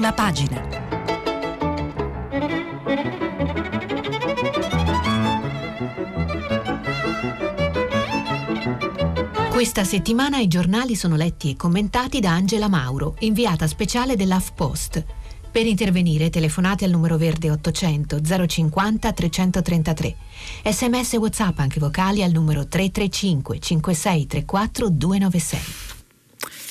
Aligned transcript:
prima 0.00 0.12
pagina. 0.14 0.66
Questa 9.50 9.84
settimana 9.84 10.38
i 10.38 10.48
giornali 10.48 10.96
sono 10.96 11.16
letti 11.16 11.50
e 11.50 11.56
commentati 11.56 12.18
da 12.20 12.30
Angela 12.30 12.68
Mauro, 12.68 13.16
inviata 13.18 13.66
speciale 13.66 14.16
dell'AFPost. 14.16 15.04
Per 15.50 15.66
intervenire 15.66 16.30
telefonate 16.30 16.86
al 16.86 16.92
numero 16.92 17.18
verde 17.18 17.50
800 17.50 18.20
050 18.46 19.12
333. 19.12 20.16
Sms 20.64 21.12
WhatsApp 21.14 21.58
anche 21.58 21.78
vocali 21.78 22.22
al 22.22 22.32
numero 22.32 22.66
335 22.66 23.58
5634 23.60 24.88
296. 24.88 25.89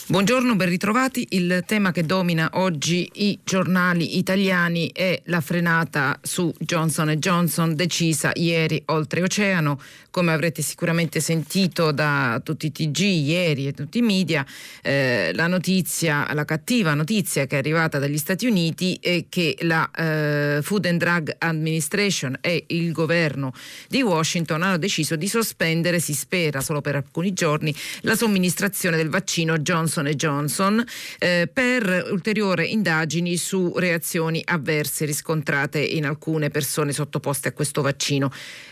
Buongiorno, 0.10 0.56
ben 0.56 0.70
ritrovati. 0.70 1.28
Il 1.30 1.64
tema 1.68 1.92
che 1.92 2.04
domina 2.04 2.50
oggi 2.54 3.08
i 3.14 3.38
giornali 3.44 4.18
italiani 4.18 4.90
è 4.92 5.22
la 5.26 5.40
frenata 5.40 6.18
su 6.24 6.52
Johnson 6.58 7.10
Johnson 7.18 7.76
decisa 7.76 8.32
ieri 8.34 8.82
oltreoceano. 8.88 9.80
Come 10.20 10.34
avrete 10.34 10.62
sicuramente 10.62 11.22
sentito 11.22 11.94
da 11.94 12.42
tutti 12.44 12.66
i 12.66 12.72
TG 12.74 13.00
ieri 13.00 13.68
e 13.68 13.72
tutti 13.72 14.00
i 14.00 14.02
media, 14.02 14.46
eh, 14.82 15.32
la 15.34 15.48
notizia, 15.48 16.28
la 16.34 16.44
cattiva 16.44 16.94
notizia 16.94 17.46
che 17.46 17.56
è 17.56 17.60
arrivata 17.60 18.00
dagli 18.00 18.18
Stati 18.18 18.46
Uniti 18.46 19.00
è 19.02 19.28
che 19.30 19.56
la 19.62 19.90
eh, 19.92 20.60
Food 20.62 20.88
and 20.88 21.00
Drug 21.00 21.34
Administration 21.38 22.38
e 22.42 22.66
il 22.68 22.92
governo 22.92 23.54
di 23.88 24.02
Washington 24.02 24.62
hanno 24.62 24.78
deciso 24.78 25.16
di 25.16 25.30
sospendere, 25.30 26.02
si 26.02 26.14
spera 26.14 26.60
solo 26.60 26.82
per 26.82 26.98
alcuni 26.98 27.32
giorni, 27.32 27.74
la 28.02 28.18
somministrazione 28.18 28.98
del 28.98 29.08
vaccino 29.08 29.58
Johnson 29.60 30.06
Johnson 30.08 30.84
eh, 31.18 31.50
per 31.52 32.10
ulteriori 32.12 32.74
indagini 32.74 33.38
su 33.38 33.72
reazioni 33.78 34.42
avverse 34.44 35.06
riscontrate 35.06 35.80
in 35.80 36.06
alcune 36.06 36.50
persone 36.50 36.92
sottoposte 36.92 37.48
a 37.48 37.54
questo 37.54 37.82
vaccino. 37.82 38.30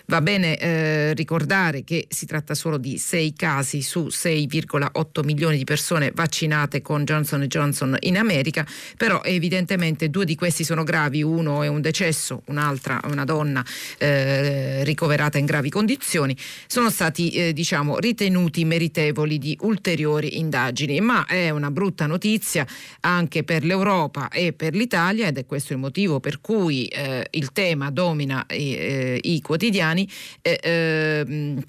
Va 0.10 0.22
bene 0.22 0.56
eh, 0.56 1.14
ricordare 1.16 1.84
che 1.84 2.06
si 2.08 2.26
tratta 2.26 2.54
solo 2.54 2.78
di 2.78 2.98
6 2.98 3.34
casi 3.34 3.82
su 3.82 4.06
6,8 4.06 5.26
milioni 5.26 5.58
di 5.58 5.66
persone 5.66 6.14
vaccinate 6.16 6.82
con 6.82 7.04
Johnson 7.04 7.42
Johnson 7.48 7.94
in 8.00 8.18
America, 8.18 8.66
però 8.96 9.22
evidentemente 9.22 10.10
due 10.10 10.24
di 10.24 10.36
questi 10.36 10.64
sono 10.64 10.84
gravi, 10.84 11.24
uno 11.24 11.62
è 11.62 11.68
un 11.68 11.82
decesso, 11.82 12.44
un'altra 12.46 13.02
una 13.04 13.26
donna 13.26 13.62
eh, 13.98 14.86
ricoverata 14.86 15.40
in 15.40 15.46
gravi 15.46 15.70
condizioni, 15.70 16.38
sono 16.68 16.90
stati 16.90 17.32
eh, 17.32 17.52
diciamo 17.52 17.98
ritenuti 17.98 18.64
meritevoli 18.64 19.38
di 19.38 19.58
ulteriori 19.60 20.38
indagini, 20.38 21.02
ma 21.02 21.26
è 21.26 21.50
una 21.50 21.70
brutta 21.70 22.06
notizia 22.06 22.66
anche 23.02 23.44
per 23.44 23.66
l'Europa 23.66 24.30
e 24.30 24.54
per 24.54 24.74
l'Italia 24.74 25.28
ed 25.28 25.38
è 25.38 25.46
questo 25.46 25.74
il 25.74 25.80
motivo 25.80 26.22
per 26.22 26.40
cui 26.40 26.86
eh, 26.86 27.28
il 27.32 27.52
tema 27.52 27.92
domina 27.92 28.46
eh, 28.46 29.20
i 29.22 29.42
quotidiani. 29.42 29.96
Eh, 30.44 30.58
ehm, 30.64 31.64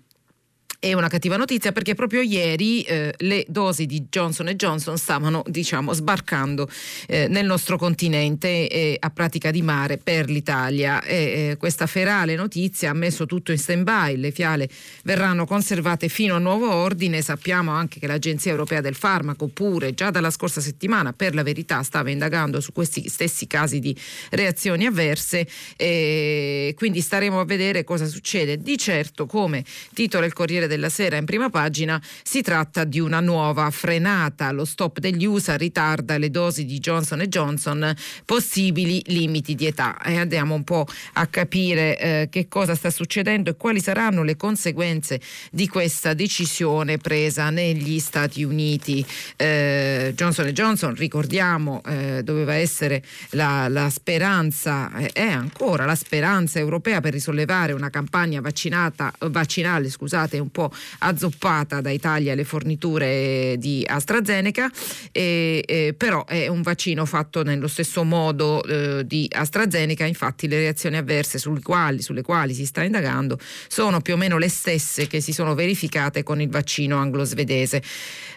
è 0.81 0.93
una 0.93 1.09
cattiva 1.09 1.37
notizia 1.37 1.73
perché 1.73 1.95
proprio 1.95 2.21
ieri 2.21 2.83
eh, 2.83 3.13
le 3.19 3.45
dosi 3.49 3.85
di 3.85 4.07
Johnson 4.09 4.47
Johnson 4.55 4.97
stavano 4.97 5.43
diciamo, 5.47 5.93
sbarcando 5.93 6.71
eh, 7.09 7.27
nel 7.27 7.47
nostro 7.47 7.77
continente 7.77 8.69
eh, 8.69 8.97
a 9.01 9.11
pratica 9.11 9.51
di 9.51 9.63
mare 9.63 9.99
per 9.99 10.31
l'Italia. 10.31 11.03
E, 11.03 11.57
questa 11.59 11.87
ferale 11.87 12.37
notizia 12.37 12.91
ha 12.91 12.95
messo 12.95 13.27
tutto 13.27 13.51
in 13.51 13.59
stand-by, 13.59 14.17
le 14.17 14.31
fiale 14.31 14.69
verranno 15.03 15.47
conservate 15.47 16.09
fino 16.09 16.37
a 16.37 16.39
nuovo 16.39 16.73
ordine. 16.73 17.23
Sappiamo 17.23 17.73
anche 17.73 17.99
che 17.99 18.07
l'Agenzia 18.07 18.53
Europea 18.53 18.81
del 18.81 18.95
Farmaco 18.95 19.49
pure 19.49 19.95
già 19.95 20.11
dalla 20.11 20.31
scorsa 20.31 20.61
settimana 20.61 21.13
per 21.13 21.35
la 21.35 21.43
verità 21.43 21.83
stava 21.83 22.11
indagando 22.11 22.61
su 22.61 22.71
questi 22.73 23.09
stessi 23.09 23.49
casi 23.49 23.81
di 23.81 23.97
reazioni 24.31 24.87
avverse 24.87 25.47
quindi 25.77 27.01
staremo 27.01 27.41
a 27.41 27.45
vedere 27.45 27.83
cosa 27.83 28.07
succede. 28.07 28.59
Di 28.59 28.79
certo 28.79 29.27
come 29.27 29.65
titola 29.93 30.27
il 30.27 30.33
Corriere 30.33 30.68
della 30.69 30.89
Sera 30.89 31.17
in 31.17 31.25
prima 31.25 31.51
pagina, 31.51 32.01
si 32.23 32.43
tratta 32.43 32.85
di 32.85 33.01
una 33.01 33.19
nuova 33.21 33.69
frenata. 33.71 34.53
Lo 34.53 34.65
stop 34.65 35.01
degli 35.01 35.25
USA 35.25 35.57
ritarda 35.57 36.17
le 36.19 36.31
dosi 36.31 36.65
di 36.65 36.79
Johnson 36.79 37.21
Johnson, 37.23 37.95
possibili 38.25 39.03
limiti 39.07 39.55
di 39.55 39.67
età. 39.67 40.01
E 40.03 40.17
andiamo 40.17 40.55
un 40.55 40.63
po' 40.65 40.87
a 41.15 41.27
capire 41.27 41.99
eh, 41.99 42.29
che 42.31 42.47
cosa 42.49 42.75
sta 42.75 42.91
succedendo 42.91 43.51
e 43.51 43.57
quali 43.57 43.81
saranno 43.81 44.23
le 44.23 44.37
conseguenze 44.37 45.21
di 45.51 45.67
questa 45.69 46.15
decisione 46.15 46.99
presa 46.99 47.51
negli 47.51 47.99
Stati 47.99 48.45
Uniti. 48.45 49.05
Eh, 49.37 50.13
Johnson 50.15 50.47
Johnson, 50.49 50.95
ricordiamo, 50.95 51.83
eh, 51.87 52.23
doveva 52.23 52.55
essere 52.55 53.03
la, 53.31 53.69
la 53.69 53.89
speranza, 53.91 54.91
eh, 54.97 55.11
è 55.13 55.29
ancora 55.29 55.85
la 55.85 55.95
speranza 55.95 56.59
europea 56.59 57.01
per 57.01 57.13
risollevare 57.13 57.73
una 57.73 57.91
campagna 57.91 58.41
vaccinata, 58.41 59.13
vaccinale 59.31 59.89
scusate, 59.89 60.39
un 60.39 60.51
po' 60.51 60.58
azzoppata 60.99 61.81
da 61.81 61.91
Italia 61.91 62.35
le 62.35 62.45
forniture 62.45 63.57
di 63.59 63.85
AstraZeneca, 63.87 64.71
e, 65.13 65.63
e, 65.67 65.95
però 65.97 66.25
è 66.25 66.49
un 66.49 66.63
vaccino 66.63 67.05
fatto 67.05 67.43
nello 67.43 67.69
stesso 67.69 68.05
modo 68.05 68.63
eh, 68.65 69.07
di 69.07 69.29
AstraZeneca, 69.31 70.05
infatti 70.05 70.49
le 70.49 70.59
reazioni 70.59 70.97
avverse 70.97 71.39
quali, 71.63 72.03
sulle 72.03 72.23
quali 72.23 72.55
si 72.55 72.65
sta 72.67 72.83
indagando 72.83 73.39
sono 73.69 74.01
più 74.01 74.15
o 74.15 74.17
meno 74.17 74.39
le 74.39 74.49
stesse 74.49 75.07
che 75.07 75.21
si 75.21 75.33
sono 75.33 75.55
verificate 75.55 76.23
con 76.23 76.41
il 76.41 76.49
vaccino 76.49 76.97
anglo-svedese. 76.97 77.83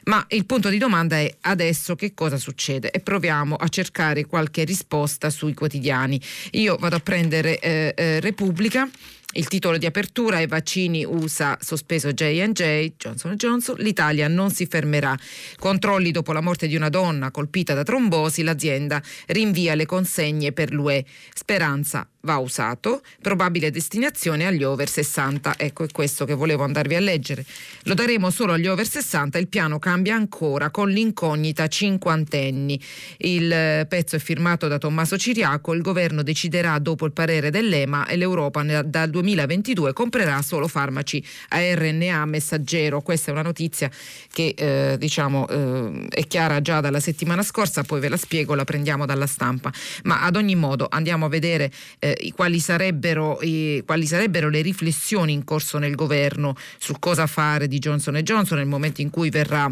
Ma 0.04 0.26
il 0.30 0.46
punto 0.46 0.70
di 0.70 0.78
domanda 0.78 1.18
è 1.18 1.32
adesso 1.42 1.96
che 1.96 2.14
cosa 2.14 2.38
succede 2.38 2.90
e 2.92 3.00
proviamo 3.00 3.56
a 3.56 3.68
cercare 3.68 4.26
qualche 4.26 4.64
risposta 4.64 5.30
sui 5.30 5.54
quotidiani. 5.54 6.20
Io 6.52 6.76
vado 6.78 6.96
a 6.96 7.00
prendere 7.00 7.60
eh, 7.60 7.94
eh, 7.96 8.20
Repubblica. 8.20 8.90
Il 9.34 9.48
titolo 9.48 9.78
di 9.78 9.86
apertura 9.86 10.40
è 10.40 10.48
vaccini 10.48 11.06
USA 11.06 11.58
sospeso 11.62 12.12
J&J, 12.12 12.94
Johnson 12.98 13.36
Johnson, 13.36 13.76
l'Italia 13.78 14.28
non 14.28 14.52
si 14.52 14.66
fermerà. 14.66 15.18
Controlli 15.58 16.12
dopo 16.12 16.34
la 16.34 16.42
morte 16.42 16.68
di 16.68 16.76
una 16.76 16.90
donna 16.90 17.32
colpita 17.32 17.74
da 17.74 17.84
trombosi, 17.84 18.44
l'azienda 18.44 19.02
rinvia 19.28 19.74
le 19.76 19.86
consegne 19.86 20.52
per 20.52 20.74
l'UE. 20.74 21.06
Speranza 21.34 22.06
va 22.22 22.38
usato, 22.38 23.02
probabile 23.22 23.72
destinazione 23.72 24.46
agli 24.46 24.64
over 24.64 24.88
60. 24.88 25.56
Ecco, 25.58 25.84
è 25.84 25.88
questo 25.92 26.26
che 26.26 26.34
volevo 26.34 26.64
andarvi 26.64 26.96
a 26.96 27.00
leggere. 27.00 27.46
Lo 27.84 27.94
daremo 27.94 28.30
solo 28.30 28.54
agli 28.54 28.68
over 28.68 28.88
60, 28.88 29.38
il 29.38 29.48
piano 29.48 29.80
cambia 29.80 30.16
ancora 30.16 30.70
con 30.70 30.90
l'incognita 30.90 31.68
cinquantenni. 31.68 32.80
Il 33.18 33.52
eh, 33.52 33.86
pezzo 33.88 34.16
è 34.16 34.20
firmato 34.20 34.68
da 34.68 34.78
Tommaso 34.78 35.18
Ciriaco, 35.18 35.74
il 35.74 35.82
governo 35.82 36.24
deciderà 36.24 36.78
dopo 36.80 37.06
il 37.06 37.12
parere 37.12 37.50
dell'EMA 37.50 38.08
e 38.08 38.18
l'Europa 38.18 38.64
dal 38.84 39.10
2022 39.10 39.94
comprerà 39.94 40.42
solo 40.42 40.68
farmaci 40.68 41.24
a 41.50 41.60
RNA 41.74 42.26
messaggero. 42.26 43.02
Questa 43.02 43.30
è 43.30 43.34
una 43.34 43.42
notizia 43.42 43.90
che 44.32 44.54
eh, 44.56 44.98
diciamo 44.98 45.48
eh, 45.48 46.08
è 46.10 46.28
chiara 46.28 46.62
già 46.62 46.82
dalla 46.82 47.00
settimana 47.00 47.44
scorsa, 47.44 47.84
poi 47.84 48.00
ve 48.00 48.10
la 48.10 48.18
spiego, 48.18 48.56
la 48.56 48.64
prendiamo 48.64 49.06
dalla 49.06 49.28
stampa. 49.28 49.72
Ma 50.04 50.24
ad 50.24 50.36
ogni 50.36 50.56
modo 50.56 50.88
andiamo 50.90 51.26
a 51.26 51.30
vedere 51.30 51.72
eh, 52.00 52.11
eh, 52.18 52.34
quali, 52.34 52.60
sarebbero, 52.60 53.40
eh, 53.40 53.84
quali 53.86 54.06
sarebbero 54.06 54.50
le 54.50 54.62
riflessioni 54.62 55.34
in 55.34 55.44
corso 55.44 55.78
nel 55.78 55.96
governo 55.96 56.56
su 56.78 56.96
cosa 57.00 57.28
fare 57.28 57.68
di 57.68 57.80
Johnson 57.80 58.16
Johnson 58.16 58.58
nel 58.58 58.68
momento 58.68 59.02
in 59.02 59.10
cui 59.10 59.30
verrà 59.30 59.72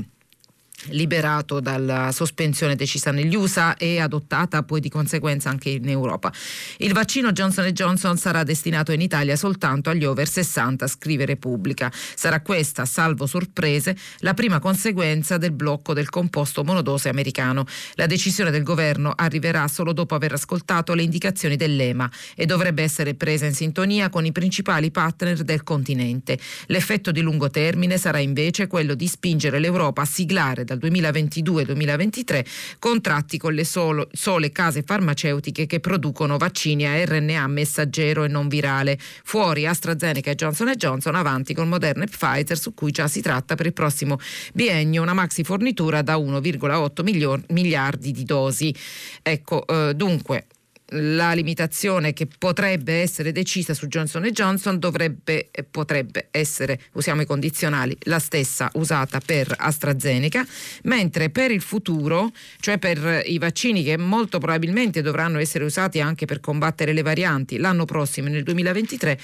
liberato 0.87 1.59
dalla 1.59 2.11
sospensione 2.11 2.75
decisa 2.75 3.11
negli 3.11 3.35
USA 3.35 3.75
e 3.75 3.99
adottata 3.99 4.63
poi 4.63 4.79
di 4.79 4.89
conseguenza 4.89 5.49
anche 5.49 5.69
in 5.69 5.89
Europa. 5.89 6.31
Il 6.77 6.93
vaccino 6.93 7.31
Johnson 7.31 7.65
Johnson 7.71 8.17
sarà 8.17 8.43
destinato 8.43 8.91
in 8.91 9.01
Italia 9.01 9.35
soltanto 9.35 9.89
agli 9.89 10.05
over 10.05 10.27
60, 10.27 10.87
scrive 10.87 11.25
Repubblica. 11.25 11.91
Sarà 11.91 12.41
questa, 12.41 12.85
salvo 12.85 13.25
sorprese, 13.25 13.95
la 14.19 14.33
prima 14.33 14.59
conseguenza 14.59 15.37
del 15.37 15.51
blocco 15.51 15.93
del 15.93 16.09
composto 16.09 16.63
monodose 16.63 17.09
americano. 17.09 17.65
La 17.93 18.05
decisione 18.05 18.51
del 18.51 18.63
governo 18.63 19.13
arriverà 19.15 19.67
solo 19.67 19.93
dopo 19.93 20.15
aver 20.15 20.33
ascoltato 20.33 20.93
le 20.93 21.03
indicazioni 21.03 21.55
dell'EMA 21.55 22.09
e 22.35 22.45
dovrebbe 22.45 22.83
essere 22.83 23.15
presa 23.15 23.45
in 23.45 23.53
sintonia 23.53 24.09
con 24.09 24.25
i 24.25 24.31
principali 24.31 24.91
partner 24.91 25.43
del 25.43 25.63
continente. 25.63 26.37
L'effetto 26.67 27.11
di 27.11 27.21
lungo 27.21 27.49
termine 27.49 27.97
sarà 27.97 28.19
invece 28.19 28.67
quello 28.67 28.93
di 28.93 29.07
spingere 29.07 29.59
l'Europa 29.59 30.03
a 30.03 30.05
siglare 30.05 30.63
dal 30.75 30.77
2022-2023 30.77 32.45
contratti 32.77 33.37
con 33.37 33.53
le 33.53 33.63
solo, 33.63 34.07
sole 34.11 34.51
case 34.51 34.83
farmaceutiche 34.83 35.65
che 35.65 35.79
producono 35.79 36.37
vaccini 36.37 36.85
a 36.85 37.03
RNA 37.03 37.47
messaggero 37.47 38.23
e 38.23 38.27
non 38.27 38.47
virale. 38.47 38.97
Fuori 39.23 39.65
AstraZeneca 39.65 40.31
e 40.31 40.35
Johnson 40.35 40.71
Johnson 40.75 41.15
avanti 41.15 41.53
con 41.53 41.67
Moderna 41.67 42.03
e 42.03 42.07
Pfizer 42.07 42.57
su 42.57 42.73
cui 42.73 42.91
già 42.91 43.07
si 43.07 43.21
tratta 43.21 43.55
per 43.55 43.65
il 43.65 43.73
prossimo 43.73 44.19
biennio 44.53 45.01
una 45.01 45.13
maxi 45.13 45.43
fornitura 45.43 46.01
da 46.01 46.17
1,8 46.17 47.43
miliardi 47.49 48.11
di 48.11 48.23
dosi. 48.23 48.73
Ecco, 49.21 49.65
eh, 49.65 49.93
dunque 49.95 50.45
la 50.91 51.33
limitazione 51.33 52.13
che 52.13 52.27
potrebbe 52.37 53.01
essere 53.01 53.31
decisa 53.31 53.73
su 53.73 53.87
Johnson 53.87 54.23
Johnson 54.31 54.79
dovrebbe 54.79 55.49
potrebbe 55.69 56.27
essere, 56.31 56.79
usiamo 56.93 57.21
i 57.21 57.25
condizionali, 57.25 57.95
la 58.03 58.19
stessa 58.19 58.69
usata 58.73 59.19
per 59.23 59.53
AstraZeneca, 59.57 60.45
mentre 60.83 61.29
per 61.29 61.51
il 61.51 61.61
futuro, 61.61 62.31
cioè 62.59 62.77
per 62.77 63.23
i 63.25 63.37
vaccini 63.37 63.83
che 63.83 63.97
molto 63.97 64.39
probabilmente 64.39 65.01
dovranno 65.01 65.39
essere 65.39 65.63
usati 65.63 65.99
anche 66.01 66.25
per 66.25 66.39
combattere 66.39 66.93
le 66.93 67.01
varianti 67.01 67.57
l'anno 67.57 67.85
prossimo 67.85 68.27
nel 68.29 68.43
2023 68.43 69.19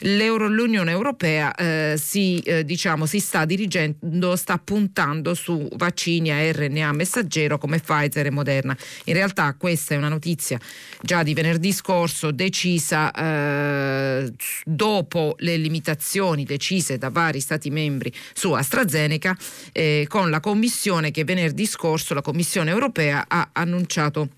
l'Unione 0.00 0.90
Europea 0.90 1.54
eh, 1.54 1.94
si, 1.98 2.38
eh, 2.40 2.64
diciamo, 2.64 3.06
si, 3.06 3.20
sta 3.20 3.44
dirigendo, 3.44 4.36
sta 4.36 4.58
puntando 4.58 5.34
su 5.34 5.68
vaccini 5.76 6.30
a 6.30 6.52
RNA 6.52 6.92
messaggero 6.92 7.58
come 7.58 7.78
Pfizer 7.78 8.26
e 8.26 8.30
Moderna. 8.30 8.76
In 9.04 9.14
realtà 9.14 9.54
questa 9.58 9.94
è 9.94 9.96
una 9.96 10.08
notizia 10.08 10.58
già 11.02 11.22
di 11.22 11.34
venerdì 11.34 11.72
scorso 11.72 12.30
decisa 12.30 13.10
eh, 13.12 14.32
dopo 14.64 15.34
le 15.38 15.56
limitazioni 15.56 16.44
decise 16.44 16.98
da 16.98 17.10
vari 17.10 17.40
Stati 17.40 17.70
membri 17.70 18.12
su 18.32 18.52
AstraZeneca 18.52 19.36
eh, 19.72 20.06
con 20.08 20.30
la 20.30 20.40
Commissione 20.40 21.10
che 21.10 21.24
venerdì 21.24 21.66
scorso 21.66 22.14
la 22.14 22.22
Commissione 22.22 22.70
Europea 22.70 23.24
ha 23.28 23.50
annunciato 23.52 24.28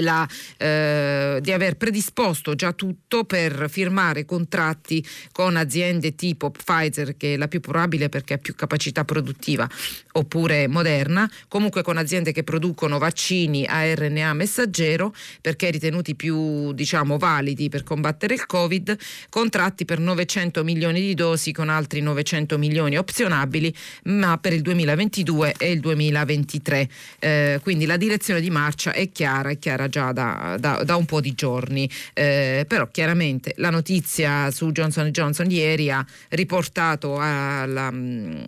la, 0.00 0.28
eh, 0.56 1.38
di 1.40 1.52
aver 1.52 1.76
predisposto 1.76 2.54
già 2.54 2.72
tutto 2.72 3.24
per 3.24 3.66
firmare 3.68 4.24
contratti 4.24 5.04
con 5.32 5.56
aziende 5.56 6.14
tipo 6.14 6.50
Pfizer, 6.50 7.16
che 7.16 7.34
è 7.34 7.36
la 7.36 7.48
più 7.48 7.60
probabile 7.60 8.08
perché 8.08 8.34
ha 8.34 8.38
più 8.38 8.54
capacità 8.54 9.04
produttiva, 9.04 9.68
oppure 10.12 10.68
Moderna, 10.68 11.30
comunque 11.48 11.82
con 11.82 11.96
aziende 11.96 12.32
che 12.32 12.42
producono 12.42 12.98
vaccini 12.98 13.66
a 13.66 13.92
RNA 13.94 14.32
messaggero 14.34 15.14
perché 15.40 15.70
ritenuti 15.70 16.14
più 16.14 16.72
diciamo, 16.72 17.18
validi 17.18 17.68
per 17.68 17.82
combattere 17.82 18.34
il 18.34 18.46
Covid, 18.46 18.96
contratti 19.28 19.84
per 19.84 19.98
900 19.98 20.64
milioni 20.64 21.00
di 21.00 21.14
dosi 21.14 21.52
con 21.52 21.68
altri 21.68 22.00
900 22.00 22.58
milioni 22.58 22.96
opzionabili, 22.96 23.74
ma 24.04 24.38
per 24.38 24.52
il 24.52 24.62
2022 24.62 25.54
e 25.58 25.70
il 25.70 25.80
2023. 25.80 26.88
Eh, 27.18 27.60
quindi 27.62 27.86
la 27.86 27.96
direzione 27.96 28.40
di 28.40 28.50
marcia 28.50 28.92
è 28.92 29.10
chiara, 29.10 29.50
è 29.50 29.58
chiara 29.58 29.81
già 29.88 30.12
da, 30.12 30.56
da, 30.58 30.82
da 30.84 30.96
un 30.96 31.04
po' 31.04 31.20
di 31.20 31.34
giorni, 31.34 31.88
eh, 32.12 32.64
però 32.66 32.88
chiaramente 32.90 33.54
la 33.56 33.70
notizia 33.70 34.50
su 34.50 34.70
Johnson 34.72 35.10
Johnson 35.10 35.50
ieri 35.50 35.90
ha 35.90 36.04
riportato, 36.30 37.18
alla, 37.18 37.92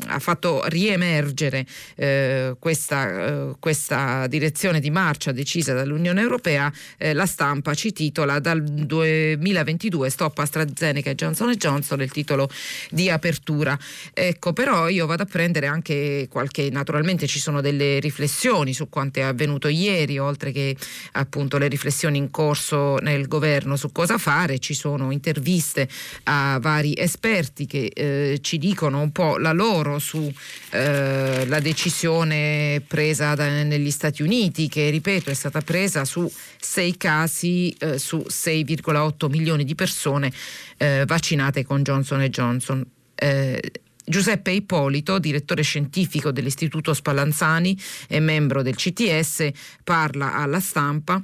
ha 0.06 0.18
fatto 0.18 0.62
riemergere 0.66 1.66
eh, 1.96 2.56
questa, 2.58 3.26
eh, 3.26 3.54
questa, 3.58 4.26
direzione 4.26 4.80
di 4.80 4.90
marcia 4.90 5.32
decisa 5.32 5.74
dall'Unione 5.74 6.20
Europea, 6.20 6.72
eh, 6.98 7.12
la 7.12 7.26
stampa 7.26 7.74
ci 7.74 7.92
titola 7.92 8.38
dal 8.38 8.62
2022 8.62 10.10
stop 10.10 10.38
AstraZeneca 10.38 11.10
e 11.10 11.14
Johnson 11.14 11.52
Johnson 11.52 12.00
il 12.00 12.10
titolo 12.10 12.48
di 12.90 13.10
apertura. 13.10 13.78
Ecco, 14.12 14.52
però 14.52 14.88
io 14.88 15.06
vado 15.06 15.22
a 15.22 15.26
prendere 15.26 15.66
anche 15.66 16.28
qualche, 16.30 16.70
naturalmente 16.70 17.26
ci 17.26 17.38
sono 17.38 17.60
delle 17.60 17.98
riflessioni 18.00 18.72
su 18.72 18.88
quanto 18.88 19.20
è 19.20 19.22
avvenuto 19.22 19.68
ieri, 19.68 20.18
oltre 20.18 20.52
che 20.52 20.76
appunto 21.24 21.58
le 21.58 21.68
riflessioni 21.68 22.18
in 22.18 22.30
corso 22.30 22.96
nel 22.96 23.26
governo 23.26 23.76
su 23.76 23.90
cosa 23.92 24.18
fare, 24.18 24.58
ci 24.58 24.74
sono 24.74 25.10
interviste 25.10 25.88
a 26.24 26.58
vari 26.60 26.94
esperti 26.96 27.66
che 27.66 27.90
eh, 27.92 28.38
ci 28.40 28.58
dicono 28.58 29.00
un 29.00 29.10
po' 29.10 29.36
la 29.38 29.52
loro 29.52 29.98
sulla 29.98 30.30
eh, 30.70 31.60
decisione 31.60 32.82
presa 32.86 33.34
da, 33.34 33.62
negli 33.62 33.90
Stati 33.90 34.22
Uniti, 34.22 34.68
che 34.68 34.90
ripeto 34.90 35.30
è 35.30 35.34
stata 35.34 35.60
presa 35.60 36.04
su 36.04 36.30
sei 36.60 36.96
casi 36.96 37.74
eh, 37.78 37.98
su 37.98 38.24
6,8 38.28 39.28
milioni 39.28 39.64
di 39.64 39.74
persone 39.74 40.32
eh, 40.76 41.04
vaccinate 41.06 41.64
con 41.64 41.82
Johnson 41.82 42.20
Johnson. 42.28 42.84
Eh, 43.14 43.72
Giuseppe 44.04 44.50
Ippolito, 44.50 45.18
direttore 45.18 45.62
scientifico 45.62 46.30
dell'Istituto 46.30 46.92
Spallanzani 46.92 47.78
e 48.08 48.20
membro 48.20 48.62
del 48.62 48.76
CTS, 48.76 49.48
parla 49.82 50.34
alla 50.34 50.60
stampa 50.60 51.22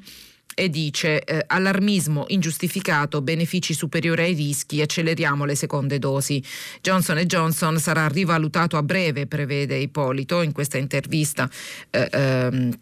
e 0.54 0.68
dice 0.68 1.22
eh, 1.24 1.44
allarmismo 1.46 2.26
ingiustificato, 2.28 3.22
benefici 3.22 3.72
superiori 3.72 4.22
ai 4.22 4.34
rischi, 4.34 4.80
acceleriamo 4.80 5.44
le 5.44 5.54
seconde 5.54 5.98
dosi. 5.98 6.42
Johnson 6.82 7.18
Johnson 7.18 7.78
sarà 7.78 8.06
rivalutato 8.08 8.76
a 8.76 8.82
breve, 8.82 9.26
prevede 9.26 9.76
Ippolito 9.76 10.42
in 10.42 10.52
questa 10.52 10.76
intervista. 10.76 11.48
Eh, 11.90 12.08
ehm, 12.10 12.78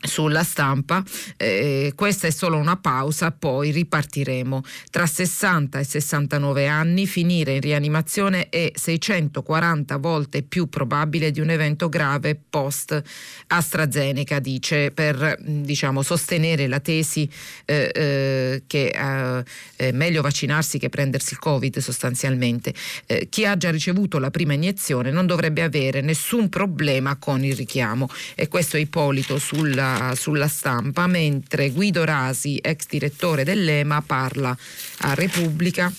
sulla 0.00 0.44
stampa, 0.44 1.02
eh, 1.36 1.92
questa 1.96 2.28
è 2.28 2.30
solo 2.30 2.56
una 2.56 2.76
pausa, 2.76 3.32
poi 3.32 3.70
ripartiremo. 3.72 4.62
Tra 4.90 5.06
60 5.06 5.80
e 5.80 5.84
69 5.84 6.68
anni 6.68 7.06
finire 7.06 7.54
in 7.54 7.60
rianimazione 7.60 8.48
è 8.48 8.70
640 8.74 9.96
volte 9.96 10.42
più 10.42 10.68
probabile 10.68 11.32
di 11.32 11.40
un 11.40 11.50
evento 11.50 11.88
grave 11.88 12.38
post 12.48 13.02
AstraZeneca, 13.48 14.38
dice, 14.38 14.92
per 14.92 15.36
diciamo, 15.40 16.02
sostenere 16.02 16.68
la 16.68 16.80
tesi 16.80 17.28
eh, 17.64 17.90
eh, 17.92 18.62
che 18.66 18.88
eh, 18.88 19.44
è 19.74 19.92
meglio 19.92 20.22
vaccinarsi 20.22 20.78
che 20.78 20.88
prendersi 20.88 21.32
il 21.32 21.40
Covid 21.40 21.78
sostanzialmente. 21.78 22.72
Eh, 23.06 23.26
chi 23.28 23.44
ha 23.44 23.56
già 23.56 23.70
ricevuto 23.70 24.18
la 24.20 24.30
prima 24.30 24.52
iniezione 24.52 25.10
non 25.10 25.26
dovrebbe 25.26 25.62
avere 25.62 26.00
nessun 26.02 26.48
problema 26.48 27.16
con 27.16 27.44
il 27.44 27.56
richiamo 27.56 28.08
e 28.36 28.46
questo 28.46 28.76
è 28.76 28.80
Ippolito 28.80 29.38
sulla 29.38 29.87
sulla, 30.14 30.48
stampa, 30.48 31.06
mentre 31.06 31.70
Guido 31.70 32.04
Rasi, 32.04 32.58
ex 32.60 32.86
direttore 32.88 33.44
dell'EMA, 33.44 34.02
parla 34.02 34.56
a 35.00 35.14
Repubblica 35.14 35.92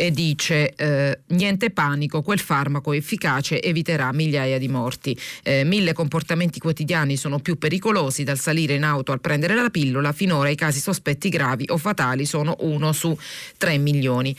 e 0.00 0.10
dice 0.10 0.72
eh, 0.76 1.18
niente 1.26 1.68
panico, 1.70 2.22
quel 2.22 2.38
farmaco 2.38 2.94
efficace 2.94 3.60
eviterà 3.60 4.10
migliaia 4.12 4.56
di 4.56 4.66
morti. 4.66 5.14
Eh, 5.42 5.62
mille 5.64 5.92
comportamenti 5.92 6.58
quotidiani 6.58 7.18
sono 7.18 7.38
più 7.38 7.58
pericolosi 7.58 8.24
dal 8.24 8.38
salire 8.38 8.74
in 8.74 8.84
auto 8.84 9.12
al 9.12 9.20
prendere 9.20 9.54
la 9.54 9.68
pillola, 9.68 10.12
finora 10.12 10.48
i 10.48 10.54
casi 10.54 10.80
sospetti 10.80 11.28
gravi 11.28 11.66
o 11.68 11.76
fatali 11.76 12.24
sono 12.24 12.56
uno 12.60 12.92
su 12.92 13.14
tre 13.58 13.76
milioni. 13.76 14.34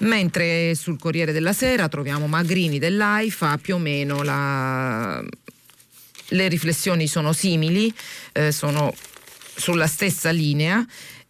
Mentre 0.00 0.74
sul 0.74 0.98
Corriere 0.98 1.32
della 1.32 1.52
Sera 1.52 1.86
troviamo 1.88 2.26
Magrini 2.26 2.78
dell'AIFA 2.78 3.58
più 3.58 3.74
o 3.74 3.78
meno 3.78 4.22
la 4.22 5.22
le 6.28 6.48
riflessioni 6.48 7.06
sono 7.06 7.32
simili, 7.32 7.92
eh, 8.32 8.52
sono 8.52 8.94
sulla 9.56 9.86
stessa 9.86 10.30
linea 10.30 10.84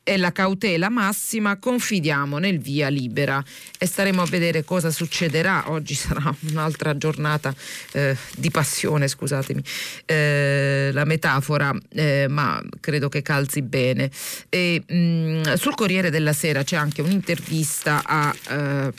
è 0.04 0.18
la 0.18 0.32
cautela 0.32 0.90
massima, 0.90 1.56
confidiamo 1.56 2.36
nel 2.36 2.60
via 2.60 2.88
libera 2.88 3.42
e 3.78 3.86
staremo 3.86 4.20
a 4.20 4.26
vedere 4.26 4.62
cosa 4.62 4.90
succederà. 4.90 5.70
Oggi 5.70 5.94
sarà 5.94 6.32
un'altra 6.50 6.96
giornata 6.96 7.52
eh, 7.92 8.14
di 8.36 8.50
passione, 8.50 9.08
scusatemi 9.08 9.64
eh, 10.04 10.90
la 10.92 11.04
metafora, 11.04 11.74
eh, 11.88 12.26
ma 12.28 12.62
credo 12.80 13.08
che 13.08 13.22
calzi 13.22 13.62
bene. 13.62 14.10
E, 14.50 14.82
mh, 14.86 14.94
mm, 14.94 15.42
sul 15.54 15.74
Corriere 15.74 16.10
della 16.10 16.34
Sera 16.34 16.62
c'è 16.62 16.76
anche 16.76 17.00
un'intervista 17.00 18.02
a... 18.04 18.34
Eh, 18.50 18.92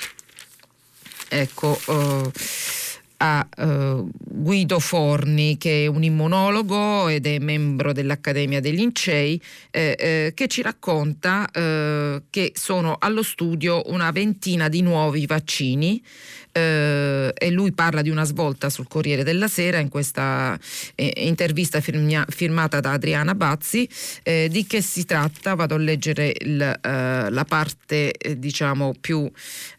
ecco... 1.29 1.79
Uh, 1.85 2.31
a 3.17 3.47
uh, 3.57 4.09
Guido 4.17 4.79
Forni, 4.79 5.57
che 5.57 5.83
è 5.83 5.87
un 5.87 6.03
immunologo 6.03 7.07
ed 7.07 7.25
è 7.25 7.39
membro 7.39 7.93
dell'Accademia 7.93 8.59
degli 8.59 8.75
Lincei, 8.75 9.41
eh, 9.71 9.95
eh, 9.97 10.31
che 10.33 10.47
ci 10.47 10.61
racconta 10.61 11.49
eh, 11.51 12.23
che 12.29 12.51
sono 12.55 12.97
allo 12.99 13.23
studio 13.23 13.83
una 13.87 14.11
ventina 14.11 14.67
di 14.69 14.81
nuovi 14.81 15.25
vaccini 15.25 16.01
eh, 16.57 17.33
e 17.37 17.51
lui 17.51 17.73
parla 17.73 18.01
di 18.01 18.09
una 18.09 18.23
svolta 18.23 18.69
sul 18.69 18.87
Corriere 18.87 19.23
della 19.23 19.49
Sera 19.49 19.79
in 19.79 19.89
questa 19.89 20.57
eh, 20.95 21.11
intervista 21.17 21.81
firmia, 21.81 22.25
firmata 22.29 22.79
da 22.79 22.93
Adriana 22.93 23.35
Bazzi. 23.35 23.87
Eh, 24.23 24.47
di 24.49 24.65
che 24.65 24.81
si 24.81 25.03
tratta? 25.03 25.53
Vado 25.53 25.75
a 25.75 25.77
leggere 25.77 26.33
il, 26.39 26.61
eh, 26.61 27.29
la 27.29 27.45
parte 27.45 28.13
eh, 28.13 28.39
diciamo 28.39 28.93
più 29.01 29.29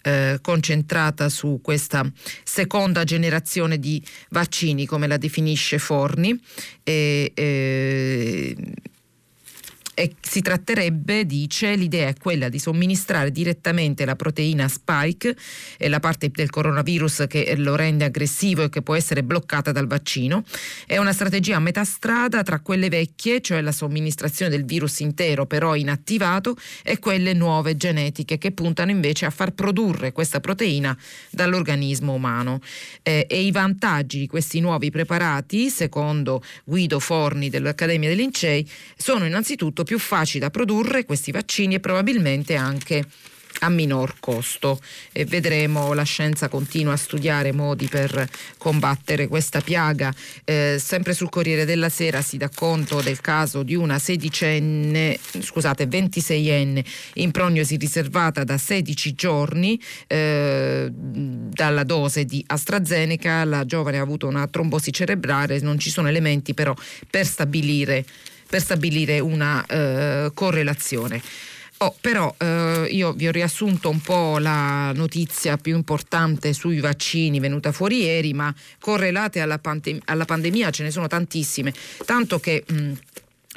eh, 0.02 0.38
concentrata 0.42 1.30
su 1.30 1.60
questa 1.62 2.04
seconda 2.44 3.04
generazione 3.04 3.78
di 3.78 4.02
vaccini, 4.28 4.84
come 4.84 5.06
la 5.06 5.16
definisce 5.16 5.78
Forni. 5.78 6.38
E, 6.82 7.32
E 9.98 10.14
si 10.20 10.42
tratterebbe, 10.42 11.24
dice, 11.24 11.74
l'idea 11.74 12.08
è 12.08 12.14
quella 12.18 12.50
di 12.50 12.58
somministrare 12.58 13.32
direttamente 13.32 14.04
la 14.04 14.14
proteina 14.14 14.68
spike, 14.68 15.34
la 15.78 16.00
parte 16.00 16.28
del 16.30 16.50
coronavirus 16.50 17.24
che 17.26 17.54
lo 17.56 17.74
rende 17.76 18.04
aggressivo 18.04 18.64
e 18.64 18.68
che 18.68 18.82
può 18.82 18.94
essere 18.94 19.22
bloccata 19.22 19.72
dal 19.72 19.86
vaccino. 19.86 20.44
È 20.84 20.98
una 20.98 21.14
strategia 21.14 21.56
a 21.56 21.60
metà 21.60 21.82
strada 21.84 22.42
tra 22.42 22.60
quelle 22.60 22.90
vecchie, 22.90 23.40
cioè 23.40 23.62
la 23.62 23.72
somministrazione 23.72 24.50
del 24.50 24.66
virus 24.66 25.00
intero 25.00 25.46
però 25.46 25.74
inattivato, 25.74 26.58
e 26.82 26.98
quelle 26.98 27.32
nuove 27.32 27.78
genetiche 27.78 28.36
che 28.36 28.52
puntano 28.52 28.90
invece 28.90 29.24
a 29.24 29.30
far 29.30 29.52
produrre 29.52 30.12
questa 30.12 30.40
proteina 30.40 30.94
dall'organismo 31.30 32.12
umano. 32.12 32.60
Eh, 33.02 33.24
e 33.30 33.40
i 33.40 33.50
vantaggi 33.50 34.18
di 34.18 34.26
questi 34.26 34.60
nuovi 34.60 34.90
preparati, 34.90 35.70
secondo 35.70 36.42
Guido 36.64 37.00
Forni 37.00 37.48
dell'Accademia 37.48 38.08
dei 38.08 38.18
Lincei, 38.18 38.68
sono 38.94 39.24
innanzitutto 39.24 39.84
più 39.86 39.98
facili 39.98 40.40
da 40.40 40.50
produrre 40.50 41.06
questi 41.06 41.30
vaccini 41.30 41.76
e 41.76 41.80
probabilmente 41.80 42.56
anche 42.56 43.06
a 43.60 43.68
minor 43.68 44.14
costo 44.20 44.80
e 45.12 45.24
vedremo 45.24 45.92
la 45.92 46.02
scienza 46.02 46.48
continua 46.48 46.94
a 46.94 46.96
studiare 46.96 47.52
modi 47.52 47.86
per 47.86 48.28
combattere 48.58 49.28
questa 49.28 49.60
piaga. 49.60 50.12
Eh, 50.44 50.76
sempre 50.78 51.14
sul 51.14 51.30
Corriere 51.30 51.64
della 51.64 51.88
Sera 51.88 52.20
si 52.20 52.36
dà 52.36 52.50
conto 52.54 53.00
del 53.00 53.20
caso 53.20 53.62
di 53.62 53.74
una 53.74 53.98
sedicenne, 53.98 55.18
scusate, 55.40 55.86
26enne 55.86 56.84
in 57.14 57.30
prognosi 57.30 57.76
riservata 57.76 58.44
da 58.44 58.58
16 58.58 59.14
giorni 59.14 59.80
eh, 60.06 60.88
dalla 60.90 61.84
dose 61.84 62.24
di 62.24 62.42
AstraZeneca. 62.46 63.44
La 63.44 63.64
giovane 63.64 63.98
ha 63.98 64.02
avuto 64.02 64.26
una 64.26 64.46
trombosi 64.48 64.92
cerebrale, 64.92 65.60
non 65.60 65.78
ci 65.78 65.90
sono 65.90 66.08
elementi 66.08 66.54
però 66.54 66.74
per 67.08 67.26
stabilire 67.26 68.04
per 68.48 68.60
stabilire 68.60 69.18
una 69.20 69.64
eh, 69.66 70.30
correlazione. 70.34 71.20
Oh, 71.78 71.94
però 72.00 72.34
eh, 72.38 72.88
io 72.90 73.12
vi 73.12 73.28
ho 73.28 73.30
riassunto 73.30 73.90
un 73.90 74.00
po' 74.00 74.38
la 74.38 74.92
notizia 74.94 75.58
più 75.58 75.76
importante 75.76 76.54
sui 76.54 76.80
vaccini 76.80 77.38
venuta 77.38 77.70
fuori 77.70 78.02
ieri, 78.02 78.32
ma 78.32 78.54
correlate 78.80 79.40
alla, 79.40 79.58
pandem- 79.58 80.00
alla 80.06 80.24
pandemia 80.24 80.70
ce 80.70 80.84
ne 80.84 80.90
sono 80.90 81.06
tantissime, 81.06 81.74
tanto 82.04 82.38
che... 82.40 82.64
Mh, 82.66 82.92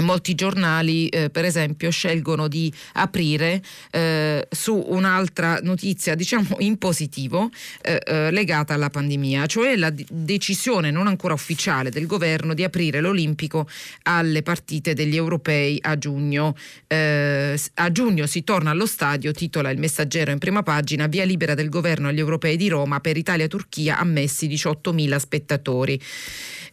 Molti 0.02 0.34
giornali, 0.34 1.10
eh, 1.10 1.30
per 1.30 1.44
esempio, 1.44 1.92
scelgono 1.92 2.48
di 2.48 2.72
aprire 2.94 3.62
eh, 3.92 4.48
su 4.50 4.82
un'altra 4.88 5.60
notizia, 5.62 6.16
diciamo 6.16 6.56
in 6.60 6.78
positivo, 6.78 7.50
eh, 7.82 8.02
eh 8.06 8.32
legata 8.32 8.74
alla 8.74 8.90
pandemia, 8.90 9.46
cioè 9.46 9.76
la 9.76 9.90
d- 9.90 10.06
decisione 10.10 10.90
non 10.90 11.08
ancora 11.08 11.34
ufficiale 11.34 11.90
del 11.90 12.06
governo 12.06 12.54
di 12.54 12.64
aprire 12.64 13.02
l'Olimpico 13.02 13.68
alle 14.04 14.42
partite 14.42 14.94
degli 14.94 15.18
europei 15.18 15.78
a 15.82 15.98
giugno. 15.98 16.56
Eh, 16.88 17.60
a 17.74 17.92
giugno 17.92 18.26
si 18.26 18.46
torna 18.46 18.72
allo 18.72 18.86
stadio, 18.86 19.34
titola 19.34 19.70
il 19.70 19.80
messaggero 19.80 20.32
in 20.32 20.38
prima 20.38 20.64
pagina, 20.64 21.08
via 21.08 21.26
libera 21.26 21.56
del 21.56 21.68
governo 21.68 22.08
agli 22.08 22.20
europei 22.20 22.56
di 22.56 22.70
Roma 22.70 23.02
per 23.02 23.18
Italia-Turchia 23.18 23.98
ammessi 24.00 24.48
18.000 24.48 25.18
spettatori. 25.18 26.02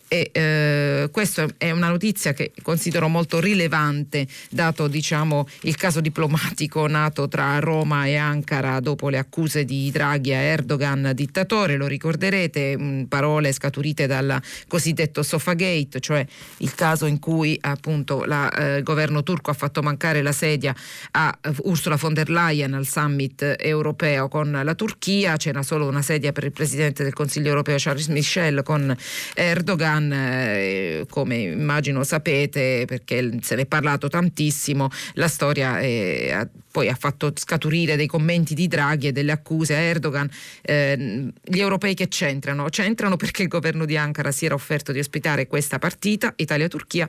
E 0.09 0.31
eh, 0.33 1.09
questa 1.11 1.49
è 1.59 1.73
una 1.73 1.89
notizia 1.89 2.33
che 2.33 2.53
considero 2.63 3.09
molto 3.09 3.41
rilevante, 3.41 4.29
dato 4.51 4.87
diciamo, 4.87 5.49
il 5.63 5.75
caso 5.75 6.01
diplomatico 6.01 6.87
nato 6.87 7.27
tra 7.27 7.59
Roma 7.59 8.07
e 8.07 8.15
Ankara 8.15 8.79
dopo 8.79 9.09
le 9.09 9.19
accuse 9.19 9.65
di 9.65 9.91
Draghi 9.91 10.33
a 10.33 10.39
Erdogan 10.39 11.11
dittatore. 11.13 11.77
Lo 11.77 11.89
ricorderete, 11.89 12.79
mh, 12.79 13.07
parole 13.07 13.51
scaturite 13.51 14.07
dal 14.07 14.41
cosiddetto 14.69 15.25
Sofagate, 15.25 15.99
cioè 15.99 16.25
il 16.59 16.73
caso 16.75 17.07
in 17.07 17.19
cui 17.19 17.59
appunto 17.63 18.25
la, 18.25 18.49
eh, 18.53 18.77
il 18.77 18.83
governo 18.85 19.25
turco 19.25 19.51
ha 19.51 19.55
fatto 19.55 19.83
mancare 19.83 20.23
la 20.23 20.33
sedia 20.33 20.73
a 21.13 21.37
Ursula 21.65 21.97
von 21.97 22.15
der 22.15 22.31
Leyen 22.31 22.75
al 22.75 22.87
summit 22.87 23.57
europeo 23.59 24.29
con 24.29 24.61
la 24.63 24.75
Turchia. 24.77 25.37
C'era 25.37 25.65
solo 25.65 25.89
una 25.89 26.03
sedia 26.03 26.31
per 26.31 26.45
il 26.45 26.53
presidente 26.53 27.03
del 27.03 27.13
Consiglio 27.13 27.49
europeo 27.49 27.75
Charles 27.77 28.07
Michel 28.07 28.63
con 28.63 28.97
Erdogan 29.35 29.95
Erdogan, 29.97 30.13
eh, 30.13 31.07
come 31.09 31.37
immagino 31.37 32.05
sapete, 32.05 32.85
perché 32.87 33.39
se 33.41 33.55
ne 33.55 33.63
è 33.63 33.67
parlato 33.67 34.09
tantissimo, 34.09 34.89
la 35.15 35.29
storia 35.29 35.81
eh, 35.81 36.33
ha, 36.33 36.49
poi 36.71 36.89
ha 36.89 36.95
fatto 36.95 37.33
scaturire 37.35 37.97
dei 37.97 38.07
commenti 38.07 38.55
di 38.55 38.69
Draghi 38.69 39.09
e 39.09 39.13
delle 39.13 39.33
accuse 39.33 39.75
a 39.75 39.79
Erdogan. 39.79 40.29
Eh, 40.63 41.33
gli 41.43 41.59
europei 41.59 41.95
che 41.95 42.09
c'entrano? 42.09 42.69
C'entrano 42.69 43.17
perché 43.17 43.43
il 43.43 43.49
governo 43.49 43.85
di 43.85 43.97
Ankara 43.97 44.31
si 44.31 44.45
era 44.45 44.55
offerto 44.55 44.93
di 44.93 44.99
ospitare 44.99 45.47
questa 45.47 45.79
partita, 45.79 46.33
Italia-Turchia. 46.37 47.09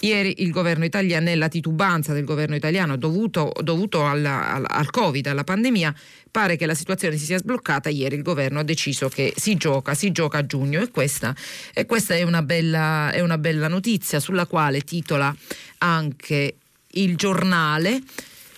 Ieri 0.00 0.42
il 0.42 0.50
governo 0.50 0.84
italiano, 0.84 1.24
nella 1.24 1.48
titubanza 1.48 2.12
del 2.12 2.24
governo 2.24 2.54
italiano 2.54 2.96
dovuto, 2.96 3.52
dovuto 3.62 4.06
alla, 4.06 4.54
al, 4.54 4.64
al 4.68 4.90
Covid, 4.90 5.26
alla 5.26 5.42
pandemia, 5.42 5.94
pare 6.30 6.56
che 6.56 6.66
la 6.66 6.74
situazione 6.74 7.16
si 7.16 7.24
sia 7.24 7.38
sbloccata. 7.38 7.88
Ieri 7.88 8.16
il 8.16 8.22
governo 8.22 8.58
ha 8.58 8.62
deciso 8.62 9.08
che 9.08 9.32
si 9.36 9.56
gioca, 9.56 9.94
si 9.94 10.12
gioca 10.12 10.38
a 10.38 10.46
giugno 10.46 10.82
e 10.82 10.90
questa, 10.90 11.34
e 11.72 11.86
questa 11.86 12.14
è, 12.14 12.22
una 12.22 12.42
bella, 12.42 13.10
è 13.10 13.20
una 13.20 13.38
bella 13.38 13.68
notizia 13.68 14.20
sulla 14.20 14.46
quale 14.46 14.82
titola 14.82 15.34
anche 15.78 16.56
il 16.92 17.16
giornale 17.16 18.00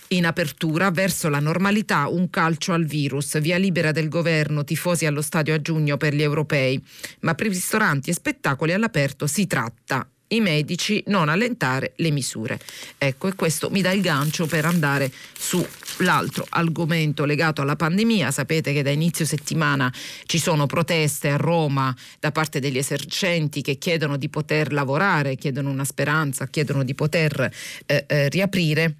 in 0.09 0.25
apertura 0.25 0.91
verso 0.91 1.29
la 1.29 1.39
normalità 1.39 2.07
un 2.07 2.29
calcio 2.29 2.73
al 2.73 2.85
virus, 2.85 3.39
via 3.39 3.57
libera 3.57 3.91
del 3.91 4.09
governo, 4.09 4.63
tifosi 4.63 5.05
allo 5.05 5.21
stadio 5.21 5.53
a 5.53 5.61
giugno 5.61 5.97
per 5.97 6.13
gli 6.13 6.21
europei, 6.21 6.83
ma 7.21 7.33
per 7.35 7.47
ristoranti 7.47 8.09
e 8.09 8.13
spettacoli 8.13 8.73
all'aperto 8.73 9.27
si 9.27 9.47
tratta 9.47 10.07
i 10.29 10.41
medici 10.41 11.03
non 11.07 11.29
allentare 11.29 11.93
le 11.97 12.11
misure. 12.11 12.59
Ecco, 12.97 13.27
e 13.27 13.35
questo 13.35 13.69
mi 13.69 13.81
dà 13.81 13.91
il 13.91 14.01
gancio 14.01 14.45
per 14.45 14.65
andare 14.65 15.11
sull'altro 15.37 16.45
argomento 16.49 17.25
legato 17.25 17.61
alla 17.61 17.75
pandemia. 17.75 18.31
Sapete 18.31 18.73
che 18.73 18.83
da 18.83 18.89
inizio 18.89 19.25
settimana 19.25 19.91
ci 20.25 20.39
sono 20.39 20.65
proteste 20.65 21.29
a 21.29 21.37
Roma 21.37 21.95
da 22.19 22.31
parte 22.31 22.59
degli 22.59 22.77
esercenti 22.77 23.61
che 23.61 23.77
chiedono 23.77 24.17
di 24.17 24.29
poter 24.29 24.73
lavorare, 24.73 25.35
chiedono 25.35 25.69
una 25.69 25.85
speranza, 25.85 26.47
chiedono 26.47 26.83
di 26.83 26.93
poter 26.93 27.51
eh, 27.85 28.05
eh, 28.07 28.29
riaprire. 28.29 28.95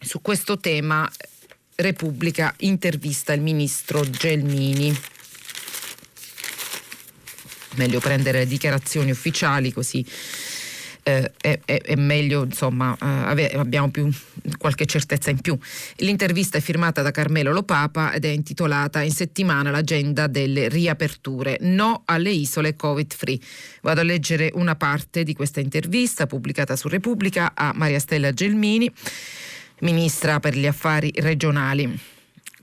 Su 0.00 0.20
questo 0.20 0.58
tema 0.58 1.10
Repubblica 1.76 2.54
intervista 2.58 3.32
il 3.32 3.40
ministro 3.40 4.08
Gelmini 4.08 4.96
meglio 7.76 8.00
prendere 8.00 8.46
dichiarazioni 8.46 9.10
ufficiali 9.10 9.72
così 9.72 10.04
eh, 11.04 11.32
è, 11.36 11.60
è, 11.64 11.94
meglio, 11.96 12.44
insomma, 12.44 12.96
eh, 13.00 13.50
abbiamo 13.54 13.90
più, 13.90 14.10
qualche 14.56 14.86
certezza 14.86 15.30
in 15.30 15.38
più. 15.38 15.56
L'intervista 15.96 16.58
è 16.58 16.60
firmata 16.60 17.02
da 17.02 17.10
Carmelo 17.10 17.52
Lopapa 17.52 18.12
ed 18.12 18.24
è 18.24 18.28
intitolata 18.28 19.02
In 19.02 19.12
settimana 19.12 19.70
l'agenda 19.70 20.26
delle 20.26 20.68
riaperture. 20.68 21.58
No 21.60 22.02
alle 22.06 22.30
isole 22.30 22.74
Covid 22.74 23.12
free. 23.12 23.38
Vado 23.82 24.00
a 24.00 24.04
leggere 24.04 24.50
una 24.54 24.74
parte 24.74 25.22
di 25.22 25.34
questa 25.34 25.60
intervista 25.60 26.26
pubblicata 26.26 26.74
su 26.74 26.88
Repubblica 26.88 27.52
a 27.54 27.72
Maria 27.74 27.98
Stella 27.98 28.32
Gelmini, 28.32 28.90
ministra 29.80 30.40
per 30.40 30.56
gli 30.56 30.66
affari 30.66 31.12
regionali. 31.16 32.13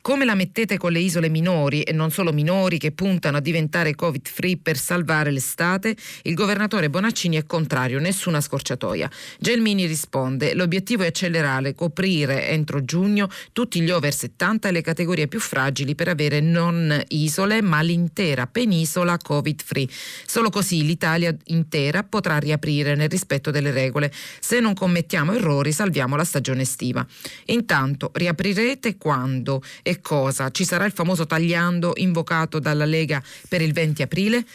Come 0.02 0.26
la 0.26 0.34
mettete 0.34 0.80
con 0.80 0.92
le 0.92 1.00
isole 1.00 1.30
minori 1.30 1.84
e 1.84 1.94
non 1.94 2.10
solo 2.10 2.34
minori 2.34 2.80
che 2.80 2.92
puntano 2.92 3.38
a 3.38 3.40
diventare 3.40 3.94
covid 3.94 4.28
free 4.28 4.58
per 4.58 4.76
salvare 4.76 5.30
l'estate? 5.30 5.96
Il 6.24 6.34
governatore 6.34 6.90
Bonaccini 6.90 7.38
è 7.38 7.46
contrario, 7.46 8.00
nessuna 8.00 8.42
scorciatoia. 8.42 9.08
Gelmini 9.38 9.86
risponde: 9.86 10.56
l'obiettivo 10.56 11.04
è 11.04 11.08
accelerare, 11.08 11.76
coprire 11.76 12.48
entro 12.48 12.84
giugno 12.84 13.30
tutti 13.54 13.80
gli 13.80 13.92
over 13.92 14.12
70 14.12 14.70
e 14.70 14.72
le 14.72 14.82
categorie 14.82 15.28
più 15.28 15.40
fragili 15.40 15.94
per 15.94 16.08
avere 16.08 16.40
non 16.40 17.00
isole 17.10 17.62
ma 17.62 17.82
l'intera 17.82 18.48
penisola 18.48 19.20
covid 19.20 19.62
free. 19.64 19.88
Solo 20.26 20.50
così 20.50 20.84
l'Italia 20.84 21.36
intera 21.46 22.02
potrà 22.02 22.40
riaprire 22.40 22.96
nel 22.96 23.08
rispetto 23.08 23.52
delle 23.52 23.70
regole. 23.70 24.12
Se 24.40 24.60
non 24.60 24.74
commettiamo 24.74 25.32
errori 25.32 25.72
salviamo 25.72 26.16
la 26.16 26.24
stagione 26.24 26.64
estiva. 26.64 27.06
Intanto 27.46 28.10
riaprirete 28.16 28.98
quando? 28.98 29.62
Cosa? 30.00 30.50
Ci 30.52 30.64
sarà 30.64 30.86
il 30.86 30.94
famoso 30.94 31.26
tagliando 31.26 31.94
invocato 31.96 32.60
dalla 32.60 32.86
Lega 32.86 33.22
per 33.50 33.62
il 33.62 33.74
20 33.74 34.02
aprile? 34.02 34.46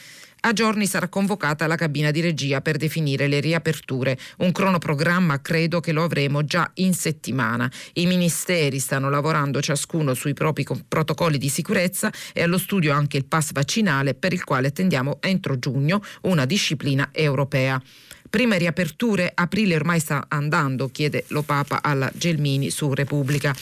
A 0.40 0.52
giorni 0.52 0.86
sarà 0.86 1.08
convocata 1.08 1.66
la 1.66 1.74
cabina 1.74 2.12
di 2.12 2.20
regia 2.20 2.60
per 2.60 2.76
definire 2.76 3.26
le 3.26 3.40
riaperture. 3.40 4.16
Un 4.38 4.52
cronoprogramma 4.52 5.40
credo 5.40 5.80
che 5.80 5.90
lo 5.90 6.04
avremo 6.04 6.44
già 6.44 6.70
in 6.74 6.94
settimana. 6.94 7.68
I 7.94 8.06
ministeri 8.06 8.78
stanno 8.78 9.10
lavorando 9.10 9.60
ciascuno 9.60 10.14
sui 10.14 10.34
propri 10.34 10.64
protocolli 10.86 11.36
di 11.36 11.48
sicurezza 11.48 12.12
e 12.32 12.42
allo 12.42 12.58
studio 12.58 12.92
anche 12.92 13.16
il 13.16 13.24
pass 13.24 13.50
vaccinale 13.50 14.14
per 14.14 14.32
il 14.32 14.44
quale 14.44 14.68
attendiamo 14.68 15.18
entro 15.20 15.58
giugno 15.58 16.00
una 16.22 16.44
disciplina 16.44 17.08
europea. 17.10 17.82
Prime 18.30 18.58
riaperture, 18.58 19.32
aprile 19.34 19.74
ormai 19.74 19.98
sta 19.98 20.26
andando, 20.28 20.88
chiede 20.88 21.24
lo 21.28 21.42
Papa 21.42 21.82
alla 21.82 22.10
Gelmini 22.14 22.70
su 22.70 22.94
Repubblica. 22.94 23.52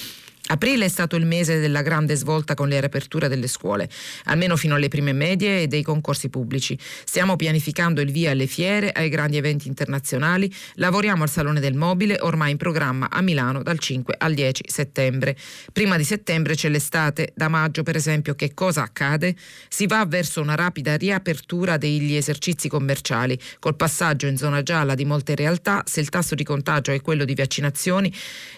Aprile 0.46 0.84
è 0.84 0.88
stato 0.88 1.16
il 1.16 1.24
mese 1.24 1.58
della 1.58 1.80
grande 1.80 2.16
svolta 2.16 2.52
con 2.52 2.68
le 2.68 2.78
riaperture 2.78 3.28
delle 3.28 3.46
scuole, 3.46 3.88
almeno 4.24 4.56
fino 4.56 4.74
alle 4.74 4.88
prime 4.88 5.14
medie 5.14 5.62
e 5.62 5.66
dei 5.68 5.82
concorsi 5.82 6.28
pubblici. 6.28 6.78
Stiamo 7.04 7.34
pianificando 7.34 8.02
il 8.02 8.12
via 8.12 8.32
alle 8.32 8.46
fiere, 8.46 8.92
ai 8.92 9.08
grandi 9.08 9.38
eventi 9.38 9.68
internazionali, 9.68 10.52
lavoriamo 10.74 11.22
al 11.22 11.30
Salone 11.30 11.60
del 11.60 11.72
Mobile, 11.72 12.18
ormai 12.20 12.50
in 12.50 12.56
programma 12.58 13.08
a 13.10 13.22
Milano 13.22 13.62
dal 13.62 13.78
5 13.78 14.16
al 14.18 14.34
10 14.34 14.64
settembre. 14.66 15.34
Prima 15.72 15.96
di 15.96 16.04
settembre 16.04 16.54
c'è 16.54 16.68
l'estate, 16.68 17.32
da 17.34 17.48
maggio 17.48 17.82
per 17.82 17.96
esempio 17.96 18.34
che 18.34 18.52
cosa 18.52 18.82
accade? 18.82 19.34
Si 19.68 19.86
va 19.86 20.04
verso 20.04 20.42
una 20.42 20.56
rapida 20.56 20.96
riapertura 20.96 21.78
degli 21.78 22.16
esercizi 22.16 22.68
commerciali, 22.68 23.38
col 23.60 23.76
passaggio 23.76 24.26
in 24.26 24.36
zona 24.36 24.62
gialla 24.62 24.94
di 24.94 25.06
molte 25.06 25.34
realtà, 25.34 25.82
se 25.86 26.00
il 26.00 26.10
tasso 26.10 26.34
di 26.34 26.44
contagio 26.44 26.92
è 26.92 27.00
quello 27.00 27.24
di 27.24 27.34
vaccinazioni 27.34 28.12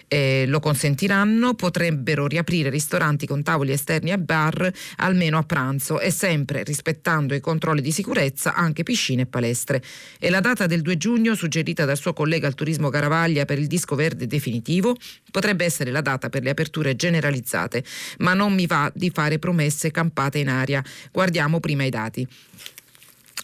eh, 0.07 0.45
lo 0.47 0.59
consentiranno, 0.59 1.53
potrebbero 1.77 2.25
riaprire 2.25 2.71
ristoranti 2.71 3.27
con 3.27 3.43
tavoli 3.43 3.71
esterni 3.71 4.09
e 4.09 4.17
bar 4.17 4.71
almeno 4.95 5.37
a 5.37 5.43
pranzo 5.43 5.99
e 5.99 6.09
sempre 6.09 6.63
rispettando 6.63 7.35
i 7.35 7.39
controlli 7.39 7.81
di 7.81 7.91
sicurezza 7.91 8.55
anche 8.55 8.81
piscine 8.81 9.21
e 9.21 9.25
palestre. 9.27 9.83
E 10.17 10.31
la 10.31 10.39
data 10.39 10.65
del 10.65 10.81
2 10.81 10.97
giugno, 10.97 11.35
suggerita 11.35 11.85
dal 11.85 11.97
suo 11.97 12.13
collega 12.13 12.47
al 12.47 12.55
turismo 12.55 12.89
Caravaglia 12.89 13.45
per 13.45 13.59
il 13.59 13.67
disco 13.67 13.93
verde 13.93 14.25
definitivo, 14.25 14.95
potrebbe 15.29 15.65
essere 15.65 15.91
la 15.91 16.01
data 16.01 16.29
per 16.29 16.41
le 16.41 16.49
aperture 16.49 16.95
generalizzate, 16.95 17.83
ma 18.19 18.33
non 18.33 18.55
mi 18.55 18.65
va 18.65 18.91
di 18.95 19.11
fare 19.11 19.37
promesse 19.37 19.91
campate 19.91 20.39
in 20.39 20.49
aria. 20.49 20.83
Guardiamo 21.11 21.59
prima 21.59 21.83
i 21.83 21.91
dati. 21.91 22.27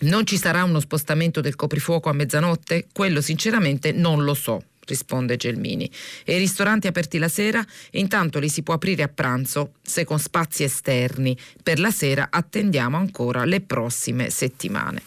Non 0.01 0.25
ci 0.25 0.37
sarà 0.37 0.63
uno 0.63 0.79
spostamento 0.79 1.39
del 1.39 1.55
coprifuoco 1.55 2.09
a 2.09 2.13
mezzanotte? 2.13 2.87
Quello 2.91 3.21
sinceramente 3.21 3.91
non 3.91 4.23
lo 4.23 4.33
so 4.33 4.63
risponde 4.85 5.37
Gelmini. 5.37 5.89
E 6.23 6.35
i 6.35 6.39
ristoranti 6.39 6.87
aperti 6.87 7.17
la 7.17 7.27
sera? 7.27 7.65
Intanto 7.91 8.39
li 8.39 8.49
si 8.49 8.63
può 8.63 8.73
aprire 8.73 9.03
a 9.03 9.07
pranzo, 9.07 9.73
se 9.81 10.03
con 10.05 10.19
spazi 10.19 10.63
esterni. 10.63 11.37
Per 11.61 11.79
la 11.79 11.91
sera 11.91 12.27
attendiamo 12.29 12.97
ancora 12.97 13.45
le 13.45 13.61
prossime 13.61 14.29
settimane. 14.29 15.01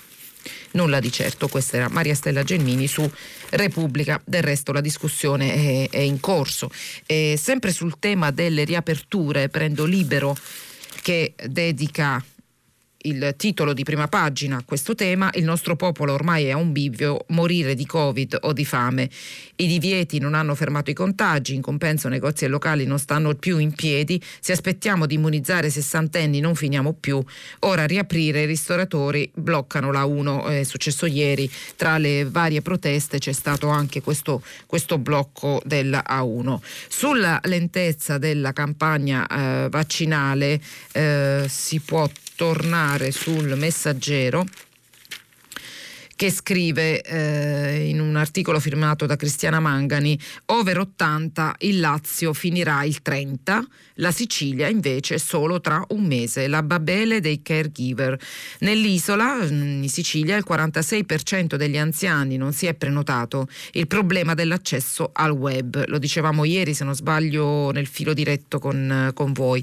Nulla 0.73 1.00
di 1.00 1.11
certo, 1.11 1.49
questa 1.49 1.76
era 1.76 1.88
Maria 1.88 2.14
Stella 2.14 2.42
Gelmini 2.42 2.87
su 2.87 3.11
Repubblica, 3.50 4.21
del 4.25 4.42
resto 4.42 4.73
la 4.73 4.80
discussione 4.80 5.54
è, 5.54 5.90
è 5.90 5.99
in 5.99 6.21
corso. 6.21 6.71
E 7.06 7.38
sempre 7.40 7.73
sul 7.73 7.99
tema 7.99 8.30
delle 8.30 8.64
riaperture 8.64 9.49
prendo 9.49 9.85
libero 9.85 10.37
che 11.02 11.35
dedica 11.49 12.23
il 13.03 13.35
titolo 13.37 13.73
di 13.73 13.85
prima 13.85 14.09
pagina 14.09 14.57
a 14.57 14.62
questo 14.65 14.95
tema, 14.95 15.31
il 15.35 15.45
nostro 15.45 15.76
popolo 15.76 16.12
ormai 16.12 16.47
è 16.47 16.50
a 16.50 16.57
un 16.57 16.73
bivio, 16.73 17.25
morire 17.29 17.75
di 17.75 17.87
Covid 17.87 18.38
o 18.43 18.53
di 18.53 18.65
fame. 18.65 19.09
I 19.57 19.67
divieti 19.67 20.19
non 20.19 20.35
hanno 20.35 20.55
fermato 20.55 20.91
i 20.91 20.95
contagi, 20.95 21.55
in 21.55 21.61
compenso 21.61 22.09
negozi 22.09 22.45
e 22.45 22.49
locali 22.49 22.85
non 22.85 22.99
stanno 22.99 23.35
più 23.35 23.59
in 23.59 23.73
piedi, 23.75 24.21
se 24.41 24.53
aspettiamo 24.53 25.07
di 25.07 25.15
immunizzare 25.15 25.71
sessantenni 25.71 26.41
non 26.41 26.55
finiamo 26.55 26.95
più, 26.95 27.23
ora 27.61 27.87
riaprire 27.87 28.43
i 28.43 28.47
ristoratori 28.47 29.31
bloccano 29.35 29.93
la 29.93 30.05
1, 30.05 30.47
è 30.47 30.62
successo 30.65 31.07
ieri, 31.07 31.50
tra 31.76 31.99
le 31.99 32.25
varie 32.25 32.62
proteste 32.62 33.19
c'è 33.19 33.33
stato 33.33 33.69
anche 33.69 34.00
questo, 34.00 34.43
questo 34.67 34.99
blocco 34.99 35.61
della 35.65 36.05
A1. 36.09 36.59
Sulla 36.88 37.41
lentezza 37.45 38.19
della 38.19 38.53
campagna 38.53 39.26
eh, 39.26 39.69
vaccinale 39.69 40.61
eh, 40.93 41.45
si 41.49 41.81
può 41.81 42.09
tornare 42.37 43.11
sul 43.11 43.57
messaggero 43.57 44.45
che 46.17 46.31
scrive 46.31 47.03
eh, 47.03 47.89
in 47.89 48.01
un 48.01 48.17
articolo 48.17 48.59
firmato 48.59 49.05
da 49.05 49.17
Cristiana 49.17 49.61
Mangani, 49.61 50.19
over 50.47 50.79
80 50.79 51.57
il 51.61 51.79
Lazio 51.79 52.33
finirà 52.33 52.83
il 52.85 53.03
30, 53.03 53.65
la 53.97 54.11
Sicilia 54.11 54.69
invece 54.69 55.19
solo 55.19 55.61
tra 55.61 55.85
un 55.91 56.07
mese, 56.07 56.49
la 56.49 56.63
babele 56.63 57.21
dei 57.21 57.43
caregiver. 57.43 58.19
Nell'isola, 58.61 59.35
mm, 59.35 59.83
in 59.83 59.89
Sicilia, 59.91 60.37
il 60.37 60.45
46% 60.49 61.57
degli 61.57 61.77
anziani 61.77 62.39
non 62.39 62.55
si 62.55 62.65
è 62.65 62.73
prenotato, 62.73 63.47
il 63.73 63.87
problema 63.87 64.33
dell'accesso 64.33 65.11
al 65.13 65.33
web, 65.33 65.85
lo 65.87 65.99
dicevamo 65.99 66.45
ieri 66.45 66.73
se 66.73 66.85
non 66.85 66.95
sbaglio 66.95 67.71
nel 67.73 67.87
filo 67.87 68.15
diretto 68.15 68.59
con, 68.59 69.11
con 69.13 69.33
voi. 69.35 69.63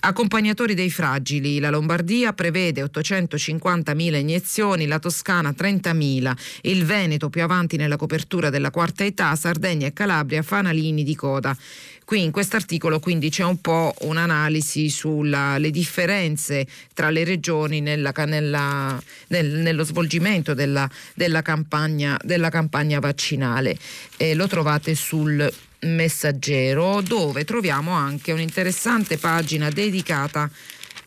Accompagnatori 0.00 0.74
dei 0.74 0.90
fragili, 0.90 1.60
la 1.60 1.70
Lombardia 1.70 2.34
prevede 2.34 2.82
850.000 2.82 4.16
iniezioni, 4.16 4.86
la 4.86 4.98
Toscana 4.98 5.54
30 5.54 5.92
30.000. 5.94 6.36
Il 6.62 6.84
Veneto 6.84 7.30
più 7.30 7.42
avanti 7.42 7.76
nella 7.76 7.96
copertura 7.96 8.50
della 8.50 8.70
quarta 8.70 9.04
età, 9.04 9.34
Sardegna 9.36 9.86
e 9.86 9.92
Calabria 9.92 10.42
fanalini 10.42 11.04
di 11.04 11.14
coda. 11.14 11.56
Qui 12.04 12.22
in 12.22 12.32
questo 12.32 12.56
articolo 12.56 13.00
quindi 13.00 13.30
c'è 13.30 13.44
un 13.44 13.62
po' 13.62 13.94
un'analisi 14.00 14.90
sulle 14.90 15.70
differenze 15.70 16.66
tra 16.92 17.08
le 17.08 17.24
regioni 17.24 17.80
nella, 17.80 18.12
nella, 18.26 19.02
nel, 19.28 19.46
nello 19.46 19.84
svolgimento 19.84 20.52
della, 20.52 20.88
della, 21.14 21.40
campagna, 21.40 22.18
della 22.22 22.50
campagna, 22.50 22.98
vaccinale. 22.98 23.78
Eh, 24.18 24.34
lo 24.34 24.46
trovate 24.46 24.94
sul 24.94 25.50
messaggero 25.80 27.00
dove 27.00 27.44
troviamo 27.44 27.92
anche 27.92 28.32
un'interessante 28.32 29.16
pagina 29.16 29.70
dedicata 29.70 30.50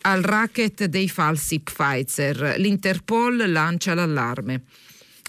al 0.02 0.22
racket 0.22 0.84
dei 0.84 1.08
falsi 1.08 1.60
Pfizer. 1.60 2.54
L'Interpol 2.58 3.50
lancia 3.50 3.94
l'allarme. 3.94 4.62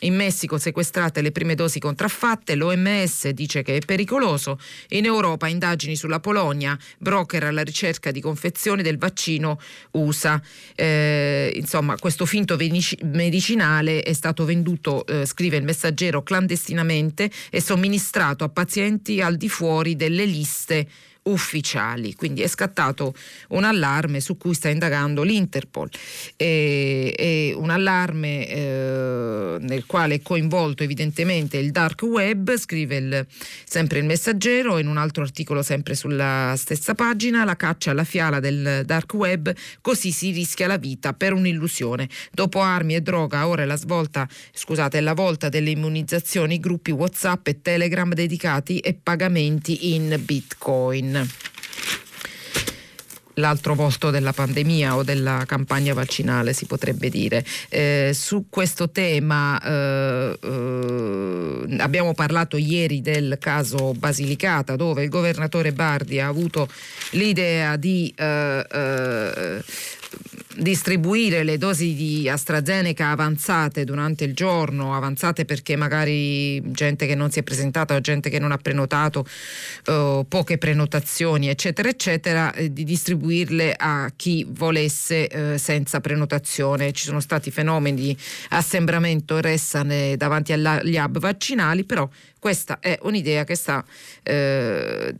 In 0.01 0.15
Messico 0.15 0.57
sequestrate 0.57 1.21
le 1.21 1.31
prime 1.31 1.55
dosi 1.55 1.79
contraffatte, 1.79 2.55
l'OMS 2.55 3.29
dice 3.29 3.63
che 3.63 3.77
è 3.77 3.79
pericoloso. 3.79 4.57
In 4.89 5.05
Europa 5.05 5.47
indagini 5.47 5.95
sulla 5.97 6.21
Polonia, 6.21 6.77
broker 6.99 7.43
alla 7.43 7.63
ricerca 7.63 8.11
di 8.11 8.21
confezioni 8.21 8.81
del 8.81 8.97
vaccino 8.97 9.59
USA. 9.91 10.41
Eh, 10.75 11.51
insomma, 11.53 11.97
questo 11.97 12.25
finto 12.25 12.55
medicinale 12.55 14.01
è 14.01 14.13
stato 14.13 14.45
venduto, 14.45 15.05
eh, 15.05 15.25
scrive 15.25 15.57
il 15.57 15.63
messaggero, 15.63 16.23
clandestinamente 16.23 17.29
e 17.49 17.59
somministrato 17.59 18.45
a 18.45 18.49
pazienti 18.49 19.21
al 19.21 19.35
di 19.35 19.49
fuori 19.49 19.97
delle 19.97 20.23
liste 20.23 20.87
ufficiali. 21.23 22.15
Quindi 22.15 22.41
è 22.41 22.47
scattato 22.47 23.13
un 23.49 23.63
allarme 23.63 24.19
su 24.19 24.37
cui 24.37 24.53
sta 24.53 24.69
indagando 24.69 25.23
l'Interpol. 25.23 25.89
E, 26.35 27.13
e 27.17 27.53
un 27.55 27.69
allarme 27.69 28.47
eh, 28.47 29.57
nel 29.59 29.85
quale 29.85 30.15
è 30.15 30.21
coinvolto 30.21 30.83
evidentemente 30.83 31.57
il 31.57 31.71
dark 31.71 32.01
web, 32.03 32.55
scrive 32.57 32.95
il, 32.95 33.27
sempre 33.65 33.99
il 33.99 34.05
messaggero 34.05 34.77
in 34.77 34.87
un 34.87 34.97
altro 34.97 35.23
articolo 35.23 35.61
sempre 35.61 35.95
sulla 35.95 36.53
stessa 36.57 36.95
pagina, 36.95 37.43
la 37.43 37.55
caccia 37.55 37.91
alla 37.91 38.03
fiala 38.03 38.39
del 38.39 38.83
dark 38.85 39.13
web, 39.13 39.53
così 39.81 40.11
si 40.11 40.31
rischia 40.31 40.67
la 40.67 40.77
vita 40.77 41.13
per 41.13 41.33
un'illusione. 41.33 42.07
Dopo 42.31 42.61
armi 42.61 42.95
e 42.95 43.01
droga, 43.01 43.47
ora 43.47 43.63
è 43.63 43.65
la 43.65 43.75
svolta, 43.75 44.27
scusate, 44.53 44.99
è 44.99 45.01
la 45.01 45.13
volta 45.13 45.49
delle 45.49 45.71
immunizzazioni, 45.71 46.59
gruppi 46.59 46.91
WhatsApp 46.91 47.47
e 47.47 47.61
Telegram 47.61 48.11
dedicati 48.13 48.79
e 48.79 48.93
pagamenti 48.93 49.93
in 49.93 50.19
Bitcoin 50.23 51.08
l'altro 53.39 53.73
volto 53.73 54.11
della 54.11 54.33
pandemia 54.33 54.95
o 54.95 55.03
della 55.03 55.43
campagna 55.47 55.93
vaccinale, 55.93 56.53
si 56.53 56.65
potrebbe 56.65 57.09
dire. 57.09 57.43
Eh, 57.69 58.11
su 58.13 58.45
questo 58.49 58.89
tema 58.89 59.59
eh, 59.61 60.37
eh, 60.41 61.75
abbiamo 61.79 62.13
parlato 62.13 62.57
ieri 62.57 63.01
del 63.01 63.37
caso 63.39 63.93
Basilicata, 63.93 64.75
dove 64.75 65.03
il 65.03 65.09
governatore 65.09 65.71
Bardi 65.71 66.19
ha 66.19 66.27
avuto 66.27 66.67
l'idea 67.11 67.75
di 67.77 68.13
eh, 68.15 68.65
eh, 68.69 69.63
distribuire 70.57 71.43
le 71.43 71.57
dosi 71.57 71.93
di 71.93 72.27
AstraZeneca 72.27 73.09
avanzate 73.09 73.83
durante 73.83 74.23
il 74.23 74.33
giorno, 74.33 74.95
avanzate 74.95 75.45
perché 75.45 75.75
magari 75.75 76.61
gente 76.71 77.05
che 77.05 77.15
non 77.15 77.31
si 77.31 77.39
è 77.39 77.43
presentata 77.43 77.95
o 77.95 78.01
gente 78.01 78.29
che 78.29 78.39
non 78.39 78.51
ha 78.51 78.57
prenotato, 78.57 79.25
eh, 79.85 80.25
poche 80.27 80.57
prenotazioni, 80.57 81.47
eccetera, 81.47 81.89
eccetera, 81.89 82.53
eh, 82.53 82.73
di 82.73 82.83
distribuirle 82.83 83.73
a 83.77 84.11
chi 84.15 84.45
volesse 84.49 85.27
eh, 85.27 85.57
senza 85.57 86.01
prenotazione. 86.01 86.91
Ci 86.91 87.05
sono 87.05 87.19
stati 87.19 87.51
fenomeni 87.51 88.01
di 88.01 88.17
assembramento 88.49 89.39
ressane 89.39 90.17
davanti 90.17 90.53
agli 90.53 90.97
hub 90.97 91.19
vaccinali, 91.19 91.83
però 91.83 92.07
questa 92.39 92.79
è 92.79 92.97
un'idea 93.01 93.43
che 93.43 93.55
sta 93.55 93.83
eh, 94.23 95.15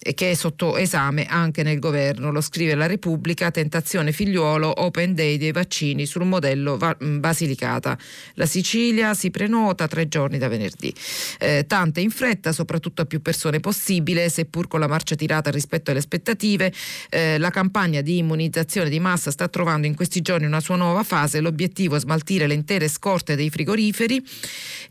che 0.00 0.30
è 0.30 0.34
sotto 0.34 0.78
esame 0.78 1.26
anche 1.26 1.62
nel 1.62 1.78
governo. 1.78 2.30
Lo 2.30 2.40
scrive 2.40 2.74
la 2.74 2.86
Repubblica, 2.86 3.50
tentazione 3.50 4.12
figliuolo, 4.12 4.82
open 4.82 5.14
day 5.14 5.36
dei 5.36 5.52
vaccini 5.52 6.06
sul 6.06 6.24
modello 6.24 6.78
Basilicata. 6.98 7.98
La 8.34 8.46
Sicilia 8.46 9.12
si 9.12 9.30
prenota 9.30 9.86
tre 9.88 10.08
giorni 10.08 10.38
da 10.38 10.48
venerdì. 10.48 10.92
Eh, 11.38 11.66
tante 11.66 12.00
in 12.00 12.10
fretta, 12.10 12.52
soprattutto 12.52 13.02
a 13.02 13.04
più 13.04 13.20
persone 13.20 13.60
possibile, 13.60 14.30
seppur 14.30 14.68
con 14.68 14.80
la 14.80 14.88
marcia 14.88 15.14
tirata 15.16 15.50
rispetto 15.50 15.90
alle 15.90 16.00
aspettative. 16.00 16.72
Eh, 17.10 17.36
la 17.36 17.50
campagna 17.50 18.00
di 18.00 18.16
immunizzazione 18.16 18.88
di 18.88 19.00
massa 19.00 19.30
sta 19.30 19.48
trovando 19.48 19.86
in 19.86 19.94
questi 19.94 20.22
giorni 20.22 20.46
una 20.46 20.60
sua 20.60 20.76
nuova 20.76 21.02
fase. 21.02 21.40
L'obiettivo 21.40 21.96
è 21.96 22.00
smaltire 22.00 22.46
le 22.46 22.54
intere 22.54 22.88
scorte 22.88 23.36
dei 23.36 23.50
frigoriferi 23.50 24.24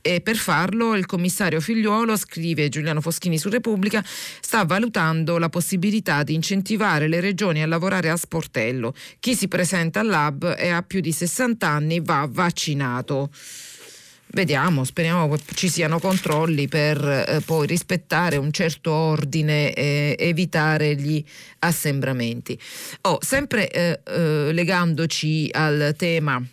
e 0.01 0.21
per 0.21 0.35
farlo 0.35 0.95
il 0.95 1.07
commissario 1.07 1.59
figliuolo, 1.59 2.15
scrive 2.15 2.69
Giuliano 2.69 3.01
Foschini 3.01 3.39
su 3.39 3.49
Repubblica, 3.49 4.03
sta 4.05 4.63
valutando 4.65 4.97
valutando 4.99 5.37
la 5.37 5.49
possibilità 5.49 6.23
di 6.23 6.33
incentivare 6.33 7.07
le 7.07 7.21
regioni 7.21 7.61
a 7.63 7.67
lavorare 7.67 8.09
a 8.09 8.17
sportello. 8.17 8.93
Chi 9.19 9.33
si 9.33 9.47
presenta 9.47 10.01
al 10.01 10.07
lab 10.07 10.55
e 10.57 10.69
ha 10.69 10.83
più 10.83 10.99
di 10.99 11.11
60 11.11 11.67
anni 11.67 12.01
va 12.01 12.27
vaccinato. 12.29 13.29
Vediamo, 14.31 14.83
speriamo 14.83 15.27
che 15.29 15.41
ci 15.55 15.69
siano 15.69 15.99
controlli 15.99 16.67
per 16.67 17.03
eh, 17.03 17.41
poi 17.43 17.65
rispettare 17.65 18.37
un 18.37 18.51
certo 18.51 18.91
ordine 18.91 19.73
e 19.73 20.15
evitare 20.19 20.95
gli 20.95 21.23
assembramenti. 21.59 22.59
Oh, 23.01 23.17
sempre 23.21 23.71
eh, 23.71 24.01
eh, 24.03 24.51
legandoci 24.53 25.49
al 25.51 25.95
tema 25.97 26.43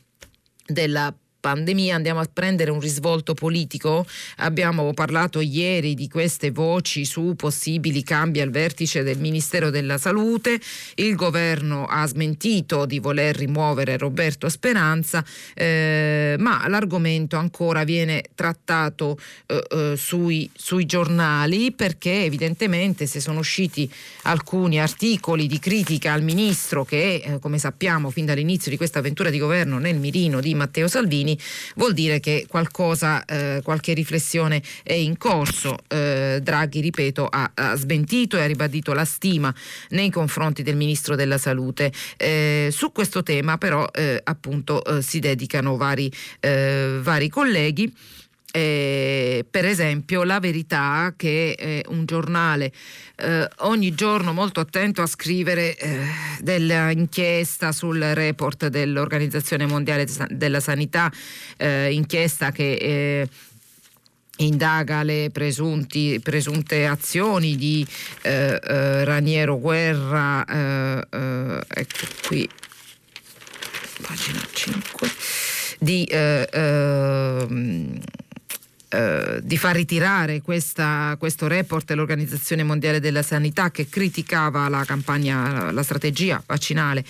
della 0.64 1.14
pandemia 1.46 1.94
andiamo 1.94 2.18
a 2.18 2.28
prendere 2.30 2.72
un 2.72 2.80
risvolto 2.80 3.32
politico. 3.32 4.04
Abbiamo 4.38 4.92
parlato 4.94 5.38
ieri 5.38 5.94
di 5.94 6.08
queste 6.08 6.50
voci 6.50 7.04
su 7.04 7.34
possibili 7.36 8.02
cambi 8.02 8.40
al 8.40 8.50
vertice 8.50 9.04
del 9.04 9.20
Ministero 9.20 9.70
della 9.70 9.96
Salute. 9.96 10.58
Il 10.96 11.14
governo 11.14 11.86
ha 11.86 12.04
smentito 12.08 12.84
di 12.84 12.98
voler 12.98 13.36
rimuovere 13.36 13.96
Roberto 13.96 14.48
Speranza, 14.48 15.24
eh, 15.54 16.34
ma 16.40 16.66
l'argomento 16.66 17.36
ancora 17.36 17.84
viene 17.84 18.24
trattato 18.34 19.16
eh, 19.46 19.64
eh, 19.70 19.94
sui, 19.96 20.50
sui 20.52 20.84
giornali 20.84 21.70
perché 21.70 22.24
evidentemente 22.24 23.06
se 23.06 23.20
sono 23.20 23.38
usciti 23.38 23.88
alcuni 24.22 24.80
articoli 24.80 25.46
di 25.46 25.60
critica 25.60 26.12
al 26.12 26.24
ministro 26.24 26.84
che, 26.84 27.22
eh, 27.24 27.38
come 27.38 27.58
sappiamo, 27.58 28.10
fin 28.10 28.24
dall'inizio 28.24 28.72
di 28.72 28.76
questa 28.76 28.98
avventura 28.98 29.30
di 29.30 29.38
governo 29.38 29.78
nel 29.78 30.00
mirino 30.00 30.40
di 30.40 30.52
Matteo 30.56 30.88
Salvini, 30.88 31.34
vuol 31.76 31.92
dire 31.92 32.20
che 32.20 32.46
qualcosa, 32.48 33.24
eh, 33.24 33.60
qualche 33.62 33.92
riflessione 33.94 34.62
è 34.82 34.92
in 34.92 35.16
corso. 35.16 35.76
Eh, 35.88 36.40
Draghi, 36.42 36.80
ripeto, 36.80 37.26
ha, 37.26 37.50
ha, 37.54 37.74
smentito 37.76 38.36
e 38.36 38.42
ha 38.42 38.46
ribadito 38.46 38.92
la 38.92 39.04
stima 39.04 39.54
nei 39.90 40.10
confronti 40.10 40.62
del 40.62 40.76
Ministro 40.76 41.16
della 41.16 41.38
Salute. 41.38 41.92
Eh, 42.16 42.68
su 42.72 42.92
questo 42.92 43.22
tema 43.22 43.58
però 43.58 43.86
eh, 43.92 44.20
appunto 44.22 44.84
eh, 44.84 45.02
si 45.02 45.18
dedicano 45.18 45.76
vari, 45.76 46.10
eh, 46.40 46.98
vari 47.02 47.28
colleghi. 47.28 47.92
Eh, 48.52 49.44
per 49.50 49.66
esempio 49.66 50.24
La 50.24 50.40
Verità, 50.40 51.12
che 51.14 51.54
è 51.58 51.82
un 51.88 52.06
giornale 52.06 52.72
eh, 53.16 53.46
ogni 53.58 53.94
giorno 53.94 54.32
molto 54.32 54.60
attento 54.60 55.02
a 55.02 55.06
scrivere 55.06 55.76
eh, 55.76 55.98
dell'inchiesta 56.40 57.72
sul 57.72 58.00
report 58.00 58.68
dell'Organizzazione 58.68 59.66
Mondiale 59.66 60.06
della 60.30 60.60
Sanità, 60.60 61.12
eh, 61.58 61.92
inchiesta 61.92 62.50
che 62.50 62.72
eh, 62.74 63.28
indaga 64.38 65.02
le 65.02 65.30
presunti, 65.32 66.20
presunte 66.22 66.86
azioni 66.86 67.56
di 67.56 67.86
eh, 68.22 68.60
eh, 68.62 69.04
Raniero 69.04 69.58
Guerra, 69.58 70.44
eh, 70.44 71.06
eh 71.10 71.62
ecco 71.68 72.06
qui, 72.26 72.48
pagina 74.02 74.40
5, 74.52 75.10
di 75.78 76.04
eh, 78.88 79.40
di 79.42 79.56
far 79.56 79.74
ritirare 79.74 80.40
questa, 80.40 81.16
questo 81.18 81.48
report 81.48 81.86
dell'Organizzazione 81.86 82.62
Mondiale 82.62 83.00
della 83.00 83.22
Sanità 83.22 83.70
che 83.70 83.88
criticava 83.88 84.68
la 84.68 84.84
campagna, 84.84 85.72
la 85.72 85.82
strategia 85.82 86.42
vaccinale 86.46 87.04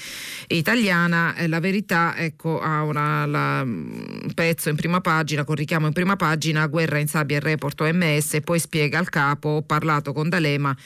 italiana. 0.48 1.34
Eh, 1.34 1.48
la 1.48 1.60
verità 1.60 2.16
ecco, 2.16 2.60
ha 2.60 2.82
una, 2.82 3.26
la, 3.26 3.62
un 3.62 4.30
pezzo 4.34 4.68
in 4.68 4.76
prima 4.76 5.00
pagina, 5.00 5.44
con 5.44 5.54
richiamo 5.54 5.86
in 5.86 5.92
prima 5.92 6.16
pagina, 6.16 6.66
guerra 6.66 6.98
in 6.98 7.08
sabbia 7.08 7.36
il 7.36 7.42
report 7.42 7.80
OMS 7.80 8.38
poi 8.42 8.58
spiega 8.58 8.98
al 8.98 9.08
capo, 9.08 9.48
ho 9.48 9.62
parlato 9.62 10.12
con 10.12 10.28
D'Alema 10.28 10.76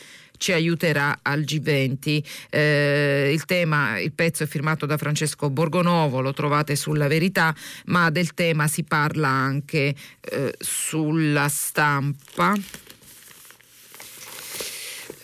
ci 0.40 0.53
aiuterà 0.53 1.18
al 1.20 1.40
G20. 1.40 2.24
Eh, 2.48 3.31
il 3.31 3.44
tema, 3.44 3.98
il 3.98 4.12
pezzo 4.12 4.42
è 4.42 4.46
firmato 4.46 4.87
da 4.87 4.96
Francesco 4.96 5.50
Borgonovo, 5.50 6.22
lo 6.22 6.33
trovate 6.33 6.76
sulla 6.76 7.09
verità, 7.09 7.55
ma 7.87 8.09
del 8.09 8.33
tema 8.33 8.66
si 8.66 8.83
parla 8.85 9.29
anche 9.29 9.94
eh, 10.20 10.55
sulla 10.59 11.48
stampa. 11.48 12.55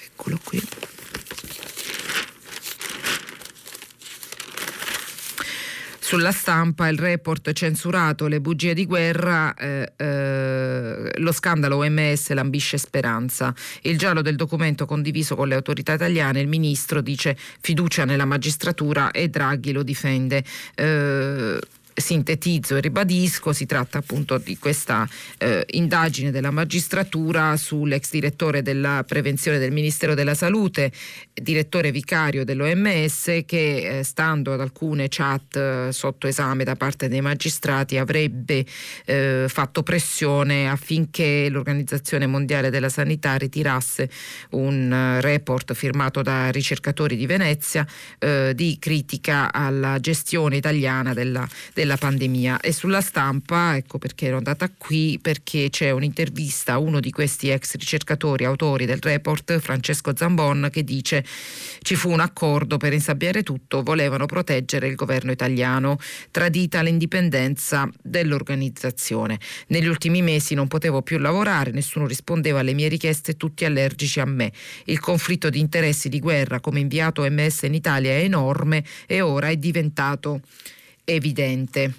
Eccolo 0.04 0.38
qui. 0.44 0.62
Sulla 6.06 6.30
stampa 6.30 6.86
il 6.86 7.00
report 7.00 7.52
censurato, 7.52 8.28
le 8.28 8.40
bugie 8.40 8.74
di 8.74 8.86
guerra, 8.86 9.52
eh, 9.54 9.92
eh, 9.96 11.18
lo 11.18 11.32
scandalo 11.32 11.78
OMS 11.78 12.30
lambisce 12.30 12.78
speranza. 12.78 13.52
Il 13.82 13.98
giallo 13.98 14.22
del 14.22 14.36
documento 14.36 14.86
condiviso 14.86 15.34
con 15.34 15.48
le 15.48 15.56
autorità 15.56 15.94
italiane, 15.94 16.38
il 16.38 16.46
ministro 16.46 17.00
dice 17.00 17.36
fiducia 17.36 18.04
nella 18.04 18.24
magistratura 18.24 19.10
e 19.10 19.28
Draghi 19.28 19.72
lo 19.72 19.82
difende. 19.82 20.44
Eh, 20.76 21.58
sintetizzo 21.96 22.76
e 22.76 22.80
ribadisco, 22.80 23.52
si 23.52 23.66
tratta 23.66 23.98
appunto 23.98 24.38
di 24.38 24.58
questa 24.58 25.08
eh, 25.38 25.64
indagine 25.70 26.30
della 26.30 26.50
magistratura 26.50 27.56
sull'ex 27.56 28.10
direttore 28.10 28.62
della 28.62 29.02
prevenzione 29.06 29.58
del 29.58 29.72
Ministero 29.72 30.14
della 30.14 30.34
Salute, 30.34 30.92
direttore 31.32 31.90
vicario 31.90 32.44
dell'OMS, 32.44 33.42
che 33.46 33.98
eh, 33.98 34.02
stando 34.02 34.52
ad 34.52 34.60
alcune 34.60 35.06
chat 35.08 35.56
eh, 35.56 35.88
sotto 35.90 36.26
esame 36.26 36.64
da 36.64 36.76
parte 36.76 37.08
dei 37.08 37.20
magistrati 37.20 37.96
avrebbe 37.96 38.64
eh, 39.06 39.46
fatto 39.48 39.82
pressione 39.82 40.68
affinché 40.68 41.48
l'Organizzazione 41.48 42.26
Mondiale 42.26 42.70
della 42.70 42.88
Sanità 42.88 43.36
ritirasse 43.36 44.10
un 44.50 44.92
eh, 44.92 45.20
report 45.20 45.72
firmato 45.74 46.22
da 46.22 46.50
ricercatori 46.50 47.16
di 47.16 47.26
Venezia 47.26 47.86
eh, 48.18 48.52
di 48.54 48.76
critica 48.78 49.52
alla 49.52 49.98
gestione 49.98 50.56
italiana 50.56 51.14
della, 51.14 51.46
della 51.72 51.85
della 51.86 51.96
pandemia 51.96 52.58
e 52.58 52.72
sulla 52.72 53.00
stampa, 53.00 53.76
ecco 53.76 53.98
perché 53.98 54.26
ero 54.26 54.38
andata 54.38 54.68
qui, 54.76 55.20
perché 55.22 55.70
c'è 55.70 55.92
un'intervista 55.92 56.72
a 56.72 56.78
uno 56.78 56.98
di 56.98 57.12
questi 57.12 57.48
ex 57.48 57.76
ricercatori, 57.76 58.44
autori 58.44 58.86
del 58.86 58.98
report, 59.00 59.58
Francesco 59.60 60.14
Zambon, 60.14 60.68
che 60.72 60.82
dice 60.82 61.24
ci 61.82 61.94
fu 61.94 62.10
un 62.10 62.18
accordo 62.18 62.76
per 62.76 62.92
insabbiare 62.92 63.44
tutto, 63.44 63.84
volevano 63.84 64.26
proteggere 64.26 64.88
il 64.88 64.96
governo 64.96 65.30
italiano, 65.30 65.98
tradita 66.32 66.82
l'indipendenza 66.82 67.88
dell'organizzazione. 68.02 69.38
Negli 69.68 69.86
ultimi 69.86 70.22
mesi 70.22 70.54
non 70.54 70.66
potevo 70.66 71.02
più 71.02 71.18
lavorare, 71.18 71.70
nessuno 71.70 72.08
rispondeva 72.08 72.58
alle 72.58 72.74
mie 72.74 72.88
richieste, 72.88 73.36
tutti 73.36 73.64
allergici 73.64 74.18
a 74.18 74.24
me. 74.24 74.50
Il 74.86 74.98
conflitto 74.98 75.50
di 75.50 75.60
interessi 75.60 76.08
di 76.08 76.18
guerra 76.18 76.58
come 76.58 76.80
inviato 76.80 77.22
MS 77.22 77.62
in 77.62 77.74
Italia 77.74 78.10
è 78.10 78.24
enorme 78.24 78.84
e 79.06 79.20
ora 79.20 79.48
è 79.48 79.56
diventato 79.56 80.40
evidente. 81.06 81.92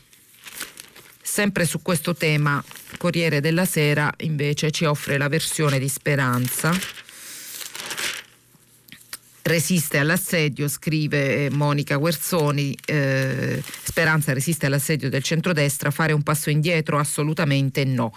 Sempre 1.22 1.66
su 1.66 1.82
questo 1.82 2.14
tema, 2.16 2.64
Corriere 2.98 3.42
della 3.42 3.66
Sera 3.66 4.14
invece 4.20 4.70
ci 4.70 4.86
offre 4.86 5.18
la 5.18 5.28
versione 5.28 5.80
di 5.80 5.90
Speranza 5.90 6.72
resiste 9.48 9.98
all'assedio, 9.98 10.68
scrive 10.68 11.46
eh, 11.46 11.50
Monica 11.50 11.96
Guerzoni, 11.96 12.78
eh, 12.86 13.64
Speranza 13.84 14.34
resiste 14.34 14.66
all'assedio 14.66 15.10
del 15.10 15.24
centrodestra, 15.24 15.90
fare 15.90 16.14
un 16.14 16.22
passo 16.22 16.50
indietro 16.50 17.00
assolutamente 17.00 17.86
no. 17.86 18.14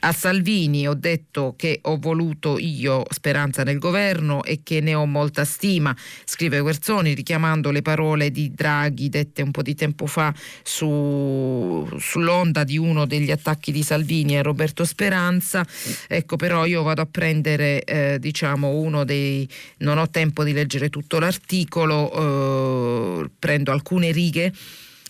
A 0.00 0.12
Salvini 0.12 0.88
ho 0.88 0.94
detto 0.94 1.54
che 1.56 1.80
ho 1.82 1.98
voluto 1.98 2.58
io 2.58 3.04
Speranza 3.10 3.62
nel 3.62 3.78
governo 3.78 4.42
e 4.42 4.60
che 4.62 4.80
ne 4.80 4.94
ho 4.94 5.04
molta 5.04 5.44
stima, 5.44 5.94
scrive 6.24 6.60
Guerzoni 6.60 7.14
richiamando 7.14 7.70
le 7.70 7.82
parole 7.82 8.30
di 8.30 8.50
Draghi 8.52 9.08
dette 9.10 9.42
un 9.42 9.50
po' 9.50 9.62
di 9.62 9.74
tempo 9.74 10.06
fa 10.06 10.34
su, 10.62 11.86
sull'onda 11.98 12.64
di 12.64 12.78
uno 12.78 13.04
degli 13.04 13.30
attacchi 13.30 13.70
di 13.70 13.82
Salvini 13.82 14.36
e 14.36 14.42
Roberto 14.42 14.84
Speranza. 14.84 15.64
Ecco 16.08 16.36
però 16.36 16.64
io 16.64 16.82
vado 16.82 17.02
a 17.02 17.06
prendere 17.06 17.84
eh, 17.84 18.16
diciamo 18.18 18.70
uno 18.70 19.04
dei 19.04 19.46
non 19.78 19.98
ho 19.98 20.08
tempo 20.08 20.42
di 20.42 20.52
leggere 20.52 20.68
leggere 20.70 20.88
tutto 20.88 21.18
l'articolo, 21.18 23.24
eh, 23.24 23.30
prendo 23.36 23.72
alcune 23.72 24.12
righe 24.12 24.52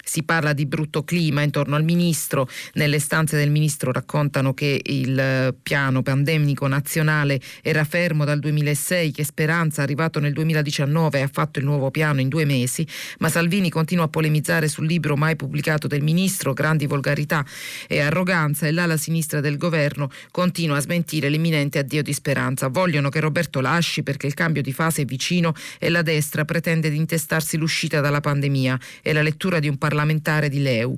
si 0.05 0.23
parla 0.23 0.53
di 0.53 0.67
brutto 0.67 1.05
clima 1.05 1.43
intorno 1.43 1.77
al 1.77 1.85
ministro, 1.85 2.49
nelle 2.75 2.99
stanze 2.99 3.37
del 3.37 3.51
ministro 3.51 3.93
raccontano 3.93 4.55
che 4.55 4.81
il 4.83 5.55
piano 5.63 6.03
pandemico 6.03 6.67
nazionale 6.67 7.41
era 7.63 7.85
fermo 7.85 8.25
dal 8.25 8.39
2006, 8.39 9.13
che 9.13 9.25
Speranza 9.25 9.83
arrivato 9.83 10.21
nel 10.21 10.33
2019 10.33 11.23
ha 11.23 11.29
fatto 11.31 11.59
il 11.59 11.65
nuovo 11.65 11.91
piano 11.91 12.21
in 12.21 12.29
due 12.29 12.45
mesi, 12.45 12.87
ma 13.19 13.29
Salvini 13.29 13.71
continua 13.71 14.05
a 14.05 14.09
polemizzare 14.09 14.69
sul 14.69 14.87
libro 14.87 15.17
mai 15.17 15.37
pubblicato 15.37 15.87
del 15.87 16.03
ministro, 16.03 16.53
grandi 16.53 16.87
volgarità 16.87 17.45
e 17.87 18.01
arroganza 18.01 18.67
e 18.67 18.73
l'ala 18.73 18.97
sinistra 18.97 19.41
del 19.41 19.57
governo 19.57 20.11
continua 20.31 20.77
a 20.77 20.81
smentire 20.81 21.29
l'imminente 21.29 21.79
addio 21.79 22.03
di 22.03 22.13
Speranza. 22.13 22.69
Vogliono 22.69 23.09
che 23.11 23.21
Roberto 23.21 23.61
lasci 23.61 24.03
perché 24.03 24.27
il 24.27 24.35
cambio 24.35 24.63
di 24.63 24.73
fase 24.73 25.03
è 25.03 25.05
vicino 25.05 25.55
e 25.79 25.89
la 25.89 26.03
destra 26.03 26.45
pretende 26.45 26.91
di 26.91 26.97
intestarsi 26.97 27.57
l'uscita 27.57 28.01
dalla 28.01 28.21
pandemia. 28.21 28.79
E 29.03 29.13
la 29.13 29.23
lettura 29.23 29.59
di 29.59 29.69
un 29.69 29.77
Parlamento 29.77 29.90
parlamentare 29.91 30.49
di 30.49 30.63
Leu. 30.63 30.97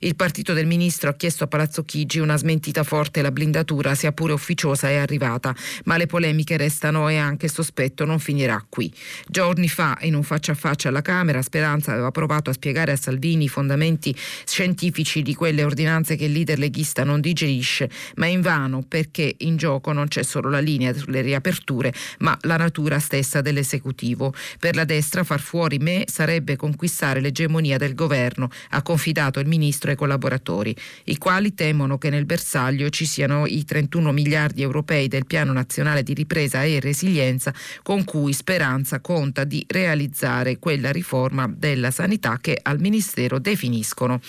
Il 0.00 0.16
partito 0.16 0.52
del 0.52 0.66
ministro 0.66 1.08
ha 1.08 1.14
chiesto 1.14 1.44
a 1.44 1.46
Palazzo 1.46 1.84
Chigi 1.84 2.18
una 2.18 2.36
smentita 2.36 2.82
forte 2.82 3.22
la 3.22 3.30
blindatura, 3.30 3.94
sia 3.94 4.12
pure 4.12 4.32
ufficiosa, 4.32 4.88
è 4.88 4.96
arrivata, 4.96 5.54
ma 5.84 5.96
le 5.96 6.06
polemiche 6.06 6.56
restano 6.56 7.08
e 7.08 7.16
anche 7.16 7.46
il 7.46 7.52
sospetto 7.52 8.04
non 8.04 8.18
finirà 8.18 8.64
qui. 8.68 8.92
Giorni 9.28 9.68
fa, 9.68 9.96
in 10.02 10.14
un 10.14 10.22
faccia 10.24 10.52
a 10.52 10.56
faccia 10.56 10.88
alla 10.88 11.02
Camera, 11.02 11.42
Speranza 11.42 11.92
aveva 11.92 12.10
provato 12.10 12.50
a 12.50 12.52
spiegare 12.52 12.92
a 12.92 12.96
Salvini 12.96 13.44
i 13.44 13.48
fondamenti 13.48 14.14
scientifici 14.44 15.22
di 15.22 15.34
quelle 15.34 15.62
ordinanze 15.62 16.16
che 16.16 16.24
il 16.24 16.32
leader 16.32 16.58
leghista 16.58 17.04
non 17.04 17.20
digerisce, 17.20 17.88
ma 18.16 18.26
invano 18.26 18.82
perché 18.86 19.34
in 19.38 19.56
gioco 19.56 19.92
non 19.92 20.08
c'è 20.08 20.22
solo 20.22 20.50
la 20.50 20.60
linea 20.60 20.92
sulle 20.92 21.20
riaperture, 21.20 21.92
ma 22.18 22.36
la 22.42 22.56
natura 22.56 22.98
stessa 22.98 23.40
dell'esecutivo. 23.40 24.34
Per 24.58 24.74
la 24.74 24.84
destra 24.84 25.24
far 25.24 25.40
fuori 25.40 25.78
me 25.78 26.04
sarebbe 26.06 26.56
conquistare 26.56 27.20
l'egemonia 27.20 27.78
del 27.78 27.94
governo, 27.94 28.50
ha 28.70 28.82
confidato 28.82 29.40
il 29.40 29.46
ministro 29.46 29.92
ai 29.94 29.96
collaboratori, 29.96 30.76
i 31.04 31.16
quali 31.16 31.54
temono 31.54 31.98
che 31.98 32.10
nel 32.10 32.26
bersaglio 32.26 32.90
ci 32.90 33.06
siano 33.06 33.46
i 33.46 33.64
31 33.64 34.12
miliardi 34.12 34.62
europei 34.62 35.08
del 35.08 35.26
Piano 35.26 35.52
Nazionale 35.52 36.02
di 36.02 36.12
Ripresa 36.12 36.62
e 36.62 36.80
Resilienza 36.80 37.54
con 37.82 38.04
cui 38.04 38.32
Speranza 38.32 39.00
conta 39.00 39.44
di 39.44 39.64
realizzare 39.66 40.58
quella 40.58 40.92
riforma 40.92 41.50
della 41.52 41.90
sanità 41.90 42.38
che 42.40 42.58
al 42.60 42.80
Ministero 42.80 43.38
definiscono 43.38 44.20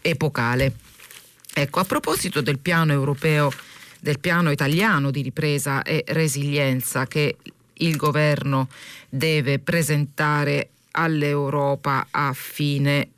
epocale. 0.00 0.74
Ecco, 1.52 1.80
a 1.80 1.84
proposito 1.84 2.40
del 2.40 2.58
piano 2.58 2.92
europeo, 2.92 3.52
del 4.00 4.18
piano 4.18 4.50
italiano 4.50 5.10
di 5.10 5.22
ripresa 5.22 5.82
e 5.82 6.04
resilienza 6.08 7.06
che 7.06 7.36
il 7.74 7.96
governo 7.96 8.68
deve 9.08 9.58
presentare 9.58 10.70
all'Europa 10.92 12.08
a 12.10 12.32
fine 12.32 13.08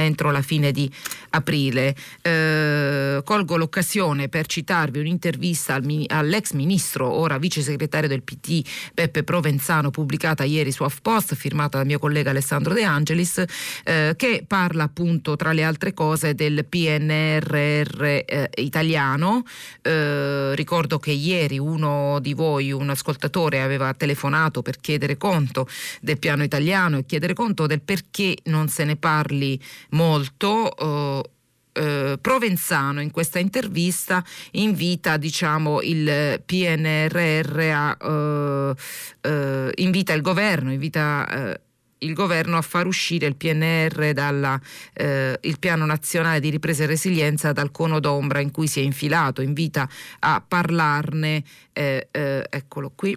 entro 0.00 0.30
la 0.30 0.42
fine 0.42 0.72
di 0.72 0.90
aprile. 1.30 1.94
Eh, 2.22 3.20
colgo 3.24 3.56
l'occasione 3.56 4.28
per 4.28 4.46
citarvi 4.46 4.98
un'intervista 4.98 5.74
al, 5.74 6.04
all'ex 6.08 6.52
ministro, 6.52 7.10
ora 7.10 7.38
vice 7.38 7.62
segretario 7.62 8.08
del 8.08 8.22
PT, 8.22 8.90
Peppe 8.94 9.22
Provenzano, 9.22 9.90
pubblicata 9.90 10.44
ieri 10.44 10.72
su 10.72 10.82
HuffPost, 10.82 11.34
firmata 11.34 11.78
dal 11.78 11.86
mio 11.86 11.98
collega 11.98 12.30
Alessandro 12.30 12.74
De 12.74 12.82
Angelis, 12.82 13.42
eh, 13.84 14.14
che 14.16 14.44
parla 14.46 14.84
appunto 14.84 15.36
tra 15.36 15.52
le 15.52 15.64
altre 15.64 15.94
cose 15.94 16.34
del 16.34 16.64
PNRR 16.64 18.02
eh, 18.02 18.50
italiano. 18.56 19.44
Eh, 19.82 20.54
ricordo 20.54 20.98
che 20.98 21.12
ieri 21.12 21.58
uno 21.58 22.18
di 22.20 22.34
voi, 22.34 22.72
un 22.72 22.90
ascoltatore, 22.90 23.62
aveva 23.62 23.94
telefonato 23.94 24.62
per 24.62 24.78
chiedere 24.78 25.16
conto 25.16 25.68
del 26.00 26.18
piano 26.18 26.42
italiano 26.42 26.98
e 26.98 27.06
chiedere 27.06 27.34
conto 27.34 27.66
del 27.66 27.80
perché 27.80 28.36
non 28.44 28.68
se 28.68 28.84
ne 28.84 28.96
parli 28.96 29.60
molto. 29.90 30.76
Eh, 30.76 31.30
eh, 31.72 32.18
Provenzano 32.20 33.00
in 33.00 33.10
questa 33.10 33.38
intervista 33.38 34.24
invita 34.52 35.16
diciamo, 35.16 35.80
il 35.82 36.42
PNRR 36.44 37.58
a, 37.72 37.96
eh, 38.00 38.74
eh, 39.20 39.72
invita 39.76 40.12
il 40.12 40.20
governo, 40.20 40.72
invita 40.72 41.28
eh, 41.28 41.60
il 42.00 42.14
governo 42.14 42.56
a 42.56 42.62
far 42.62 42.86
uscire 42.86 43.26
il 43.26 43.36
PNR 43.36 44.12
dalla, 44.12 44.60
eh, 44.92 45.38
il 45.42 45.58
piano 45.58 45.84
nazionale 45.84 46.40
di 46.40 46.50
ripresa 46.50 46.84
e 46.84 46.86
resilienza 46.86 47.52
dal 47.52 47.70
cono 47.70 48.00
d'ombra 48.00 48.40
in 48.40 48.50
cui 48.50 48.66
si 48.66 48.80
è 48.80 48.82
infilato, 48.82 49.42
invita 49.42 49.88
a 50.20 50.42
parlarne, 50.46 51.44
eh, 51.72 52.08
eh, 52.10 52.46
eccolo 52.48 52.92
qui, 52.94 53.16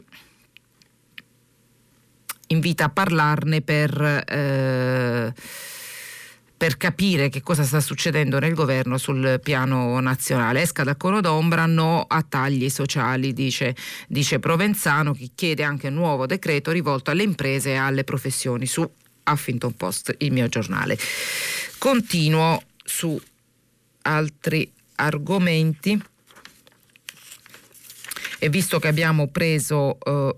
invita 2.47 2.85
a 2.85 2.89
parlarne 2.89 3.61
per 3.61 4.23
per 6.63 6.77
capire 6.77 7.27
che 7.27 7.41
cosa 7.41 7.63
sta 7.63 7.81
succedendo 7.81 8.39
nel 8.39 8.53
governo 8.53 8.97
sul 8.97 9.41
piano 9.43 9.99
nazionale. 9.99 10.61
Esca 10.61 10.85
dal 10.85 10.95
cono 10.95 11.19
d'ombra, 11.19 11.65
no 11.65 12.05
a 12.07 12.23
tagli 12.23 12.69
sociali, 12.69 13.33
dice, 13.33 13.75
dice 14.07 14.39
Provenzano, 14.39 15.11
che 15.11 15.31
chiede 15.35 15.63
anche 15.63 15.89
un 15.89 15.95
nuovo 15.95 16.25
decreto 16.25 16.71
rivolto 16.71 17.11
alle 17.11 17.23
imprese 17.23 17.71
e 17.71 17.75
alle 17.75 18.05
professioni 18.05 18.65
su 18.65 18.89
Huffington 19.29 19.73
Post, 19.73 20.15
il 20.19 20.31
mio 20.31 20.47
giornale. 20.47 20.97
Continuo 21.77 22.61
su 22.81 23.21
altri 24.03 24.71
argomenti 24.95 26.01
e 28.39 28.47
visto 28.47 28.79
che 28.79 28.87
abbiamo 28.87 29.27
preso 29.27 29.97
eh, 29.99 30.37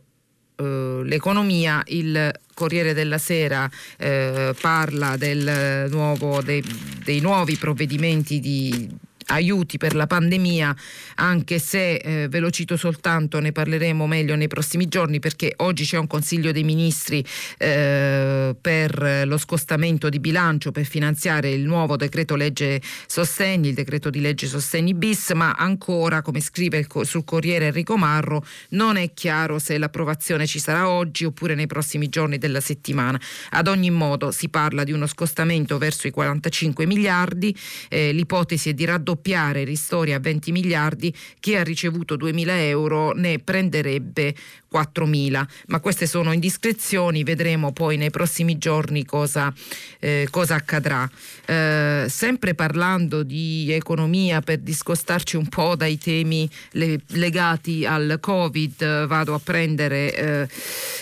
eh, 0.56 1.02
l'economia, 1.04 1.84
il 1.86 2.34
Corriere 2.56 2.94
della 2.94 3.20
Sera 3.20 3.70
eh, 3.98 4.56
parla 4.60 5.16
del 5.18 5.88
nuovo, 5.92 6.42
dei, 6.42 6.64
dei 7.04 7.20
nuovi 7.20 7.56
provvedimenti 7.58 8.40
di 8.40 8.90
aiuti 9.28 9.78
per 9.78 9.96
la 9.96 10.08
pandemia, 10.08 10.76
anche 11.16 11.60
se 11.60 11.96
eh, 11.96 12.28
ve 12.28 12.40
lo 12.40 12.50
cito 12.50 12.78
soltanto, 12.78 13.40
ne 13.40 13.52
parleremo 13.52 14.06
meglio 14.06 14.36
nei 14.36 14.48
prossimi 14.48 14.88
giorni 14.88 15.20
perché 15.20 15.54
oggi 15.58 15.86
c'è 15.86 15.98
un 15.98 16.08
Consiglio 16.08 16.52
dei 16.52 16.64
Ministri 16.64 17.26
eh, 17.58 18.56
per 18.60 19.24
lo 19.26 19.38
scostamento 19.38 20.10
di 20.10 20.20
bilancio 20.20 20.72
per 20.72 20.86
finanziare 20.86 21.52
il 21.52 21.64
nuovo 21.64 21.96
decreto 21.96 22.36
legge 22.36 22.82
sostegni, 23.08 23.70
il 23.70 23.74
decreto 23.74 24.10
di 24.10 24.22
legge 24.22 24.48
sostegni 24.48 24.94
bis, 24.94 25.32
ma 25.32 25.54
ancora, 25.54 26.22
come 26.22 26.42
scrive 26.42 26.86
sul 27.04 27.24
Corriere 27.24 27.68
Enrico 27.68 27.98
Marro, 27.98 28.46
non 28.70 28.98
è 28.98 29.14
chiaro 29.14 29.60
se 29.60 29.78
l'approvazione 29.78 30.46
ci 30.46 30.60
sarà 30.60 30.90
oggi 30.90 31.26
oppure 31.26 31.56
nei 31.56 31.68
prossimi 31.68 32.10
giorni 32.10 32.38
della 32.38 32.60
settimana. 32.60 33.20
Ad 33.52 33.68
ogni 33.68 33.90
modo 33.90 34.32
si 34.32 34.50
parla 34.50 34.84
di 34.84 34.92
uno 34.92 35.08
scostamento 35.08 35.78
verso 35.78 36.08
i 36.08 36.12
45 36.12 36.86
miliardi, 36.86 37.56
eh, 37.90 38.12
l'ipotesi 38.12 38.70
è 38.70 38.74
di 38.74 38.86
raddoppiare 38.86 39.14
raddoppiare 39.16 39.62
i 39.62 39.66
ristori 39.66 40.14
a 40.14 40.20
20 40.20 40.52
miliardi, 40.52 41.14
chi 41.40 41.56
ha 41.56 41.64
ricevuto 41.64 42.16
2.000 42.16 42.50
euro 42.68 43.14
ne 43.14 43.40
prenderebbe 43.40 44.36
4.000. 44.72 45.46
Ma 45.68 45.80
queste 45.80 46.06
sono 46.06 46.34
indiscrezioni, 46.34 47.24
vedremo 47.24 47.72
poi 47.72 47.96
nei 47.98 48.12
prossimi 48.12 48.58
giorni 48.58 49.06
cosa, 49.06 49.54
eh, 50.00 50.28
cosa 50.30 50.56
accadrà. 50.56 51.10
Eh, 51.46 52.06
sempre 52.10 52.54
parlando 52.54 53.24
di 53.24 53.72
economia, 53.72 54.42
per 54.42 54.60
discostarci 54.60 55.38
un 55.38 55.48
po' 55.48 55.76
dai 55.76 55.98
temi 55.98 56.50
le, 56.72 57.00
legati 57.08 57.86
al 57.86 58.18
Covid, 58.20 59.06
vado 59.06 59.34
a 59.34 59.40
prendere 59.40 60.14
eh, 60.14 60.48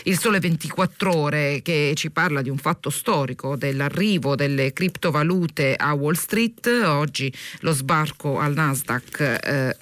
il 0.04 0.18
Sole 0.20 0.39
24 0.39 1.16
ore 1.16 1.62
che 1.62 1.94
ci 1.96 2.12
parla 2.12 2.42
di 2.42 2.50
un 2.50 2.58
fatto 2.58 2.89
storico 2.89 3.56
dell'arrivo 3.56 4.36
delle 4.36 4.74
criptovalute 4.74 5.76
a 5.76 5.94
Wall 5.94 6.13
Street. 6.13 6.66
Oggi 6.86 7.32
lo 7.60 7.72
sbarco 7.72 8.39
al 8.39 8.54
Nasdaq 8.54 9.20
eh, 9.20 9.78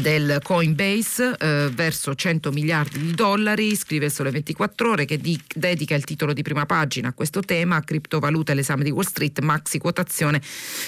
del 0.00 0.40
Coinbase 0.42 1.36
eh, 1.38 1.70
verso 1.72 2.14
100 2.14 2.50
miliardi 2.50 3.00
di 3.00 3.12
dollari, 3.12 3.74
scrive 3.76 4.08
Sole 4.10 4.30
24 4.30 4.90
ore 4.90 5.04
che 5.04 5.18
di- 5.18 5.40
dedica 5.54 5.94
il 5.94 6.04
titolo 6.04 6.32
di 6.32 6.42
prima 6.42 6.66
pagina 6.66 7.08
a 7.08 7.12
questo 7.12 7.40
tema, 7.40 7.82
criptovaluta 7.82 8.52
e 8.52 8.54
l'esame 8.54 8.84
di 8.84 8.90
Wall 8.90 9.04
Street, 9.04 9.40
maxi 9.40 9.78
quotazione 9.78 10.40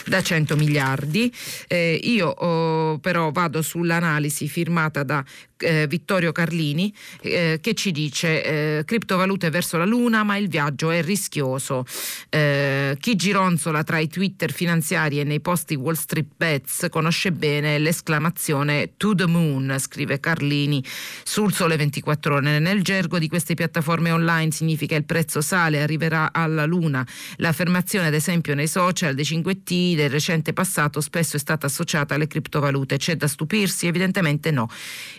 da 0.07 0.23
100 0.23 0.57
miliardi. 0.57 1.33
Eh, 1.66 2.01
io 2.03 2.29
oh, 2.29 2.99
però 2.99 3.31
vado 3.31 3.62
sull'analisi 3.62 4.49
firmata 4.49 5.03
da 5.03 5.25
eh, 5.59 5.87
Vittorio 5.87 6.33
Carlini 6.33 6.92
eh, 7.21 7.59
che 7.61 7.75
ci 7.75 7.90
dice 7.90 8.44
eh, 8.79 8.85
criptovalute 8.85 9.51
verso 9.51 9.77
la 9.77 9.85
luna 9.85 10.23
ma 10.23 10.37
il 10.37 10.49
viaggio 10.49 10.90
è 10.90 11.03
rischioso 11.03 11.85
eh, 12.29 12.97
chi 12.99 13.16
gironzola 13.16 13.83
tra 13.83 13.99
i 13.99 14.09
twitter 14.09 14.53
finanziari 14.53 15.21
e 15.21 15.25
nei 15.25 15.40
posti 15.40 15.75
Wall 15.75 15.94
Street 15.94 16.29
Bets 16.37 16.87
conosce 16.90 17.33
bene 17.33 17.79
l'esclamazione 17.79 18.92
to 18.99 19.15
the 19.15 19.27
moon 19.27 19.75
scrive 19.79 20.21
Carlini 20.21 20.85
sul 21.23 21.55
sole 21.55 21.77
24 21.77 22.35
ore. 22.35 22.59
Nel 22.59 22.83
gergo 22.83 23.19
di 23.19 23.29
queste 23.29 23.55
piattaforme 23.55 24.11
online 24.11 24.51
significa 24.51 24.95
il 24.95 25.05
prezzo 25.05 25.41
sale 25.41 25.81
arriverà 25.81 26.33
alla 26.33 26.67
luna. 26.67 27.07
L'affermazione 27.37 28.09
ad 28.09 28.15
esempio 28.15 28.55
nei 28.55 28.69
social 28.69 29.15
dei 29.15 29.25
5T 29.25 29.95
del 29.95 30.11
recente 30.11 30.53
passato 30.53 31.01
spesso 31.01 31.37
è 31.37 31.39
stata 31.39 31.65
associata 31.67 32.15
alle 32.15 32.27
criptovalute. 32.27 32.99
C'è 32.99 33.17
da 33.17 33.27
stupirsi? 33.27 33.87
Evidentemente 33.87 34.51
no. 34.51 34.69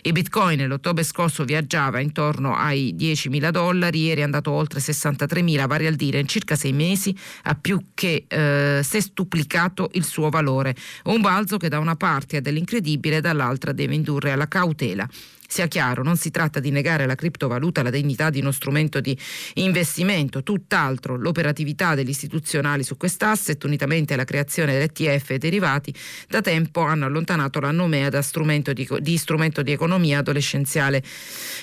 I 0.02 0.12
bitcoin 0.12 0.28
bitcoin 0.30 0.66
l'ottobre 0.66 1.02
scorso 1.02 1.44
viaggiava 1.44 2.00
intorno 2.00 2.54
ai 2.54 2.94
10.000 2.96 3.50
dollari, 3.50 4.04
ieri 4.04 4.20
è 4.20 4.24
andato 4.24 4.50
oltre 4.50 4.80
63.000, 4.80 5.66
vale 5.66 5.86
a 5.86 5.90
dire 5.90 6.20
in 6.20 6.28
circa 6.28 6.56
sei 6.56 6.72
mesi 6.72 7.16
ha 7.44 7.54
più 7.54 7.88
che 7.94 8.26
eh, 8.28 8.80
sestuplicato 8.82 9.90
il 9.94 10.04
suo 10.04 10.28
valore. 10.28 10.74
Un 11.04 11.20
balzo 11.20 11.56
che 11.56 11.68
da 11.68 11.78
una 11.78 11.96
parte 11.96 12.38
è 12.38 12.40
dell'incredibile, 12.40 13.20
dall'altra 13.20 13.59
deve 13.72 13.94
indurre 13.94 14.32
alla 14.32 14.48
cautela. 14.48 15.08
Sia 15.50 15.66
chiaro, 15.66 16.04
non 16.04 16.16
si 16.16 16.30
tratta 16.30 16.60
di 16.60 16.70
negare 16.70 17.02
alla 17.02 17.16
criptovaluta 17.16 17.82
la 17.82 17.90
dignità 17.90 18.30
di 18.30 18.38
uno 18.38 18.52
strumento 18.52 19.00
di 19.00 19.18
investimento, 19.54 20.44
tutt'altro 20.44 21.16
l'operatività 21.16 21.96
degli 21.96 22.10
istituzionali 22.10 22.84
su 22.84 22.96
quest'asset, 22.96 23.64
unitamente 23.64 24.14
alla 24.14 24.22
creazione 24.22 24.74
dell'ETF 24.74 25.30
e 25.30 25.38
derivati, 25.38 25.92
da 26.28 26.40
tempo 26.40 26.82
hanno 26.82 27.06
allontanato 27.06 27.58
la 27.58 27.72
nomea 27.72 28.10
da 28.10 28.22
strumento 28.22 28.72
di, 28.72 28.88
di 29.00 29.16
strumento 29.16 29.62
di 29.62 29.72
economia 29.72 30.18
adolescenziale. 30.18 31.02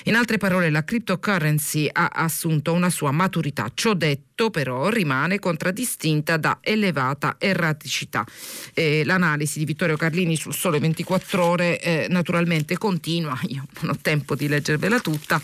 In 0.04 0.16
altre 0.16 0.36
parole, 0.36 0.68
la 0.68 0.84
cryptocurrency 0.84 1.88
ha 1.90 2.10
assunto 2.12 2.74
una 2.74 2.90
sua 2.90 3.10
maturità. 3.10 3.70
Ciò 3.72 3.94
detto, 3.94 4.27
tutto 4.38 4.50
però 4.50 4.88
rimane 4.88 5.40
contraddistinta 5.40 6.36
da 6.36 6.58
elevata 6.60 7.34
erraticità. 7.38 8.24
Eh, 8.72 9.02
l'analisi 9.04 9.58
di 9.58 9.64
Vittorio 9.64 9.96
Carlini 9.96 10.36
sul 10.36 10.54
Sole 10.54 10.78
24 10.78 11.44
Ore 11.44 11.80
eh, 11.80 12.06
naturalmente 12.08 12.78
continua, 12.78 13.36
io 13.48 13.66
non 13.80 13.90
ho 13.90 13.98
tempo 14.00 14.36
di 14.36 14.46
leggervela 14.46 15.00
tutta, 15.00 15.42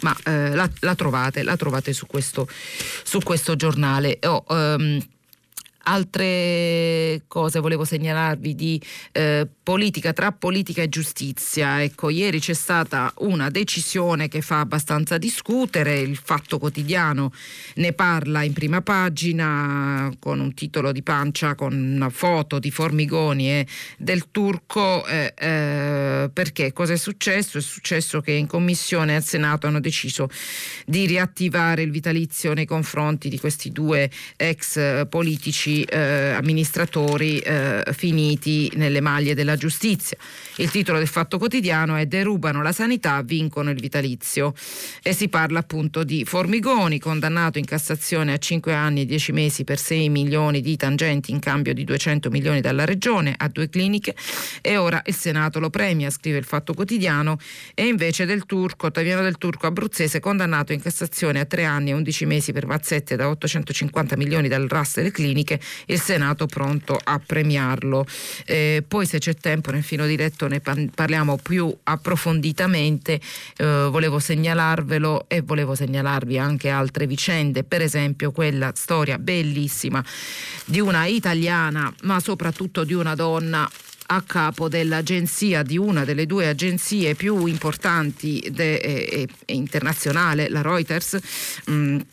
ma 0.00 0.16
eh, 0.24 0.54
la, 0.54 0.68
la, 0.80 0.94
trovate, 0.94 1.42
la 1.42 1.56
trovate 1.56 1.92
su 1.92 2.06
questo, 2.06 2.48
su 3.02 3.18
questo 3.20 3.56
giornale. 3.56 4.18
Oh, 4.22 4.44
um, 4.48 4.98
Altre 5.82 7.22
cose 7.26 7.58
volevo 7.58 7.84
segnalarvi 7.84 8.54
di 8.54 8.80
eh, 9.12 9.48
politica, 9.62 10.12
tra 10.12 10.30
politica 10.30 10.82
e 10.82 10.90
giustizia. 10.90 11.82
Ecco, 11.82 12.10
ieri 12.10 12.38
c'è 12.38 12.52
stata 12.52 13.12
una 13.18 13.48
decisione 13.48 14.28
che 14.28 14.42
fa 14.42 14.60
abbastanza 14.60 15.16
discutere, 15.16 16.00
il 16.00 16.16
Fatto 16.16 16.58
Quotidiano 16.58 17.32
ne 17.76 17.92
parla 17.94 18.42
in 18.42 18.52
prima 18.52 18.82
pagina 18.82 20.12
con 20.18 20.40
un 20.40 20.52
titolo 20.52 20.92
di 20.92 21.02
pancia 21.02 21.54
con 21.54 21.72
una 21.72 22.10
foto 22.10 22.58
di 22.58 22.70
Formigoni 22.70 23.50
e 23.50 23.66
del 23.96 24.30
turco. 24.30 25.06
Eh, 25.06 25.32
eh, 25.34 26.30
perché 26.30 26.72
cosa 26.74 26.92
è 26.92 26.98
successo? 26.98 27.56
È 27.56 27.62
successo 27.62 28.20
che 28.20 28.32
in 28.32 28.46
commissione 28.46 29.16
al 29.16 29.24
Senato 29.24 29.66
hanno 29.66 29.80
deciso 29.80 30.28
di 30.84 31.06
riattivare 31.06 31.82
il 31.82 31.90
vitalizio 31.90 32.52
nei 32.52 32.66
confronti 32.66 33.30
di 33.30 33.38
questi 33.38 33.70
due 33.70 34.10
ex 34.36 35.06
politici 35.08 35.69
eh, 35.82 36.30
amministratori 36.30 37.38
eh, 37.38 37.82
finiti 37.92 38.70
nelle 38.74 39.00
maglie 39.00 39.34
della 39.34 39.56
giustizia. 39.56 40.16
Il 40.56 40.70
titolo 40.70 40.98
del 40.98 41.06
Fatto 41.06 41.38
Quotidiano 41.38 41.96
è 41.96 42.06
Derubano 42.06 42.62
la 42.62 42.72
sanità, 42.72 43.22
vincono 43.22 43.70
il 43.70 43.80
vitalizio. 43.80 44.54
E 45.02 45.12
si 45.12 45.28
parla 45.28 45.60
appunto 45.60 46.04
di 46.04 46.24
Formigoni, 46.24 46.98
condannato 46.98 47.58
in 47.58 47.64
Cassazione 47.64 48.32
a 48.32 48.38
5 48.38 48.74
anni 48.74 49.02
e 49.02 49.06
10 49.06 49.32
mesi 49.32 49.64
per 49.64 49.78
6 49.78 50.08
milioni 50.08 50.60
di 50.60 50.76
tangenti 50.76 51.30
in 51.30 51.38
cambio 51.38 51.72
di 51.72 51.84
200 51.84 52.30
milioni 52.30 52.60
dalla 52.60 52.84
Regione 52.84 53.34
a 53.36 53.48
due 53.48 53.68
cliniche. 53.68 54.14
E 54.60 54.76
ora 54.76 55.02
il 55.06 55.14
Senato 55.14 55.60
lo 55.60 55.70
premia, 55.70 56.10
scrive 56.10 56.38
il 56.38 56.44
Fatto 56.44 56.74
Quotidiano, 56.74 57.38
e 57.74 57.86
invece 57.86 58.24
del 58.24 58.46
Turco, 58.46 58.86
Ottaviano 58.86 59.22
del 59.22 59.38
Turco 59.38 59.66
abruzzese, 59.66 60.20
condannato 60.20 60.72
in 60.72 60.80
Cassazione 60.80 61.40
a 61.40 61.44
3 61.44 61.64
anni 61.64 61.90
e 61.90 61.94
11 61.94 62.26
mesi 62.26 62.52
per 62.52 62.66
mazzette 62.66 63.16
da 63.16 63.28
850 63.28 64.16
milioni 64.16 64.48
dal 64.48 64.66
RAS 64.68 64.96
delle 64.96 65.10
cliniche 65.10 65.59
il 65.86 66.00
Senato 66.00 66.46
pronto 66.46 66.98
a 67.02 67.20
premiarlo. 67.24 68.06
Eh, 68.44 68.84
poi 68.86 69.06
se 69.06 69.18
c'è 69.18 69.34
tempo 69.34 69.70
nel 69.70 69.82
filo 69.82 70.06
diretto 70.06 70.46
ne 70.46 70.60
parliamo 70.60 71.36
più 71.36 71.74
approfonditamente, 71.84 73.20
eh, 73.56 73.88
volevo 73.90 74.18
segnalarvelo 74.18 75.26
e 75.28 75.40
volevo 75.42 75.74
segnalarvi 75.74 76.38
anche 76.38 76.68
altre 76.68 77.06
vicende, 77.06 77.64
per 77.64 77.82
esempio 77.82 78.32
quella 78.32 78.72
storia 78.74 79.18
bellissima 79.18 80.04
di 80.64 80.80
una 80.80 81.06
italiana 81.06 81.92
ma 82.02 82.20
soprattutto 82.20 82.84
di 82.84 82.94
una 82.94 83.14
donna 83.14 83.68
a 84.12 84.22
capo 84.22 84.68
dell'agenzia, 84.68 85.62
di 85.62 85.78
una 85.78 86.04
delle 86.04 86.26
due 86.26 86.48
agenzie 86.48 87.14
più 87.14 87.46
importanti 87.46 88.44
de, 88.50 88.74
e, 88.74 89.28
e 89.44 89.54
internazionale, 89.54 90.48
la 90.48 90.62
Reuters. 90.62 91.16
Mh, 91.66 91.72
mm, 91.72 91.96
eh, 91.96 92.04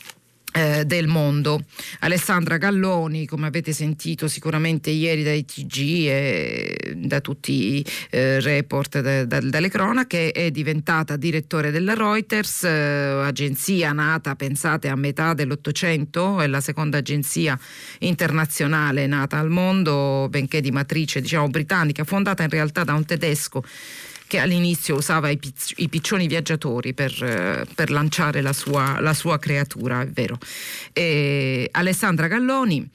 del 0.86 1.08
mondo. 1.08 1.62
Alessandra 2.00 2.58
Galloni, 2.58 3.28
come 3.28 3.48
avete 3.48 3.74
sentito 3.74 4.28
sicuramente 4.28 4.90
ieri 4.90 5.22
dai 5.22 5.46
TG 5.46 5.78
e 6.08 6.94
da 6.96 7.22
tutti 7.22 7.76
i 7.76 7.86
eh, 8.10 8.40
report 8.40 9.00
da, 9.02 9.26
da, 9.26 9.40
dalle 9.40 9.70
cronache, 9.70 10.32
è 10.32 10.50
diventata 10.50 11.16
direttore 11.16 11.70
della 11.70 11.94
Reuters, 11.94 12.64
eh, 12.64 12.70
agenzia 12.70 13.92
nata, 13.92 14.36
pensate, 14.36 14.88
a 14.88 14.96
metà 14.96 15.34
dell'Ottocento, 15.34 16.42
è 16.42 16.48
la 16.48 16.62
seconda 16.62 16.98
agenzia 16.98 17.60
internazionale 18.00 19.06
nata 19.06 19.38
al 19.38 19.50
mondo, 19.50 20.28
benché 20.30 20.62
di 20.62 20.72
matrice 20.72 21.22
diciamo 21.22 21.50
britannica, 21.50 22.04
fondata 22.04 22.44
in 22.44 22.50
realtà 22.50 22.84
da 22.84 22.94
un 22.94 23.06
tedesco 23.06 23.64
che 24.28 24.40
all'inizio 24.40 24.96
usava 24.96 25.30
i, 25.30 25.38
pizz- 25.38 25.74
i 25.78 25.90
piccioni 25.90 26.28
viaggiatori 26.28 26.94
per, 26.94 27.12
eh, 27.24 27.66
per 27.74 27.90
lanciare 27.90 28.42
la 28.42 28.54
sua, 28.54 29.00
la 29.00 29.14
sua, 29.14 29.40
creatura, 29.40 30.02
è 30.02 30.08
vero. 30.08 30.38
E 30.94 31.70
Alessandra 31.72 32.28
Galloni 32.28 32.90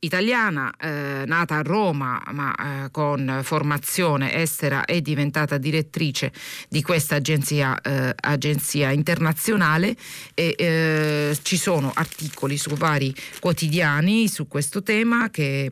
italiana, 0.00 0.72
eh, 0.78 1.24
nata 1.26 1.56
a 1.56 1.62
Roma 1.62 2.22
ma 2.32 2.54
eh, 2.54 2.90
con 2.90 3.40
formazione 3.42 4.32
estera 4.34 4.84
è 4.84 5.00
diventata 5.00 5.58
direttrice 5.58 6.32
di 6.68 6.82
questa 6.82 7.16
agenzia, 7.16 7.80
eh, 7.80 8.14
agenzia 8.20 8.90
internazionale 8.92 9.96
e 10.34 10.54
eh, 10.56 11.38
ci 11.42 11.56
sono 11.56 11.90
articoli 11.94 12.56
su 12.56 12.70
vari 12.76 13.12
quotidiani 13.40 14.28
su 14.28 14.46
questo 14.46 14.82
tema 14.82 15.30
che 15.30 15.70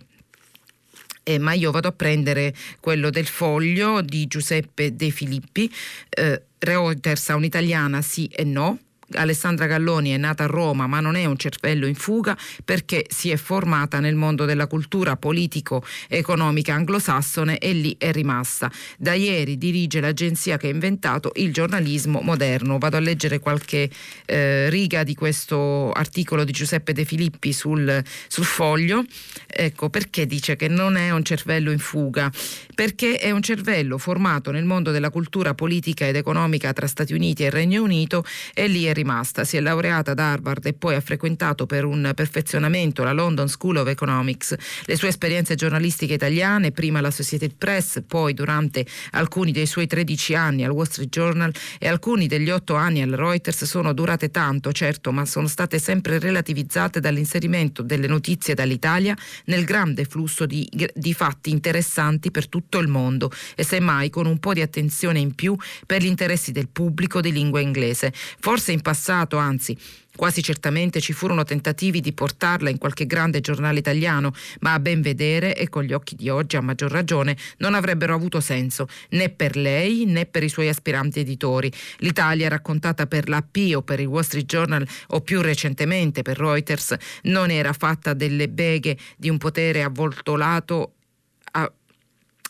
eh, 1.29 1.39
ma 1.39 1.53
io 1.55 1.73
vado 1.73 1.89
a 1.89 1.93
prendere 1.93 2.55
quello 2.79 3.11
del 3.11 3.27
foglio 3.27 4.01
di 4.01 4.29
Giuseppe 4.29 4.95
De 4.95 5.11
Filippi. 5.11 5.73
Eh, 6.09 6.43
Reuters 6.59 7.31
a 7.31 7.35
un'italiana 7.35 8.01
sì 8.01 8.29
e 8.33 8.45
no, 8.45 8.79
Alessandra 9.15 9.67
Galloni 9.67 10.11
è 10.11 10.17
nata 10.17 10.45
a 10.45 10.47
Roma 10.47 10.87
ma 10.87 11.01
non 11.01 11.15
è 11.15 11.25
un 11.25 11.37
cervello 11.37 11.87
in 11.87 11.95
fuga 11.95 12.37
perché 12.65 13.07
si 13.09 13.31
è 13.31 13.37
formata 13.37 14.01
nel 14.01 14.15
mondo 14.15 14.45
della 14.45 14.67
cultura 14.67 15.17
politico-economica 15.17 16.75
anglosassone 16.75 17.59
e 17.59 17.73
lì 17.73 17.95
è 17.99 18.13
rimasta. 18.13 18.71
Da 18.99 19.15
ieri 19.15 19.59
dirige 19.59 20.01
l'agenzia 20.01 20.57
che 20.57 20.67
ha 20.67 20.71
inventato 20.71 21.33
il 21.37 21.53
giornalismo 21.53 22.21
moderno. 22.21 22.79
Vado 22.79 22.97
a 22.97 23.01
leggere 23.01 23.39
qualche 23.39 23.89
eh, 24.25 24.69
riga 24.71 25.03
di 25.05 25.15
questo 25.15 25.93
articolo 25.93 26.45
di 26.45 26.53
Giuseppe 26.53 26.93
De 26.93 27.05
Filippi 27.05 27.53
sul, 27.53 28.03
sul 28.27 28.45
foglio. 28.45 29.05
Ecco 29.47 29.89
perché 29.89 30.27
dice 30.27 30.57
che 30.57 30.69
non 30.69 30.97
è 30.97 31.11
un 31.11 31.23
cervello 31.23 31.71
in 31.71 31.79
fuga, 31.79 32.31
perché 32.75 33.19
è 33.19 33.31
un 33.31 33.43
cervello 33.43 33.99
formato 33.99 34.51
nel 34.51 34.65
mondo 34.65 34.91
della 34.91 35.11
cultura 35.11 35.55
politica 35.55 36.07
ed 36.07 36.17
economica 36.17 36.73
tra 36.73 36.87
Stati 36.87 37.13
Uniti 37.13 37.45
e 37.45 37.51
Regno 37.51 37.83
Unito 37.83 38.25
e 38.55 38.67
lì 38.67 38.85
è 38.85 38.93
rimasta. 38.97 39.45
Si 39.45 39.57
è 39.57 39.61
laureata 39.61 40.11
ad 40.11 40.19
Harvard 40.19 40.67
e 40.67 40.73
poi 40.73 40.97
ha 40.97 41.01
frequentato 41.01 41.67
per 41.67 41.85
un 41.85 42.11
perfezionamento 42.15 43.05
la 43.05 43.13
London 43.13 43.49
School 43.49 43.77
of 43.77 43.89
Economics. 43.89 44.55
Le 44.85 44.97
sue 44.97 45.09
esperienze 45.09 45.55
giornalistiche 45.55 46.15
italiane, 46.15 46.73
prima 46.73 46.99
alla 46.99 47.11
Society 47.11 47.51
Press, 47.57 48.03
poi 48.07 48.35
durante 48.35 48.85
alcuni 49.13 49.53
dei 49.53 49.67
suoi 49.67 49.87
13 49.87 50.35
anni 50.35 50.65
al 50.65 50.71
Wall 50.71 50.87
Street 50.87 51.11
Journal 51.11 51.53
e 51.79 51.87
alcuni 51.89 52.27
degli 52.27 52.51
8 52.51 52.75
anni 52.75 53.03
al 53.03 53.11
Reuters, 53.11 53.65
sono 53.65 53.93
durate 53.93 54.31
tanto, 54.31 54.73
certo, 54.73 55.13
ma 55.13 55.25
sono 55.25 55.47
state 55.47 55.79
sempre 55.79 56.19
relativizzate 56.19 57.01
dall'inserimento 57.01 57.83
delle 57.83 58.07
notizie 58.07 58.55
dall'Italia 58.55 59.17
nel 59.45 59.65
grande 59.65 60.05
flusso 60.05 60.47
di, 60.47 60.69
di 60.95 61.15
fatti 61.15 61.51
interessanti 61.51 62.31
per 62.31 62.49
tutto 62.49 62.79
il 62.79 62.89
mondo 62.89 63.31
e 63.55 63.65
semmai 63.65 64.11
con 64.11 64.27
un 64.27 64.39
po' 64.39 64.55
di 64.55 64.63
attenzione 64.63 65.19
in 65.19 65.35
più 65.35 65.57
per 65.85 66.03
gli 66.03 66.07
interessi 66.07 66.53
del 66.53 66.69
pubblico 66.69 67.21
di 67.21 67.33
lingua 67.33 67.61
inglese. 67.61 68.13
Forse 68.13 68.73
in 68.73 68.81
passato, 68.87 69.37
anzi 69.37 69.77
Quasi 70.17 70.43
certamente 70.43 71.01
ci 71.01 71.13
furono 71.13 71.45
tentativi 71.45 72.01
di 72.01 72.15
portarla 72.15 72.71
in 72.71 72.79
qualche 72.79 73.05
grande 73.05 73.41
giornale 73.41 73.79
italiano, 73.79 74.33
ma 74.61 74.73
a 74.73 74.81
ben 74.81 75.03
vedere 75.03 75.55
e 75.55 75.69
con 75.69 75.83
gli 75.83 75.93
occhi 75.93 76.17
di 76.17 76.31
oggi 76.31 76.57
a 76.57 76.63
maggior 76.63 76.91
ragione 76.91 77.37
non 77.59 77.75
avrebbero 77.75 78.15
avuto 78.15 78.41
senso 78.41 78.89
né 79.11 79.29
per 79.29 79.57
lei 79.57 80.07
né 80.07 80.25
per 80.25 80.43
i 80.43 80.49
suoi 80.49 80.69
aspiranti 80.69 81.21
editori. 81.21 81.71
L'Italia 81.99 82.49
raccontata 82.49 83.07
per 83.07 83.29
l'AP 83.29 83.75
o 83.75 83.83
per 83.83 84.01
il 84.01 84.07
Wall 84.07 84.23
Street 84.23 84.47
Journal 84.47 84.89
o 85.09 85.21
più 85.21 85.43
recentemente 85.43 86.23
per 86.23 86.39
Reuters 86.39 86.97
non 87.25 87.51
era 87.51 87.75
fatta 87.75 88.15
delle 88.15 88.49
beghe 88.49 88.97
di 89.19 89.29
un 89.29 89.37
potere 89.37 89.83
avvoltolato 89.83 90.93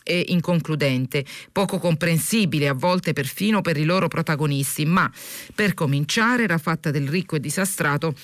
e 0.07 0.27
inconcludente, 0.29 1.25
poco 1.51 1.79
comprensibile 1.79 2.69
a 2.69 2.73
volte 2.73 3.11
perfino 3.11 3.61
per 3.61 3.75
i 3.75 3.83
loro 3.83 4.07
protagonisti, 4.07 4.85
ma 4.85 5.11
per 5.53 5.73
cominciare 5.73 6.43
era 6.43 6.57
fatta 6.57 6.91
del 6.91 7.09
ricco 7.09 7.35
e 7.35 7.41
disastrato 7.41 8.15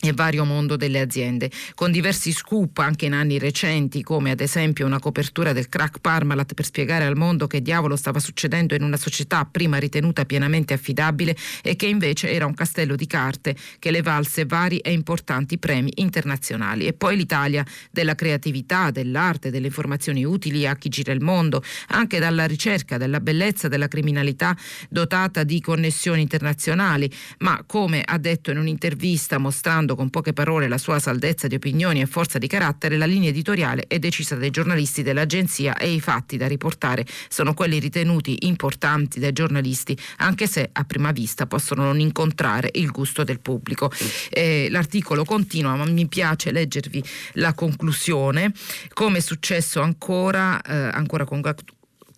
e 0.00 0.12
vario 0.12 0.44
mondo 0.44 0.76
delle 0.76 1.00
aziende, 1.00 1.50
con 1.74 1.90
diversi 1.90 2.30
scoop 2.30 2.78
anche 2.78 3.06
in 3.06 3.14
anni 3.14 3.36
recenti, 3.36 4.04
come 4.04 4.30
ad 4.30 4.40
esempio 4.40 4.86
una 4.86 5.00
copertura 5.00 5.52
del 5.52 5.68
crack 5.68 5.98
Parmalat 5.98 6.54
per 6.54 6.64
spiegare 6.64 7.04
al 7.04 7.16
mondo 7.16 7.48
che 7.48 7.60
diavolo 7.60 7.96
stava 7.96 8.20
succedendo 8.20 8.76
in 8.76 8.82
una 8.84 8.96
società 8.96 9.44
prima 9.44 9.78
ritenuta 9.78 10.24
pienamente 10.24 10.72
affidabile 10.72 11.36
e 11.62 11.74
che 11.74 11.86
invece 11.86 12.30
era 12.30 12.46
un 12.46 12.54
castello 12.54 12.94
di 12.94 13.08
carte 13.08 13.56
che 13.80 13.90
le 13.90 14.00
valse 14.00 14.44
vari 14.44 14.78
e 14.78 14.92
importanti 14.92 15.58
premi 15.58 15.90
internazionali. 15.96 16.86
E 16.86 16.92
poi 16.92 17.16
l'Italia 17.16 17.66
della 17.90 18.14
creatività, 18.14 18.92
dell'arte, 18.92 19.50
delle 19.50 19.66
informazioni 19.66 20.24
utili 20.24 20.64
a 20.64 20.76
chi 20.76 20.90
gira 20.90 21.12
il 21.12 21.22
mondo, 21.22 21.60
anche 21.88 22.20
dalla 22.20 22.46
ricerca 22.46 22.98
della 22.98 23.18
bellezza 23.18 23.66
della 23.66 23.88
criminalità 23.88 24.56
dotata 24.88 25.42
di 25.42 25.60
connessioni 25.60 26.22
internazionali, 26.22 27.10
ma 27.38 27.64
come 27.66 28.00
ha 28.04 28.16
detto 28.18 28.52
in 28.52 28.58
un'intervista 28.58 29.38
mostrando 29.38 29.86
dimostrando 29.88 29.94
con 29.94 30.10
poche 30.10 30.32
parole 30.32 30.68
la 30.68 30.78
sua 30.78 30.98
saldezza 30.98 31.46
di 31.46 31.54
opinioni 31.54 32.00
e 32.00 32.06
forza 32.06 32.38
di 32.38 32.46
carattere, 32.46 32.96
la 32.96 33.06
linea 33.06 33.30
editoriale 33.30 33.84
è 33.86 33.98
decisa 33.98 34.34
dai 34.34 34.50
giornalisti 34.50 35.02
dell'agenzia 35.02 35.76
e 35.76 35.90
i 35.90 36.00
fatti 36.00 36.36
da 36.36 36.46
riportare 36.46 37.06
sono 37.28 37.54
quelli 37.54 37.78
ritenuti 37.78 38.46
importanti 38.46 39.18
dai 39.18 39.32
giornalisti, 39.32 39.96
anche 40.18 40.46
se 40.46 40.68
a 40.70 40.84
prima 40.84 41.12
vista 41.12 41.46
possono 41.46 41.84
non 41.84 42.00
incontrare 42.00 42.70
il 42.74 42.90
gusto 42.90 43.24
del 43.24 43.40
pubblico. 43.40 43.90
Eh, 44.30 44.68
l'articolo 44.70 45.24
continua, 45.24 45.74
ma 45.76 45.84
mi 45.86 46.06
piace 46.06 46.52
leggervi 46.52 47.02
la 47.34 47.54
conclusione, 47.54 48.52
come 48.92 49.18
è 49.18 49.20
successo 49.20 49.80
ancora, 49.80 50.60
eh, 50.60 50.74
ancora 50.74 51.24
con 51.24 51.40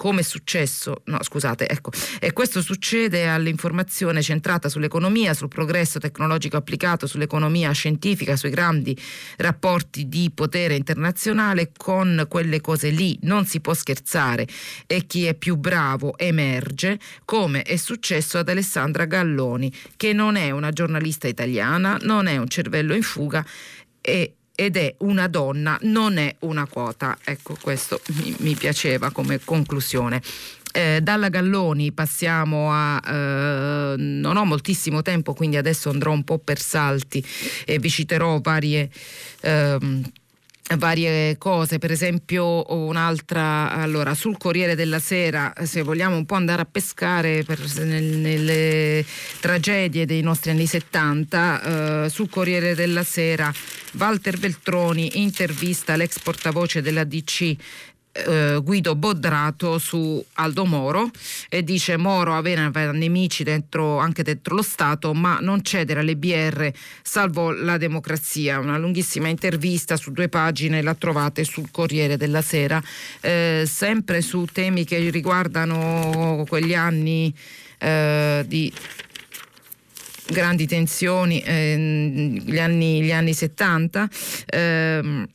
come 0.01 0.21
è 0.21 0.23
successo, 0.23 1.03
no 1.05 1.23
scusate, 1.23 1.69
ecco, 1.69 1.91
e 2.21 2.33
questo 2.33 2.63
succede 2.63 3.29
all'informazione 3.29 4.23
centrata 4.23 4.71
sull'economia, 4.71 5.35
sul 5.35 5.49
progresso 5.49 5.99
tecnologico 5.99 6.57
applicato, 6.57 7.07
sull'economia 7.07 7.71
scientifica, 7.73 8.35
sui 8.35 8.49
grandi 8.49 8.97
rapporti 9.37 10.09
di 10.09 10.31
potere 10.35 10.75
internazionale, 10.75 11.73
con 11.77 12.25
quelle 12.31 12.63
cose 12.63 12.89
lì. 12.89 13.19
Non 13.25 13.45
si 13.45 13.61
può 13.61 13.75
scherzare. 13.75 14.49
E 14.87 15.05
chi 15.05 15.27
è 15.27 15.35
più 15.35 15.57
bravo 15.57 16.17
emerge, 16.17 16.99
come 17.27 17.61
è 17.61 17.77
successo 17.77 18.39
ad 18.39 18.49
Alessandra 18.49 19.05
Galloni, 19.05 19.71
che 19.99 20.15
non 20.15 20.37
è 20.37 20.51
una 20.51 20.71
giornalista 20.71 21.29
italiana, 21.29 21.99
non 22.01 22.27
è 22.27 22.39
un 22.39 22.49
cervello 22.49 22.95
in 22.95 23.03
fuga 23.03 23.45
e 24.01 24.37
ed 24.61 24.77
è 24.77 24.95
una 24.99 25.27
donna, 25.27 25.79
non 25.85 26.19
è 26.19 26.37
una 26.41 26.67
quota. 26.67 27.17
Ecco, 27.25 27.57
questo 27.59 27.99
mi, 28.17 28.37
mi 28.41 28.55
piaceva 28.55 29.11
come 29.11 29.41
conclusione. 29.43 30.21
Eh, 30.73 31.01
dalla 31.03 31.31
Galloni 31.31 31.93
passiamo 31.93 32.71
a 32.71 33.01
eh, 33.05 33.95
non 33.97 34.37
ho 34.37 34.45
moltissimo 34.45 35.03
tempo 35.03 35.35
quindi 35.35 35.57
adesso 35.57 35.91
andrò 35.91 36.13
un 36.13 36.23
po' 36.23 36.39
per 36.39 36.61
salti 36.61 37.25
e 37.65 37.81
vi 37.81 37.91
citerò 37.91 38.39
varie 38.41 38.89
ehm, 39.41 40.01
varie 40.77 41.37
cose, 41.39 41.79
per 41.79 41.91
esempio 41.91 42.65
un'altra, 42.73 43.71
allora 43.73 44.15
sul 44.15 44.37
Corriere 44.39 44.75
della 44.75 44.99
Sera, 44.99 45.53
se 45.63 45.83
vogliamo 45.83 46.17
un 46.17 46.27
po' 46.27 46.35
andare 46.35 46.63
a 46.63 46.69
pescare 46.71 47.43
per, 47.45 47.59
nel, 47.79 48.05
nelle 48.05 49.05
tragedie 49.41 50.07
dei 50.07 50.21
nostri 50.23 50.51
anni 50.51 50.67
70, 50.67 52.05
eh, 52.05 52.09
sul 52.09 52.29
Corriere 52.29 52.75
della 52.75 53.03
Sera 53.03 53.53
Walter 53.93 54.39
Veltroni 54.39 55.21
intervista 55.21 55.97
l'ex 55.97 56.19
portavoce 56.21 56.81
della 56.83 57.05
DC 57.05 57.57
eh, 58.13 58.61
Guido 58.63 58.97
Bodrato 58.97 59.79
su 59.79 60.25
Aldo 60.35 60.65
Moro 60.65 61.11
e 61.49 61.63
dice 61.63 61.97
Moro 61.97 62.35
aveva 62.35 62.91
nemici 62.93 63.45
dentro, 63.45 63.99
anche 63.99 64.23
dentro 64.23 64.57
lo 64.57 64.63
Stato 64.63 65.15
ma 65.15 65.39
non 65.41 65.63
cedere 65.63 66.01
alle 66.01 66.17
BR 66.17 66.71
salvò 67.03 67.53
la 67.53 67.77
democrazia. 67.77 68.59
Una 68.59 68.79
lunghissima 68.79 69.29
intervista 69.29 69.97
su 69.97 70.13
due 70.13 70.29
pagine 70.29 70.83
la 70.83 70.95
trovate 70.95 71.45
sul 71.45 71.71
Corriere 71.71 72.17
della 72.17 72.43
Sera. 72.43 72.83
Eh, 73.21 73.65
sempre 73.67 74.23
su 74.23 74.45
temi 74.53 74.85
che 74.85 75.11
riguardano 75.11 76.45
quegli 76.49 76.75
anni 76.75 77.33
eh, 77.79 78.45
di 78.47 78.73
grandi 80.31 80.67
tensioni 80.67 81.41
eh, 81.41 81.77
gli, 82.45 82.59
anni, 82.59 83.03
gli 83.03 83.13
anni 83.13 83.35
70 83.35 84.09
ehm, 84.47 85.29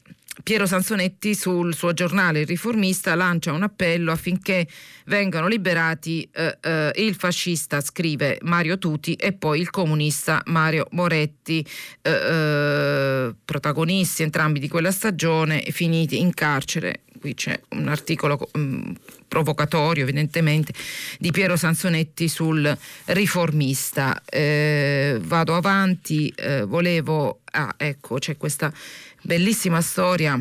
Piero 0.46 0.68
Sansonetti 0.68 1.34
sul 1.34 1.74
suo 1.74 1.92
giornale 1.94 2.42
Il 2.42 2.46
Riformista 2.46 3.16
lancia 3.16 3.52
un 3.52 3.64
appello 3.64 4.12
affinché 4.12 4.68
vengano 5.06 5.48
liberati 5.48 6.30
eh, 6.32 6.60
eh, 6.62 6.92
il 6.98 7.16
fascista, 7.16 7.82
scrive 7.82 8.38
Mario 8.44 8.78
Tuti, 8.78 9.16
e 9.16 9.34
poi 9.34 9.60
il 9.60 9.72
comunista 9.72 10.44
Mario 10.46 10.86
Moretti, 10.92 11.66
eh, 12.04 12.12
eh 12.12 13.34
protagonisti 13.44 14.22
entrambi 14.22 14.60
di 14.60 14.68
quella 14.68 14.92
stagione, 14.92 15.64
finiti 15.72 16.20
in 16.20 16.32
carcere. 16.32 17.02
Qui 17.20 17.34
c'è 17.34 17.60
un 17.70 17.88
articolo 17.88 18.38
mm, 18.56 18.92
provocatorio 19.28 20.04
evidentemente 20.04 20.74
di 21.18 21.32
Piero 21.32 21.56
Sansonetti 21.56 22.28
sul 22.28 22.78
riformista. 23.06 24.22
Eh, 24.30 25.20
vado 25.24 25.56
avanti, 25.56 26.32
eh, 26.36 26.66
volevo... 26.66 27.40
Ah, 27.52 27.74
ecco, 27.78 28.18
c'è 28.20 28.36
questa 28.36 28.72
bellissima 29.26 29.82
storia 29.82 30.40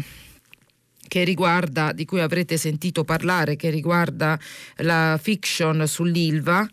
riguarda, 1.24 1.93
di 1.93 2.05
cui 2.05 2.20
avrete 2.20 2.57
sentito 2.57 3.05
parlare, 3.05 3.57
che 3.57 3.70
riguarda 3.70 4.39
la 4.78 5.18
fiction 5.20 5.87
sull'Ilva 5.87 6.68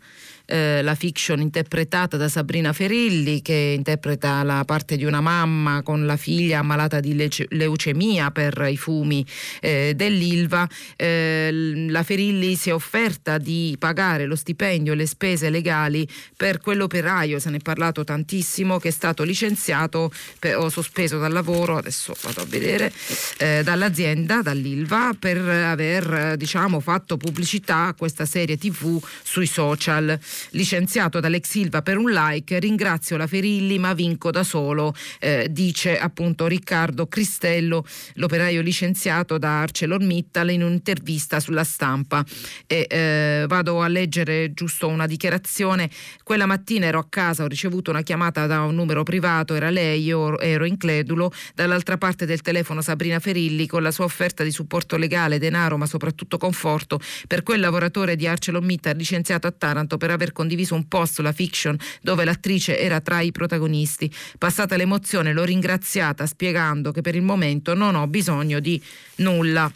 eh, 0.52 0.82
la 0.82 0.94
fiction 0.94 1.40
interpretata 1.40 2.18
da 2.18 2.28
Sabrina 2.28 2.74
Ferilli 2.74 3.40
che 3.40 3.72
interpreta 3.74 4.42
la 4.42 4.62
parte 4.66 4.96
di 4.96 5.04
una 5.04 5.22
mamma 5.22 5.80
con 5.82 6.04
la 6.04 6.18
figlia 6.18 6.58
ammalata 6.58 7.00
di 7.00 7.14
leuce- 7.14 7.46
leucemia 7.48 8.30
per 8.30 8.66
i 8.68 8.76
fumi 8.76 9.24
eh, 9.60 9.94
dell'Ilva. 9.96 10.68
Eh, 10.96 11.86
la 11.88 12.02
Ferilli 12.02 12.54
si 12.56 12.68
è 12.68 12.74
offerta 12.74 13.38
di 13.38 13.74
pagare 13.78 14.26
lo 14.26 14.36
stipendio 14.36 14.92
e 14.92 14.96
le 14.96 15.06
spese 15.06 15.48
legali 15.48 16.06
per 16.36 16.60
quell'operaio, 16.60 17.38
se 17.38 17.48
ne 17.48 17.56
è 17.56 17.60
parlato 17.60 18.04
tantissimo, 18.04 18.78
che 18.78 18.88
è 18.88 18.92
stato 18.92 19.22
licenziato 19.22 20.12
per, 20.38 20.58
o 20.58 20.68
sospeso 20.68 21.18
dal 21.18 21.32
lavoro, 21.32 21.78
adesso 21.78 22.14
vado 22.20 22.42
a 22.42 22.44
vedere, 22.44 22.92
eh, 23.38 23.62
dall'azienda, 23.64 24.42
dall'Ilva, 24.42 25.14
per 25.18 25.38
aver 25.38 26.36
diciamo, 26.36 26.80
fatto 26.80 27.16
pubblicità 27.16 27.86
a 27.86 27.94
questa 27.94 28.26
serie 28.26 28.58
tv 28.58 29.02
sui 29.22 29.46
social 29.46 30.18
licenziato 30.50 31.20
dall'ex 31.20 31.48
Silva 31.48 31.82
per 31.82 31.96
un 31.96 32.10
like, 32.10 32.58
ringrazio 32.58 33.16
la 33.16 33.26
Ferilli 33.26 33.78
ma 33.78 33.94
vinco 33.94 34.30
da 34.30 34.42
solo, 34.42 34.94
eh, 35.20 35.48
dice 35.50 35.98
appunto 35.98 36.46
Riccardo 36.46 37.06
Cristello, 37.06 37.84
l'operaio 38.14 38.60
licenziato 38.60 39.38
da 39.38 39.60
ArcelorMittal 39.62 40.50
in 40.50 40.62
un'intervista 40.62 41.40
sulla 41.40 41.64
stampa. 41.64 42.24
E, 42.66 42.86
eh, 42.88 43.44
vado 43.48 43.82
a 43.82 43.88
leggere 43.88 44.52
giusto 44.52 44.88
una 44.88 45.06
dichiarazione. 45.06 45.90
Quella 46.22 46.46
mattina 46.46 46.86
ero 46.86 46.98
a 46.98 47.06
casa, 47.08 47.44
ho 47.44 47.46
ricevuto 47.46 47.90
una 47.90 48.02
chiamata 48.02 48.46
da 48.46 48.62
un 48.62 48.74
numero 48.74 49.02
privato, 49.02 49.54
era 49.54 49.70
lei, 49.70 50.02
io 50.02 50.38
ero 50.38 50.64
incredulo, 50.64 51.32
dall'altra 51.54 51.98
parte 51.98 52.26
del 52.26 52.40
telefono 52.40 52.80
Sabrina 52.80 53.18
Ferilli 53.18 53.66
con 53.66 53.82
la 53.82 53.90
sua 53.90 54.04
offerta 54.04 54.42
di 54.42 54.50
supporto 54.50 54.96
legale, 54.96 55.38
denaro 55.38 55.76
ma 55.76 55.86
soprattutto 55.86 56.38
conforto 56.38 57.00
per 57.26 57.42
quel 57.42 57.60
lavoratore 57.60 58.16
di 58.16 58.26
ArcelorMittal 58.26 58.96
licenziato 58.96 59.46
a 59.46 59.52
Taranto 59.52 59.96
per 59.96 60.10
aver 60.10 60.31
condiviso 60.32 60.74
un 60.74 60.88
post 60.88 61.14
sulla 61.14 61.32
fiction 61.32 61.76
dove 62.00 62.24
l'attrice 62.24 62.78
era 62.78 63.00
tra 63.00 63.20
i 63.20 63.32
protagonisti. 63.32 64.12
Passata 64.38 64.76
l'emozione 64.76 65.32
l'ho 65.32 65.44
ringraziata 65.44 66.26
spiegando 66.26 66.92
che 66.92 67.00
per 67.00 67.14
il 67.14 67.22
momento 67.22 67.74
non 67.74 67.94
ho 67.94 68.06
bisogno 68.06 68.60
di 68.60 68.82
nulla. 69.16 69.70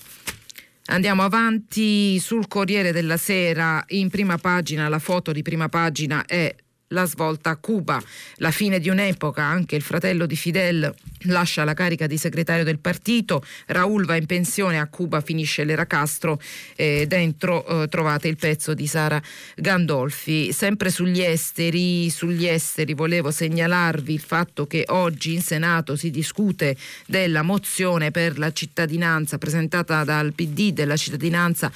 Andiamo 0.89 1.25
avanti 1.25 2.19
sul 2.21 2.47
Corriere 2.47 2.93
della 2.93 3.17
Sera, 3.17 3.85
in 3.89 4.09
prima 4.09 4.39
pagina, 4.39 4.89
la 4.89 5.01
foto 5.01 5.33
di 5.33 5.43
prima 5.43 5.69
pagina 5.69 6.25
è 6.25 6.55
la 6.89 7.05
svolta 7.07 7.51
a 7.51 7.57
Cuba, 7.57 8.01
la 8.37 8.53
fine 8.53 8.79
di 8.79 8.89
un'epoca, 8.89 9.43
anche 9.43 9.75
il 9.75 9.83
fratello 9.83 10.27
di 10.27 10.37
Fidel 10.37 10.95
lascia 11.23 11.64
la 11.64 11.75
carica 11.75 12.07
di 12.07 12.17
segretario 12.17 12.64
del 12.64 12.79
partito, 12.79 13.45
Raul 13.67 14.05
va 14.05 14.17
in 14.17 14.27
pensione, 14.27 14.79
a 14.79 14.87
Cuba 14.87 15.21
finisce 15.21 15.64
l'era 15.64 15.87
Castro, 15.87 16.41
eh, 16.77 17.07
dentro 17.07 17.83
eh, 17.83 17.89
trovate 17.89 18.29
il 18.29 18.37
pezzo 18.37 18.75
di 18.75 18.87
Sara 18.87 19.21
Gandolfi. 19.57 20.53
Sempre 20.53 20.91
sugli 20.91 21.21
esteri, 21.21 22.11
sugli 22.11 22.47
esteri 22.47 22.95
volevo 22.95 23.31
segnalarvi 23.31 24.12
il 24.12 24.21
fatto 24.21 24.67
che 24.67 24.85
oggi 24.89 25.35
in 25.35 25.43
Senato 25.43 25.97
si 25.97 26.11
discute 26.11 26.77
della 27.07 27.43
mozione 27.43 28.11
per 28.11 28.39
la 28.39 28.53
cittadinanza 28.53 29.39
presentata 29.39 30.05
dal 30.05 30.33
PD 30.33 30.73
della 30.73 30.97
cittadinanza 30.97 31.71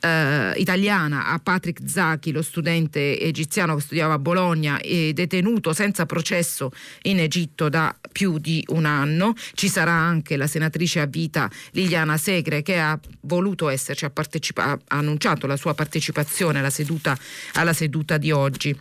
eh, 0.00 0.52
italiana 0.56 1.28
a 1.28 1.38
Patrick 1.38 1.80
Zaki, 1.88 2.32
lo 2.32 2.42
studente 2.42 3.18
egiziano 3.20 3.74
che 3.74 3.82
studiava 3.82 4.14
a 4.14 4.18
Bologna 4.18 4.78
è 4.78 5.12
detenuto 5.12 5.72
senza 5.72 6.06
processo 6.06 6.70
in 7.02 7.20
Egitto 7.20 7.68
da 7.68 7.94
più 8.10 8.38
di 8.38 8.64
un 8.72 8.84
anno. 8.84 9.34
Ci 9.54 9.68
sarà 9.68 9.92
anche 9.92 10.36
la 10.36 10.46
senatrice 10.46 11.00
a 11.00 11.06
vita 11.06 11.50
Liliana 11.72 12.16
Segre 12.16 12.62
che 12.62 12.78
ha 12.78 12.98
voluto 13.22 13.68
esserci, 13.68 14.04
ha, 14.04 14.10
partecipa- 14.10 14.72
ha 14.72 14.78
annunciato 14.98 15.46
la 15.46 15.56
sua 15.56 15.74
partecipazione 15.74 16.58
alla 16.58 16.70
seduta, 16.70 17.16
alla 17.54 17.72
seduta 17.72 18.18
di 18.18 18.30
oggi. 18.30 18.76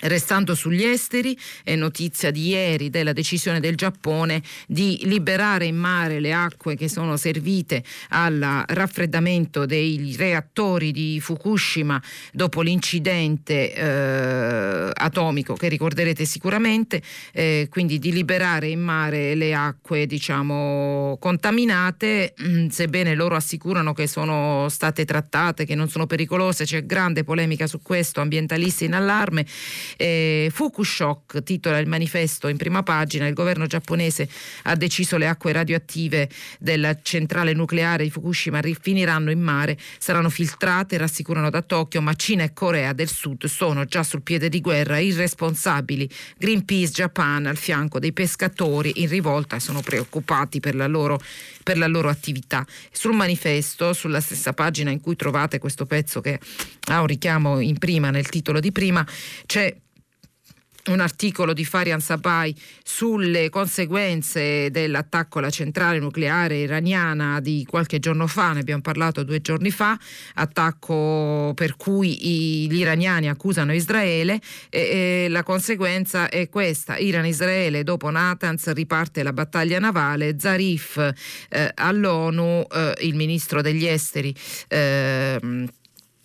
Restando 0.00 0.54
sugli 0.54 0.84
esteri, 0.84 1.36
è 1.62 1.74
notizia 1.76 2.30
di 2.30 2.48
ieri 2.48 2.90
della 2.90 3.12
decisione 3.12 3.60
del 3.60 3.76
Giappone 3.76 4.42
di 4.66 5.00
liberare 5.04 5.66
in 5.66 5.76
mare 5.76 6.20
le 6.20 6.32
acque 6.32 6.76
che 6.76 6.88
sono 6.88 7.16
servite 7.16 7.82
al 8.10 8.64
raffreddamento 8.66 9.66
dei 9.66 10.14
reattori 10.16 10.92
di 10.92 11.20
Fukushima 11.20 12.02
dopo 12.32 12.62
l'incidente 12.62 13.74
eh, 13.74 14.90
atomico 14.92 15.54
che 15.54 15.68
ricorderete 15.68 16.24
sicuramente, 16.24 17.02
eh, 17.32 17.68
quindi 17.70 17.98
di 17.98 18.12
liberare 18.12 18.68
in 18.68 18.80
mare 18.80 19.34
le 19.34 19.54
acque 19.54 20.06
diciamo 20.06 21.18
contaminate, 21.20 22.34
mm, 22.40 22.68
sebbene 22.68 23.14
loro 23.14 23.36
assicurano 23.36 23.92
che 23.92 24.06
sono 24.06 24.68
state 24.68 25.04
trattate, 25.04 25.64
che 25.64 25.74
non 25.74 25.88
sono 25.88 26.06
pericolose, 26.06 26.64
c'è 26.64 26.84
grande 26.86 27.24
polemica 27.24 27.66
su 27.66 27.80
questo, 27.82 28.20
ambientalisti 28.20 28.84
in 28.84 28.94
allarme 28.94 29.46
Eh, 29.96 30.50
Fukushock 30.52 31.42
titola 31.42 31.78
il 31.78 31.86
manifesto 31.86 32.48
in 32.48 32.56
prima 32.56 32.82
pagina, 32.82 33.26
il 33.26 33.34
governo 33.34 33.66
giapponese 33.66 34.28
ha 34.64 34.74
deciso 34.74 35.16
le 35.16 35.28
acque 35.28 35.52
radioattive 35.52 36.28
della 36.58 36.98
centrale 37.02 37.52
nucleare 37.52 38.04
di 38.04 38.10
Fukushima 38.10 38.60
finiranno 38.80 39.30
in 39.30 39.40
mare, 39.40 39.78
saranno 39.98 40.30
filtrate, 40.30 40.96
rassicurano 40.96 41.50
da 41.50 41.62
Tokyo, 41.62 42.00
ma 42.00 42.14
Cina 42.14 42.42
e 42.42 42.52
Corea 42.52 42.92
del 42.92 43.08
Sud 43.08 43.44
sono 43.46 43.84
già 43.84 44.02
sul 44.02 44.22
piede 44.22 44.48
di 44.48 44.60
guerra, 44.60 44.98
irresponsabili. 44.98 46.08
Greenpeace 46.38 46.92
Japan 46.92 47.46
al 47.46 47.56
fianco 47.56 47.98
dei 47.98 48.12
pescatori 48.12 49.02
in 49.02 49.08
rivolta 49.08 49.56
e 49.56 49.60
sono 49.60 49.80
preoccupati 49.80 50.60
per 50.60 50.74
la 50.74 50.86
loro, 50.86 51.20
per 51.62 51.78
la 51.78 51.86
loro 51.86 52.08
attività. 52.08 52.66
Sul 52.90 53.14
manifesto, 53.14 53.92
sulla 53.92 54.20
stessa 54.20 54.52
pagina 54.52 54.90
in 54.90 55.00
cui 55.00 55.16
trovate 55.16 55.58
questo 55.58 55.86
pezzo 55.86 56.20
che 56.20 56.38
ha 56.90 57.00
un 57.00 57.06
richiamo 57.06 57.60
in 57.60 57.78
prima, 57.78 58.10
nel 58.10 58.28
titolo 58.28 58.60
di 58.60 58.72
prima, 58.72 59.06
c'è 59.46 59.74
un 60.86 61.00
articolo 61.00 61.52
di 61.52 61.64
Farian 61.64 62.00
Sabai 62.00 62.54
sulle 62.82 63.48
conseguenze 63.50 64.70
dell'attacco 64.70 65.38
alla 65.38 65.50
centrale 65.50 65.98
nucleare 65.98 66.56
iraniana 66.56 67.40
di 67.40 67.66
qualche 67.68 67.98
giorno 67.98 68.26
fa, 68.26 68.52
ne 68.52 68.60
abbiamo 68.60 68.80
parlato 68.80 69.22
due 69.22 69.40
giorni 69.40 69.70
fa, 69.70 69.98
attacco 70.34 71.52
per 71.54 71.76
cui 71.76 72.64
i, 72.64 72.70
gli 72.70 72.78
iraniani 72.78 73.28
accusano 73.28 73.74
Israele 73.74 74.40
e, 74.68 75.24
e 75.24 75.26
la 75.28 75.42
conseguenza 75.42 76.28
è 76.28 76.48
questa, 76.48 76.96
Iran-Israele 76.96 77.84
dopo 77.84 78.10
Natanz 78.10 78.72
riparte 78.72 79.22
la 79.22 79.32
battaglia 79.32 79.78
navale, 79.78 80.36
Zarif 80.38 80.96
eh, 81.48 81.70
all'ONU, 81.74 82.66
eh, 82.72 82.94
il 83.00 83.14
ministro 83.14 83.60
degli 83.60 83.86
esteri 83.86 84.34
eh, 84.68 85.68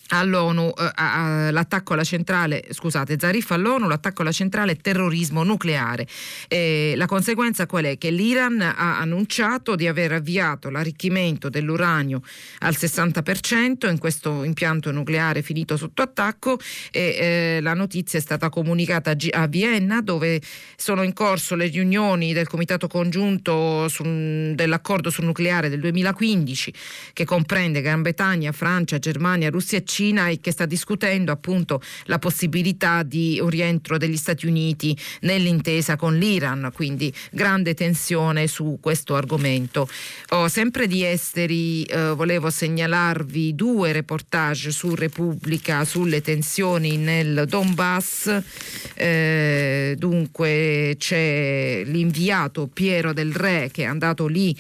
all'ONU 0.10 0.74
eh, 0.78 1.52
l'attacco 1.52 1.94
alla 1.94 2.04
centrale, 2.04 2.66
scusate, 2.70 3.18
Zarif 3.20 3.52
all'ONU, 3.52 3.88
l'attacco 3.88 4.22
alla 4.22 4.32
centrale 4.32 4.76
terrorismo 4.76 5.44
nucleare. 5.44 6.08
Eh, 6.48 6.94
la 6.96 7.08
conseguenza 7.08 7.66
qual 7.66 7.86
è? 7.86 7.98
Che 7.98 8.12
l'Iran 8.12 8.62
ha 8.62 9.00
annunciato 9.00 9.76
di 9.76 9.88
aver 9.88 10.14
avviato 10.14 10.70
l'arricchimento 10.70 11.50
dell'uranio 11.50 12.22
al 12.60 12.76
60% 12.78 13.90
in 13.90 13.98
questo 13.98 14.44
impianto 14.44 14.92
nucleare 14.92 15.42
finito 15.42 15.78
sotto 15.78 16.02
attacco 16.02 16.60
e 16.92 17.56
eh, 17.58 17.60
la 17.62 17.74
notizia 17.74 18.20
è 18.20 18.22
stata 18.22 18.50
comunicata 18.50 19.12
a, 19.12 19.16
a, 19.32 19.48
Vienna 19.48 20.02
dove 20.02 20.42
sono 20.76 21.04
in 21.04 21.14
corso 21.14 21.56
le 21.56 21.68
riunioni 21.68 22.34
del 22.34 22.48
Comitato 22.48 22.88
Congiunto 22.88 23.88
su, 23.88 24.04
dell'accordo 24.04 25.10
sul 25.10 25.26
nucleare 25.26 25.70
del 25.70 25.80
2015 25.80 26.74
che 27.14 27.26
comprende 27.26 27.82
Gran 27.82 28.02
Bretagna, 28.02 28.52
Francia, 28.52 29.00
Germania, 29.00 29.50
Russia 29.50 29.78
e 29.78 29.84
Cina 29.96 30.28
e 30.28 30.42
che 30.42 30.52
sta 30.52 30.66
discutendo 30.66 31.32
appunto 31.32 31.82
la 32.06 32.20
possibilità 32.20 33.02
di 33.04 33.40
un 33.42 33.48
rientro 33.48 33.98
degli 33.98 34.18
Stati 34.18 34.46
Uniti 34.46 34.98
nell'intesa 35.22 35.96
con 35.96 36.18
l'Iran, 36.18 36.70
quindi 36.74 37.14
grande 37.32 37.74
tensione 37.74 38.48
su 38.48 38.78
questo 38.82 39.16
argomento. 39.16 39.88
Oh, 40.32 40.50
sempre 40.50 40.88
di 40.88 41.06
esteri 41.06 41.84
eh, 41.84 42.10
volevo 42.10 42.50
segnalarvi 42.50 43.56
due 43.56 43.94
reportage 43.94 44.72
su 44.72 44.96
Repubblica 44.96 45.86
sulle 45.86 46.20
tensioni 46.20 46.98
nel 46.98 47.46
Donbass. 47.48 48.42
Eh, 48.96 49.96
dunque 49.98 50.96
c'è 50.98 51.84
l'inviato 51.86 52.68
Piero 52.68 53.14
del 53.14 53.34
Re 53.34 53.70
che 53.72 53.84
è 53.84 53.86
andato 53.86 54.28
lì 54.28 54.54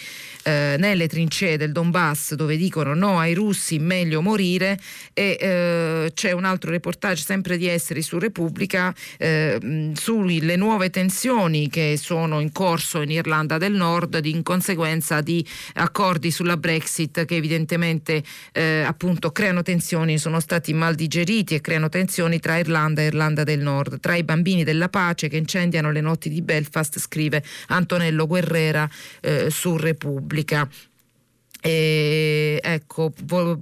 eh, 0.45 0.75
nelle 0.77 1.07
trincee 1.07 1.57
del 1.57 1.71
Donbass 1.71 2.35
dove 2.35 2.55
dicono 2.55 2.93
no 2.93 3.17
ai 3.17 3.33
russi, 3.33 3.79
meglio 3.79 4.21
morire 4.21 4.79
e 5.11 5.37
eh, 5.39 6.11
c'è 6.13 6.31
un 6.33 6.45
altro 6.45 6.69
reportage 6.69 7.23
sempre 7.23 7.57
di 7.57 7.67
Esteri 7.67 8.03
su 8.03 8.19
Repubblica 8.19 8.93
eh, 9.17 9.91
sulle 9.95 10.55
nuove 10.55 10.91
tensioni 10.91 11.67
che 11.67 11.97
sono 11.99 12.39
in 12.41 12.51
corso 12.51 13.01
in 13.01 13.09
Irlanda 13.09 13.57
del 13.57 13.73
Nord 13.73 14.19
in 14.23 14.43
conseguenza 14.43 15.21
di 15.21 15.43
accordi 15.73 16.29
sulla 16.29 16.57
Brexit 16.57 17.25
che 17.25 17.35
evidentemente 17.35 18.23
eh, 18.51 18.83
appunto 18.85 19.31
creano 19.31 19.63
tensioni, 19.63 20.19
sono 20.19 20.39
stati 20.39 20.73
mal 20.73 20.93
digeriti 20.93 21.55
e 21.55 21.61
creano 21.61 21.89
tensioni 21.89 22.39
tra 22.39 22.57
Irlanda 22.57 23.01
e 23.01 23.05
Irlanda 23.05 23.43
del 23.43 23.61
Nord, 23.61 23.99
tra 23.99 24.15
i 24.15 24.23
bambini 24.23 24.63
della 24.63 24.89
pace 24.89 25.27
che 25.27 25.37
incendiano 25.37 25.91
le 25.91 26.01
notti 26.01 26.29
di 26.29 26.43
Belfast, 26.43 26.99
scrive 26.99 27.43
Antonello 27.67 28.27
Guerrera 28.27 28.87
eh, 29.21 29.49
su 29.49 29.75
Repubblica 29.75 30.33
pubblica. 30.36 30.67
E, 31.61 32.59
ecco, 32.61 33.11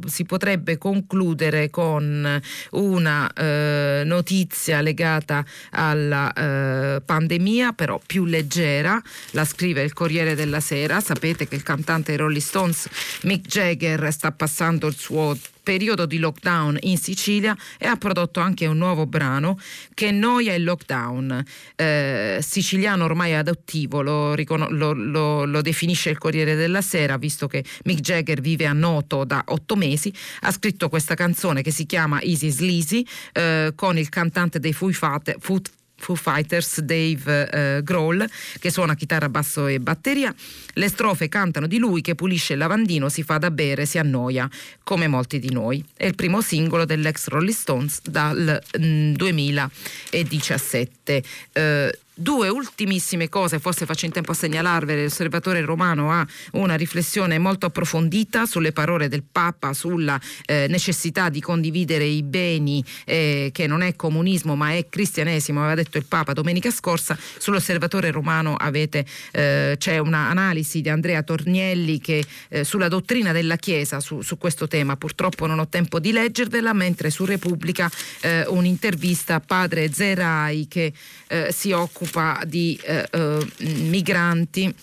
si 0.08 0.26
potrebbe 0.26 0.78
concludere 0.78 1.70
con 1.70 2.42
una 2.72 3.32
eh, 3.32 4.02
notizia 4.04 4.82
legata 4.82 5.46
alla 5.70 6.34
eh, 6.34 7.02
pandemia, 7.02 7.72
però 7.72 8.02
più 8.06 8.26
leggera. 8.26 9.02
La 9.32 9.46
scrive 9.46 9.84
il 9.84 9.94
Corriere 9.94 10.36
della 10.36 10.60
Sera. 10.60 11.00
Sapete 11.00 11.48
che 11.48 11.56
il 11.56 11.64
cantante 11.64 12.18
Rolling 12.18 12.42
Stones 12.42 12.90
Mick 13.22 13.48
Jagger 13.48 14.12
sta 14.12 14.34
passando 14.34 14.88
il 14.88 14.98
suo 14.98 15.38
periodo 15.64 16.06
di 16.06 16.20
lockdown 16.20 16.78
in 16.82 16.98
Sicilia 16.98 17.56
e 17.80 17.88
ha 17.88 17.96
prodotto 17.96 18.40
anche 18.40 18.66
un 18.68 18.78
nuovo 18.78 19.08
brano 19.08 19.58
che 19.94 20.12
noia 20.12 20.54
il 20.54 20.64
lockdown. 20.64 21.44
Eh, 21.76 22.40
siciliano 22.42 23.06
ormai 23.06 23.34
adottivo, 23.34 24.02
lo, 24.02 24.36
lo, 24.36 24.94
lo, 24.94 25.46
lo, 25.46 25.62
definisce 25.62 26.10
il 26.10 26.18
Corriere 26.18 26.56
della 26.56 26.82
Sera, 26.82 27.18
visto 27.18 27.48
che 27.48 27.64
Mick 27.86 28.02
Jagger 28.02 28.42
vive 28.42 28.66
a 28.66 28.74
Noto 28.74 29.24
da 29.24 29.44
otto 29.48 29.76
mesi, 29.76 30.14
ha 30.42 30.52
scritto 30.52 30.90
questa 30.90 31.16
canzone 31.16 31.62
che 31.62 31.72
si 31.72 31.86
chiama 31.86 32.22
Easy 32.22 32.50
Sleazy 32.50 33.06
eh, 33.32 33.72
con 33.76 33.98
il 33.98 34.10
cantante 34.10 34.60
dei 34.60 34.74
Foo 34.74 34.92
Fighters 34.92 35.82
Foo 36.04 36.16
Fighters 36.16 36.82
Dave 36.82 37.50
eh, 37.50 37.82
Grohl 37.82 38.30
che 38.60 38.70
suona 38.70 38.94
chitarra, 38.94 39.30
basso 39.30 39.68
e 39.68 39.80
batteria. 39.80 40.36
Le 40.74 40.90
strofe 40.90 41.30
cantano 41.30 41.66
di 41.66 41.78
lui 41.78 42.02
che 42.02 42.14
pulisce 42.14 42.54
il 42.54 42.60
lavandino, 42.60 43.08
si 43.08 43.24
fa 43.24 43.38
da 43.38 43.52
bere, 43.52 43.86
si 43.86 43.98
annoia, 43.98 44.50
come 44.84 45.08
molti 45.08 45.40
di 45.40 45.52
noi. 45.52 45.84
È 45.96 46.06
il 46.06 46.16
primo 46.16 46.42
singolo 46.42 46.84
dell'ex 46.84 47.28
Rolling 47.28 47.54
Stones 47.54 48.02
dal 48.02 48.62
mm, 48.78 49.14
2017. 49.14 51.24
Eh, 51.54 52.00
Due 52.16 52.48
ultimissime 52.48 53.28
cose, 53.28 53.58
forse 53.58 53.88
faccio 53.88 54.06
in 54.06 54.12
tempo 54.12 54.34
a 54.34 54.36
segnalarvele, 54.36 55.02
l'osservatore 55.02 55.62
romano 55.62 56.12
ha 56.12 56.24
una 56.52 56.76
riflessione 56.76 57.40
molto 57.40 57.66
approfondita 57.66 58.46
sulle 58.46 58.72
parole 58.72 59.08
del 59.08 59.24
Papa, 59.24 59.74
sulla 59.74 60.22
eh, 60.46 60.68
necessità 60.70 61.30
di 61.30 61.42
condividere 61.42 62.04
i 62.04 62.22
beni, 62.22 62.86
eh, 63.06 63.50
che 63.52 63.66
non 63.66 63.82
è 63.82 63.96
comunismo 63.96 64.56
ma 64.56 64.74
è 64.74 64.88
cristianesimo, 64.90 65.62
aveva 65.62 65.74
detto 65.74 65.98
il 65.98 66.06
Papa 66.06 66.34
domenica 66.34 66.70
scorsa, 66.70 67.18
sull'osservatore 67.18 68.12
romano 68.12 68.58
avete, 68.58 69.08
eh, 69.32 69.76
c'è 69.80 69.98
un'analisi 69.98 70.82
di 70.82 70.90
Andrea 70.90 71.24
Tornielli 71.24 72.00
che, 72.00 72.24
eh, 72.50 72.64
sulla 72.64 72.90
dottrina 72.90 73.32
della 73.32 73.56
Chiesa 73.56 74.00
su, 74.00 74.22
su, 74.22 74.38
questo 74.38 74.68
tema, 74.68 74.98
purtroppo 74.98 75.48
non 75.48 75.58
ho 75.58 75.68
tempo 75.68 75.98
di 75.98 76.12
leggervela, 76.12 76.74
mentre 76.74 77.10
su 77.10 77.26
Repubblica 77.26 77.90
eh, 78.22 78.46
un'intervista 78.46 79.34
a 79.34 79.40
padre 79.40 79.92
Zerai 79.92 80.68
che 80.68 80.94
eh, 81.28 81.52
si 81.52 81.72
occupa 81.72 82.02
occupa 82.04 82.42
di 82.46 82.78
eh, 82.84 83.08
eh, 83.10 83.48
migranti 83.88 84.74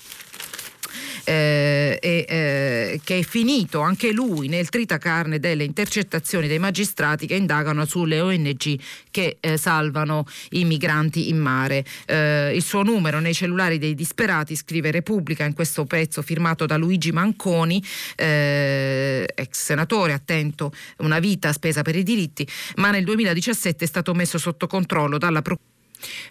eh, 1.25 1.99
eh, 2.01 3.01
che 3.05 3.19
è 3.19 3.23
finito 3.23 3.81
anche 3.81 4.11
lui 4.11 4.49
nel 4.49 4.69
tritacarne 4.69 5.39
delle 5.39 5.65
intercettazioni 5.65 6.49
dei 6.49 6.59
magistrati 6.59 7.27
che 7.27 7.35
indagano 7.35 7.85
sulle 7.85 8.21
ONG 8.21 8.81
che 9.11 9.37
eh, 9.39 9.57
salvano 9.57 10.27
i 10.51 10.65
migranti 10.65 11.29
in 11.29 11.39
mare. 11.39 11.85
Eh, 12.07 12.53
il 12.55 12.63
suo 12.63 12.83
numero 12.83 13.21
nei 13.21 13.35
cellulari 13.35 13.79
dei 13.79 13.95
disperati, 13.95 14.57
scrive 14.57 14.91
Repubblica 14.91 15.45
in 15.45 15.53
questo 15.53 15.85
pezzo 15.85 16.23
firmato 16.23 16.67
da 16.67 16.77
Luigi 16.77 17.13
Manconi, 17.13 17.85
eh, 18.17 19.29
ex 19.33 19.63
senatore 19.63 20.15
attento, 20.15 20.73
una 20.99 21.19
vita 21.19 21.53
spesa 21.53 21.83
per 21.83 21.97
i 21.97 22.03
diritti, 22.03 22.47
ma 22.77 22.91
nel 22.91 23.05
2017 23.05 23.85
è 23.85 23.87
stato 23.87 24.15
messo 24.15 24.39
sotto 24.39 24.67
controllo 24.67 25.19
dalla 25.19 25.43
Procura 25.43 25.69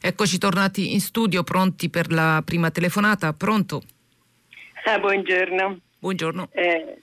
Eccoci 0.02 0.38
tornati 0.38 0.94
in 0.94 1.00
studio, 1.00 1.44
pronti 1.44 1.90
per 1.90 2.12
la 2.12 2.42
prima 2.46 2.72
telefonata. 2.72 3.34
Pronto? 3.34 3.84
Ah, 4.86 5.00
buongiorno. 5.00 5.80
Buongiorno. 6.00 6.50
Eh, 6.52 7.02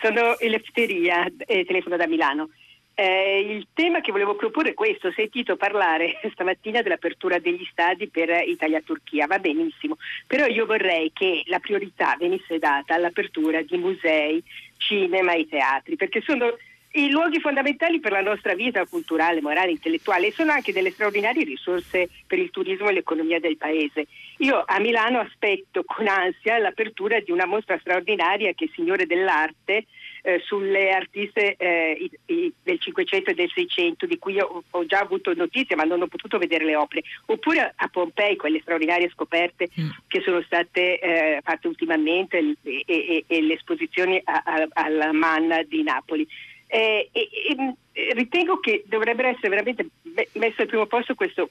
sono 0.00 0.38
Elefteria 0.38 1.30
e 1.46 1.64
telefono 1.64 1.96
da 1.96 2.06
Milano. 2.06 2.50
Eh, 2.94 3.46
il 3.48 3.68
tema 3.74 4.00
che 4.00 4.10
volevo 4.10 4.34
proporre 4.34 4.70
è 4.70 4.74
questo, 4.74 5.06
ho 5.06 5.12
sentito 5.12 5.54
parlare 5.54 6.18
stamattina 6.32 6.82
dell'apertura 6.82 7.38
degli 7.38 7.64
stadi 7.70 8.08
per 8.08 8.28
Italia-Turchia, 8.28 9.28
va 9.28 9.38
benissimo, 9.38 9.98
però 10.26 10.46
io 10.46 10.66
vorrei 10.66 11.12
che 11.12 11.44
la 11.46 11.60
priorità 11.60 12.16
venisse 12.18 12.58
data 12.58 12.94
all'apertura 12.94 13.62
di 13.62 13.76
musei, 13.76 14.42
cinema 14.78 15.34
e 15.34 15.46
teatri, 15.48 15.94
perché 15.94 16.22
sono 16.26 16.56
i 16.98 17.10
luoghi 17.10 17.40
fondamentali 17.40 18.00
per 18.00 18.12
la 18.12 18.20
nostra 18.20 18.54
vita 18.54 18.84
culturale, 18.86 19.40
morale, 19.40 19.70
intellettuale 19.70 20.28
e 20.28 20.32
sono 20.32 20.52
anche 20.52 20.72
delle 20.72 20.90
straordinarie 20.90 21.44
risorse 21.44 22.08
per 22.26 22.38
il 22.38 22.50
turismo 22.50 22.88
e 22.88 22.92
l'economia 22.92 23.38
del 23.38 23.56
paese. 23.56 24.06
Io 24.38 24.62
a 24.64 24.78
Milano 24.80 25.20
aspetto 25.20 25.84
con 25.84 26.08
ansia 26.08 26.58
l'apertura 26.58 27.20
di 27.20 27.30
una 27.30 27.46
mostra 27.46 27.78
straordinaria 27.78 28.52
che 28.52 28.66
è 28.66 28.70
Signore 28.74 29.06
dell'Arte 29.06 29.86
eh, 30.22 30.40
sulle 30.44 30.90
artiste 30.90 31.54
eh, 31.56 32.10
i, 32.26 32.34
i, 32.34 32.52
del 32.62 32.78
500 32.78 33.30
e 33.30 33.34
del 33.34 33.50
600 33.50 34.06
di 34.06 34.18
cui 34.18 34.38
ho, 34.38 34.62
ho, 34.68 34.86
già 34.86 34.98
avuto 34.98 35.32
notizie 35.34 35.76
ma 35.76 35.84
non 35.84 36.02
ho 36.02 36.06
potuto 36.06 36.38
vedere 36.38 36.64
le 36.64 36.76
opere, 36.76 37.02
oppure 37.26 37.72
a 37.74 37.88
Pompei 37.88 38.36
quelle 38.36 38.60
straordinarie 38.60 39.10
scoperte 39.10 39.68
mm. 39.80 39.88
che 40.08 40.20
sono 40.20 40.42
state 40.42 40.98
eh, 40.98 41.40
fatte 41.42 41.68
ultimamente 41.68 42.38
e, 42.62 42.84
e, 42.84 43.24
e 43.26 43.42
le 43.42 43.54
esposizioni 43.54 44.20
alla 44.24 45.12
Manna 45.12 45.62
di 45.62 45.82
Napoli. 45.82 46.26
Eh, 46.70 47.08
e, 47.12 47.28
e, 47.32 48.12
ritengo 48.12 48.60
che 48.60 48.84
dovrebbe 48.86 49.26
essere 49.26 49.48
veramente 49.48 49.86
messo 50.32 50.60
al 50.60 50.68
primo 50.68 50.84
posto 50.84 51.14
questa 51.14 51.46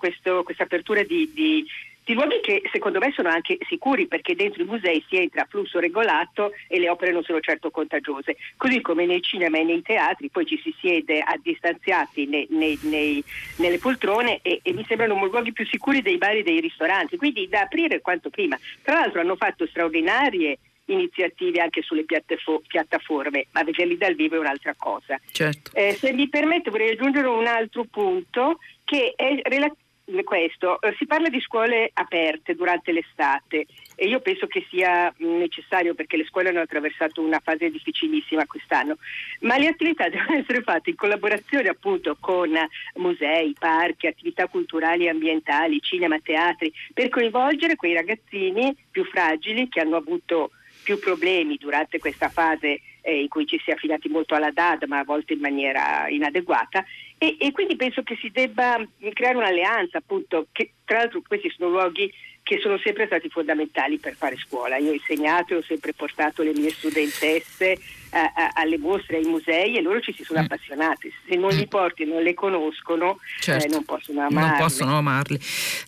apertura 0.59 1.01
di, 1.01 1.31
di, 1.33 1.65
di, 2.05 2.13
luoghi 2.13 2.39
che 2.39 2.61
secondo 2.71 2.99
me 2.99 3.11
sono 3.13 3.29
anche 3.29 3.57
sicuri 3.67 4.05
perché 4.05 4.35
dentro 4.35 4.61
i 4.61 4.67
musei 4.67 5.03
si 5.09 5.17
entra 5.17 5.41
a 5.41 5.47
flusso 5.49 5.79
regolato 5.79 6.51
e 6.67 6.77
le 6.79 6.89
opere 6.89 7.11
non 7.11 7.23
sono 7.23 7.39
certo 7.39 7.71
contagiose, 7.71 8.37
così 8.57 8.79
come 8.81 9.07
nei 9.07 9.23
cinema 9.23 9.57
e 9.57 9.63
nei 9.63 9.81
teatri 9.81 10.29
poi 10.29 10.45
ci 10.45 10.59
si 10.61 10.73
siede 10.79 11.19
a 11.19 11.35
distanziati 11.41 12.27
nei, 12.27 12.45
nei, 12.51 12.77
nei, 12.83 13.23
nelle 13.55 13.79
poltrone 13.79 14.39
e, 14.43 14.59
e, 14.61 14.71
mi 14.73 14.85
sembrano 14.87 15.15
luoghi 15.25 15.51
più 15.51 15.65
sicuri 15.65 16.03
dei 16.03 16.17
bar 16.17 16.35
e 16.35 16.43
dei 16.43 16.61
ristoranti, 16.61 17.17
quindi 17.17 17.47
da 17.47 17.61
aprire 17.61 18.01
quanto 18.01 18.29
prima. 18.29 18.57
Tra 18.83 18.99
l'altro 18.99 19.19
hanno 19.19 19.35
fatto 19.35 19.65
straordinarie 19.65 20.59
iniziative 20.87 21.61
anche 21.61 21.81
sulle 21.81 22.05
piattaforme, 22.05 23.47
ma 23.51 23.63
vederli 23.63 23.97
dal 23.97 24.15
vivo 24.15 24.35
è 24.35 24.39
un'altra 24.39 24.75
cosa. 24.77 25.19
Certo. 25.31 25.71
Eh, 25.73 25.93
se 25.93 26.13
mi 26.13 26.27
permette 26.29 26.69
vorrei 26.69 26.91
aggiungere 26.91 27.27
un 27.27 27.47
altro 27.47 27.85
punto 27.85 28.59
che 28.83 29.13
è 29.15 29.39
relativo 29.43 29.85
questo, 30.23 30.79
eh, 30.81 30.95
si 30.97 31.05
parla 31.05 31.27
di 31.27 31.41
scuole 31.41 31.89
aperte 31.93 32.55
durante 32.55 32.93
l'estate 32.93 33.65
e 33.95 34.07
io 34.07 34.21
penso 34.21 34.47
che 34.47 34.65
sia 34.69 35.13
necessario 35.17 35.95
perché 35.95 36.15
le 36.15 36.25
scuole 36.25 36.49
hanno 36.49 36.61
attraversato 36.61 37.21
una 37.21 37.41
fase 37.43 37.69
difficilissima 37.69 38.45
quest'anno, 38.45 38.97
ma 39.41 39.57
le 39.57 39.67
attività 39.67 40.07
devono 40.09 40.37
essere 40.37 40.61
fatte 40.61 40.91
in 40.91 40.95
collaborazione 40.95 41.67
appunto 41.67 42.15
con 42.19 42.51
musei, 42.95 43.53
parchi, 43.59 44.07
attività 44.07 44.47
culturali 44.47 45.05
e 45.05 45.09
ambientali, 45.09 45.81
cinema, 45.81 46.17
teatri, 46.19 46.71
per 46.93 47.09
coinvolgere 47.09 47.75
quei 47.75 47.93
ragazzini 47.93 48.73
più 48.89 49.03
fragili 49.03 49.67
che 49.67 49.81
hanno 49.81 49.97
avuto 49.97 50.51
più 50.87 50.99
problemi 50.99 51.57
durante 51.57 51.99
questa 51.99 52.29
fase 52.29 52.79
eh, 53.01 53.19
in 53.19 53.27
cui 53.27 53.45
ci 53.45 53.59
si 53.61 53.71
è 53.71 53.73
affidati 53.73 54.07
molto 54.07 54.35
alla 54.35 54.51
DAD, 54.51 54.85
ma 54.85 54.99
a 54.99 55.03
volte 55.03 55.33
in 55.33 55.39
maniera 55.39 56.07
inadeguata. 56.07 56.85
E, 57.17 57.35
e 57.37 57.51
quindi 57.51 57.75
penso 57.75 58.03
che 58.03 58.15
si 58.15 58.29
debba 58.29 58.81
creare 59.11 59.35
un'alleanza, 59.35 59.97
appunto, 59.97 60.47
che 60.53 60.71
tra 60.85 60.99
l'altro 60.99 61.21
questi 61.27 61.49
sono 61.49 61.71
luoghi 61.71 62.09
che 62.41 62.59
sono 62.59 62.77
sempre 62.77 63.05
stati 63.07 63.27
fondamentali 63.27 63.97
per 63.97 64.15
fare 64.15 64.37
scuola. 64.37 64.77
Io 64.77 64.91
ho 64.91 64.93
insegnato 64.93 65.53
e 65.53 65.57
ho 65.57 65.61
sempre 65.61 65.91
portato 65.91 66.41
le 66.41 66.53
mie 66.53 66.69
studentesse 66.69 67.77
a, 68.17 68.31
a, 68.33 68.51
alle 68.55 68.77
mostre, 68.77 69.17
ai 69.17 69.25
musei 69.25 69.77
e 69.77 69.81
loro 69.81 69.99
ci 69.99 70.13
si 70.15 70.23
sono 70.23 70.39
mm. 70.39 70.43
appassionati. 70.43 71.13
Se 71.27 71.35
non 71.35 71.49
li 71.49 71.65
mm. 71.65 71.69
porti 71.69 72.03
e 72.03 72.05
non 72.05 72.21
le 72.21 72.33
conoscono, 72.33 73.19
certo. 73.39 73.65
eh, 73.65 73.69
non 73.69 73.83
possono 73.83 74.21
amarli. 74.21 74.49
Non 74.49 74.57
possono 74.57 74.97
amarli. 74.97 75.39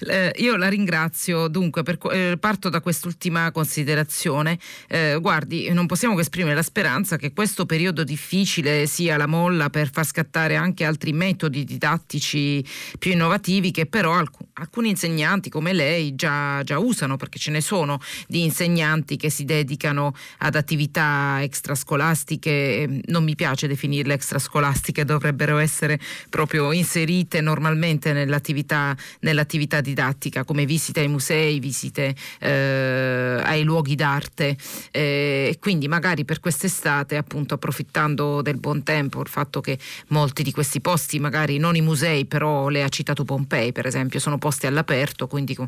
Eh, 0.08 0.34
io 0.38 0.56
la 0.56 0.68
ringrazio. 0.68 1.48
Dunque, 1.48 1.84
per, 1.84 1.98
eh, 2.12 2.38
parto 2.40 2.70
da 2.70 2.82
quest'ultima 2.82 3.52
considerazione. 3.52 4.60
Eh, 4.88 5.18
guardi, 5.20 5.72
non 5.72 5.86
possiamo 5.86 6.16
che 6.16 6.22
esprimere 6.22 6.56
la 6.56 6.62
speranza 6.62 7.18
che 7.18 7.34
questo 7.34 7.66
periodo 7.66 8.04
difficile 8.04 8.86
sia 8.86 9.18
la 9.18 9.28
molla 9.28 9.70
per 9.70 9.90
far 9.92 10.06
scattare 10.06 10.56
anche 10.56 10.84
altri 10.84 11.14
metodi 11.14 11.64
didattici 11.64 12.64
più 12.98 13.12
innovativi 13.12 13.72
che 13.72 13.86
però 13.86 14.14
alc- 14.14 14.38
alcuni 14.54 14.90
insegnanti 14.90 15.50
come 15.50 15.74
lei 15.74 16.16
già, 16.16 16.62
già 16.64 16.78
usano, 16.80 17.18
perché 17.18 17.40
ce 17.40 17.52
ne 17.52 17.62
sono 17.62 18.00
di 18.28 18.44
insegnanti 18.44 19.16
che 19.16 19.30
si 19.30 19.46
dedicano 19.46 20.14
ad 20.40 20.56
attività 20.56 21.38
extrascolari 21.42 21.98
scolastiche, 22.20 22.82
ehm, 22.82 23.02
non 23.06 23.24
mi 23.24 23.36
piace 23.36 23.68
definirle 23.68 24.14
extrascolastiche, 24.14 25.06
dovrebbero 25.06 25.58
essere 25.58 26.00
proprio 26.30 26.72
inserite 26.72 27.42
normalmente 27.42 28.12
nell'attività, 28.12 28.96
nell'attività 29.22 29.82
didattica, 29.82 30.44
come 30.44 30.66
visite 30.66 31.00
ai 31.00 31.08
musei, 31.08 31.60
visite 31.60 32.16
eh, 32.40 33.42
ai 33.44 33.64
luoghi 33.64 33.96
d'arte. 33.96 34.58
Eh, 34.92 35.58
quindi 35.60 35.88
magari 35.88 36.26
per 36.26 36.40
quest'estate, 36.40 37.16
appunto 37.16 37.54
approfittando 37.54 38.42
del 38.42 38.58
buon 38.58 38.84
tempo, 38.84 39.22
il 39.22 39.28
fatto 39.30 39.62
che 39.62 39.78
molti 40.08 40.44
di 40.44 40.52
questi 40.52 40.82
posti, 40.82 41.20
magari 41.20 41.58
non 41.58 41.76
i 41.76 41.82
musei, 41.82 42.26
però 42.26 42.68
le 42.70 42.84
ha 42.84 42.90
citato 42.90 43.24
Pompei, 43.24 43.72
per 43.72 43.86
esempio, 43.86 44.20
sono 44.20 44.38
posti 44.38 44.68
all'aperto, 44.68 45.28
quindi 45.28 45.56
con 45.56 45.68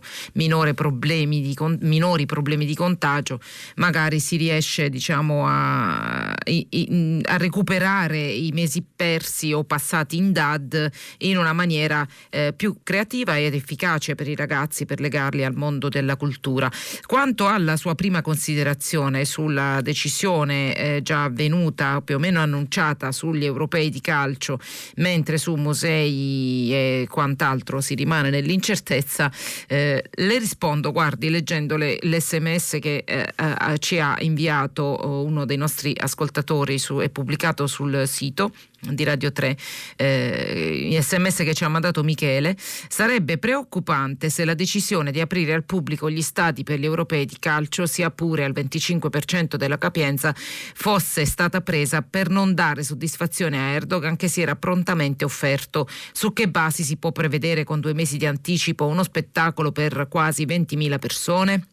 problemi 0.73 1.41
di, 1.41 1.55
minori 1.81 2.25
problemi 2.25 2.65
di 2.65 2.75
contagio, 2.75 3.39
magari 3.75 4.19
si 4.19 4.35
riesce 4.35 4.89
diciamo, 4.89 5.47
a, 5.47 6.30
a 6.33 7.37
recuperare 7.37 8.19
i 8.19 8.51
mesi 8.53 8.83
persi 8.95 9.53
o 9.53 9.63
passati 9.63 10.17
in 10.17 10.31
DAD 10.31 10.91
in 11.19 11.37
una 11.37 11.53
maniera 11.53 12.07
eh, 12.29 12.53
più 12.55 12.77
creativa 12.83 13.37
ed 13.37 13.53
efficace 13.53 14.15
per 14.15 14.27
i 14.27 14.35
ragazzi 14.35 14.85
per 14.85 14.99
legarli 14.99 15.43
al 15.43 15.55
mondo 15.55 15.89
della 15.89 16.15
cultura. 16.15 16.71
Quanto 17.05 17.47
alla 17.47 17.77
sua 17.77 17.95
prima 17.95 18.21
considerazione 18.21 19.25
sulla 19.25 19.81
decisione 19.81 20.75
eh, 20.75 21.01
già 21.03 21.25
avvenuta 21.25 22.01
più 22.01 22.15
o 22.15 22.19
meno 22.19 22.39
annunciata 22.39 23.11
sugli 23.11 23.45
europei 23.45 23.89
di 23.89 24.01
calcio, 24.01 24.59
mentre 24.95 25.37
su 25.37 25.55
musei 25.55 26.73
e 26.73 27.07
quant'altro 27.09 27.81
si 27.81 27.95
rimane 27.95 28.29
nell'incertezza, 28.29 29.31
eh, 29.67 30.03
le 30.09 30.37
rispondo, 30.39 30.91
guardi, 30.91 31.29
leggendole 31.29 31.97
l'SMS 32.01 32.77
che 32.79 33.03
eh, 33.05 33.33
eh, 33.35 33.77
ci 33.79 33.99
ha 33.99 34.15
inviato 34.19 34.83
oh, 34.83 35.23
uno 35.23 35.45
dei 35.45 35.57
nostri 35.57 35.93
ascoltatori 35.97 36.20
ascoltatori 36.21 36.77
su, 36.77 36.97
è 36.97 37.09
pubblicato 37.09 37.65
sul 37.65 38.07
sito 38.07 38.53
di 38.79 39.03
Radio 39.03 39.31
3, 39.31 39.57
eh, 39.95 40.97
sms 41.01 41.37
che 41.37 41.53
ci 41.53 41.63
ha 41.63 41.67
mandato 41.67 42.03
Michele, 42.03 42.55
sarebbe 42.57 43.37
preoccupante 43.37 44.29
se 44.29 44.43
la 44.43 44.55
decisione 44.55 45.11
di 45.11 45.19
aprire 45.19 45.53
al 45.53 45.63
pubblico 45.63 46.09
gli 46.09 46.21
stadi 46.21 46.63
per 46.63 46.79
gli 46.79 46.85
europei 46.85 47.25
di 47.25 47.37
calcio, 47.37 47.85
sia 47.85 48.09
pure 48.09 48.43
al 48.43 48.53
25% 48.53 49.55
della 49.55 49.77
capienza, 49.77 50.33
fosse 50.35 51.25
stata 51.25 51.61
presa 51.61 52.01
per 52.01 52.29
non 52.29 52.55
dare 52.55 52.83
soddisfazione 52.83 53.57
a 53.57 53.73
Erdogan 53.73 54.15
che 54.15 54.27
si 54.27 54.41
era 54.41 54.55
prontamente 54.55 55.25
offerto. 55.25 55.87
Su 56.11 56.33
che 56.33 56.47
basi 56.47 56.83
si 56.83 56.97
può 56.97 57.11
prevedere 57.11 57.63
con 57.63 57.79
due 57.79 57.93
mesi 57.93 58.17
di 58.17 58.25
anticipo 58.25 58.87
uno 58.87 59.03
spettacolo 59.03 59.71
per 59.71 60.07
quasi 60.09 60.45
20.000 60.45 60.97
persone? 60.97 61.65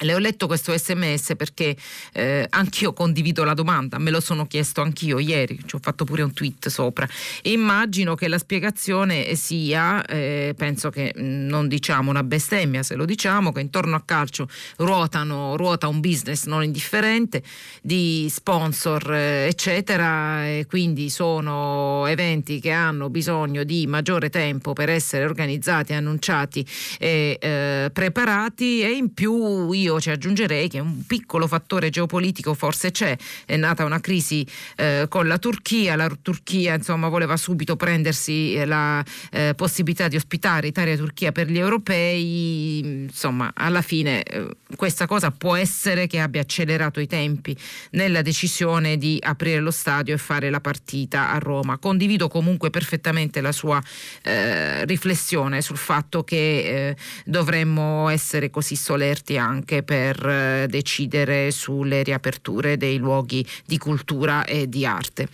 Le 0.00 0.14
ho 0.14 0.18
letto 0.18 0.46
questo 0.46 0.76
sms 0.76 1.34
perché 1.36 1.76
eh, 2.12 2.46
anch'io 2.50 2.92
condivido 2.92 3.42
la 3.42 3.54
domanda, 3.54 3.98
me 3.98 4.10
lo 4.10 4.20
sono 4.20 4.46
chiesto 4.46 4.80
anch'io 4.80 5.18
ieri, 5.18 5.58
ci 5.66 5.74
ho 5.74 5.80
fatto 5.80 6.04
pure 6.04 6.22
un 6.22 6.32
tweet 6.32 6.68
sopra. 6.68 7.08
E 7.42 7.50
immagino 7.50 8.14
che 8.14 8.28
la 8.28 8.38
spiegazione 8.38 9.34
sia, 9.34 10.04
eh, 10.04 10.54
penso 10.56 10.90
che 10.90 11.14
mm, 11.18 11.46
non 11.48 11.66
diciamo 11.66 12.10
una 12.10 12.22
bestemmia 12.22 12.82
se 12.82 12.94
lo 12.94 13.04
diciamo, 13.04 13.50
che 13.50 13.60
intorno 13.60 13.96
a 13.96 14.02
calcio 14.04 14.48
ruotano, 14.76 15.56
ruota 15.56 15.88
un 15.88 16.00
business 16.00 16.44
non 16.44 16.62
indifferente 16.62 17.42
di 17.82 18.28
sponsor 18.30 19.12
eh, 19.12 19.46
eccetera 19.48 20.46
e 20.46 20.66
quindi 20.68 21.10
sono 21.10 22.06
eventi 22.06 22.60
che 22.60 22.70
hanno 22.70 23.10
bisogno 23.10 23.64
di 23.64 23.86
maggiore 23.86 24.30
tempo 24.30 24.72
per 24.72 24.90
essere 24.90 25.24
organizzati, 25.24 25.92
annunciati 25.92 26.64
e 26.98 27.36
eh, 27.40 27.90
preparati 27.92 28.82
e 28.82 28.90
in 28.92 29.12
più 29.12 29.70
io 29.72 29.87
io 29.88 30.00
ci 30.00 30.10
aggiungerei 30.10 30.68
che 30.68 30.78
un 30.80 31.04
piccolo 31.06 31.46
fattore 31.46 31.90
geopolitico 31.90 32.54
forse 32.54 32.90
c'è, 32.90 33.16
è 33.46 33.56
nata 33.56 33.84
una 33.84 34.00
crisi 34.00 34.46
eh, 34.76 35.06
con 35.08 35.26
la 35.26 35.38
Turchia, 35.38 35.96
la 35.96 36.10
Turchia 36.20 36.74
insomma, 36.74 37.08
voleva 37.08 37.36
subito 37.36 37.76
prendersi 37.76 38.54
eh, 38.54 38.66
la 38.66 39.04
eh, 39.30 39.54
possibilità 39.56 40.08
di 40.08 40.16
ospitare 40.16 40.68
Italia-Turchia 40.68 41.32
per 41.32 41.48
gli 41.48 41.58
europei, 41.58 42.78
insomma 42.78 43.52
alla 43.54 43.82
fine 43.82 44.22
eh, 44.22 44.48
questa 44.76 45.06
cosa 45.06 45.30
può 45.30 45.56
essere 45.56 46.06
che 46.06 46.20
abbia 46.20 46.42
accelerato 46.42 47.00
i 47.00 47.06
tempi 47.06 47.56
nella 47.92 48.22
decisione 48.22 48.98
di 48.98 49.18
aprire 49.20 49.60
lo 49.60 49.70
stadio 49.70 50.14
e 50.14 50.18
fare 50.18 50.50
la 50.50 50.60
partita 50.60 51.30
a 51.30 51.38
Roma. 51.38 51.78
Condivido 51.78 52.28
comunque 52.28 52.70
perfettamente 52.70 53.40
la 53.40 53.52
sua 53.52 53.82
eh, 54.22 54.84
riflessione 54.84 55.62
sul 55.62 55.78
fatto 55.78 56.22
che 56.22 56.88
eh, 56.90 56.96
dovremmo 57.24 58.08
essere 58.08 58.50
così 58.50 58.76
solerti 58.76 59.38
anche 59.38 59.77
per 59.82 60.26
eh, 60.26 60.66
decidere 60.68 61.50
sulle 61.50 62.02
riaperture 62.02 62.76
dei 62.76 62.98
luoghi 62.98 63.44
di 63.64 63.78
cultura 63.78 64.44
e 64.44 64.68
di 64.68 64.84
arte. 64.84 65.28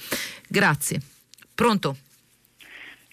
Grazie. 0.48 1.00
Pronto? 1.54 1.96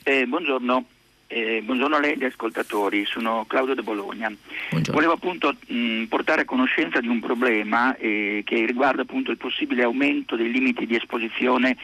Eh, 0.04 0.26
buongiorno. 0.26 0.86
Eh, 1.28 1.62
buongiorno 1.64 1.96
a 1.96 2.00
lei 2.02 2.12
e 2.12 2.14
agli 2.16 2.26
ascoltatori, 2.26 3.06
sono 3.06 3.46
Claudio 3.48 3.74
De 3.74 3.84
Bologna. 3.84 4.30
Buongiorno. 4.70 5.00
Volevo 5.00 5.14
appunto 5.14 5.56
mh, 5.68 6.04
portare 6.06 6.42
a 6.42 6.46
conoscenza 6.46 7.00
di 7.00 7.08
un 7.08 7.22
problema 7.22 7.96
eh, 7.96 8.42
che 8.44 8.66
riguarda 8.66 9.04
appunto 9.04 9.32
il 9.32 9.38
possibile 9.38 9.84
aumento 9.84 10.36
dei 10.36 10.52
limiti 10.52 10.86
di 10.86 10.98
esposizione 10.98 11.78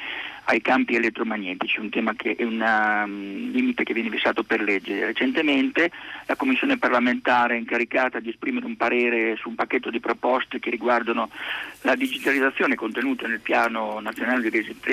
ai 0.50 0.62
campi 0.62 0.96
elettromagnetici, 0.96 1.80
un 1.80 1.90
che 1.90 2.36
è 2.38 2.44
un 2.44 2.62
um, 2.62 3.52
limite 3.52 3.84
che 3.84 3.94
viene 3.94 4.10
fissato 4.10 4.44
per 4.44 4.62
legge. 4.62 5.06
Recentemente 5.06 5.92
la 6.26 6.38
Commissione 6.38 6.78
parlamentare 6.78 7.58
incaricata 7.58 8.20
di 8.20 8.30
esprimere 8.30 8.66
un 8.66 8.78
parere 8.78 9.36
su 9.36 9.50
un 9.50 9.56
pacchetto 9.56 9.90
di 9.90 10.00
proposte 10.00 10.60
che 10.60 10.70
riguardano 10.70 11.30
la 11.82 11.96
digitalizzazione 11.96 12.76
contenuta 12.76 13.28
nel 13.28 13.42
piano 13.42 14.00
nazionale 14.00 14.42
di 14.42 14.50
resistenza 14.50 14.86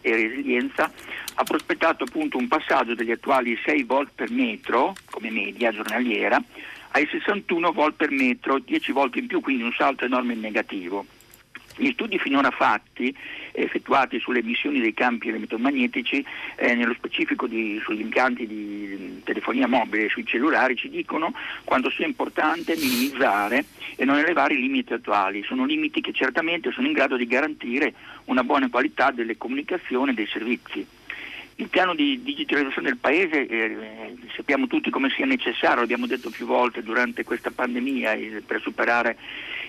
e 0.00 0.14
resilienza 0.14 0.90
ha 1.34 1.44
prospettato 1.44 2.04
appunto 2.04 2.38
un 2.38 2.46
passaggio 2.46 2.94
degli 2.94 3.10
attuali 3.10 3.58
6 3.64 3.82
volt 3.82 4.10
per 4.14 4.30
metro 4.30 4.94
come 5.10 5.30
media 5.30 5.72
giornaliera 5.72 6.40
ai 6.92 7.06
61 7.10 7.72
volt 7.72 7.96
per 7.96 8.10
metro, 8.10 8.58
10 8.58 8.92
volte 8.92 9.18
in 9.18 9.26
più, 9.26 9.40
quindi 9.40 9.62
un 9.62 9.72
salto 9.72 10.04
enorme 10.04 10.32
in 10.32 10.40
negativo. 10.40 11.04
Gli 11.80 11.92
studi 11.92 12.18
finora 12.18 12.50
fatti, 12.50 13.14
effettuati 13.52 14.18
sulle 14.18 14.40
emissioni 14.40 14.80
dei 14.80 14.94
campi 14.94 15.28
elettromagnetici, 15.28 16.24
eh, 16.56 16.74
nello 16.74 16.92
specifico 16.94 17.46
di, 17.46 17.80
sugli 17.84 18.00
impianti 18.00 18.48
di 18.48 19.20
telefonia 19.22 19.68
mobile 19.68 20.06
e 20.06 20.08
sui 20.08 20.26
cellulari, 20.26 20.74
ci 20.74 20.88
dicono 20.88 21.32
quanto 21.62 21.88
sia 21.90 22.04
importante 22.04 22.74
minimizzare 22.74 23.64
e 23.94 24.04
non 24.04 24.18
elevare 24.18 24.54
i 24.54 24.60
limiti 24.60 24.92
attuali. 24.92 25.44
Sono 25.44 25.64
limiti 25.64 26.00
che 26.00 26.12
certamente 26.12 26.72
sono 26.72 26.88
in 26.88 26.94
grado 26.94 27.16
di 27.16 27.28
garantire 27.28 27.94
una 28.24 28.42
buona 28.42 28.68
qualità 28.68 29.12
delle 29.12 29.36
comunicazioni 29.36 30.10
e 30.10 30.14
dei 30.14 30.26
servizi. 30.26 30.84
Il 31.60 31.68
piano 31.68 31.94
di 31.94 32.22
digitalizzazione 32.22 32.88
del 32.88 32.98
Paese 32.98 33.46
eh, 33.46 34.16
sappiamo 34.36 34.68
tutti 34.68 34.90
come 34.90 35.10
sia 35.10 35.26
necessario, 35.26 35.80
l'abbiamo 35.80 36.06
detto 36.06 36.30
più 36.30 36.46
volte 36.46 36.84
durante 36.84 37.24
questa 37.24 37.50
pandemia 37.50 38.12
eh, 38.12 38.42
per 38.46 38.60
superare 38.60 39.16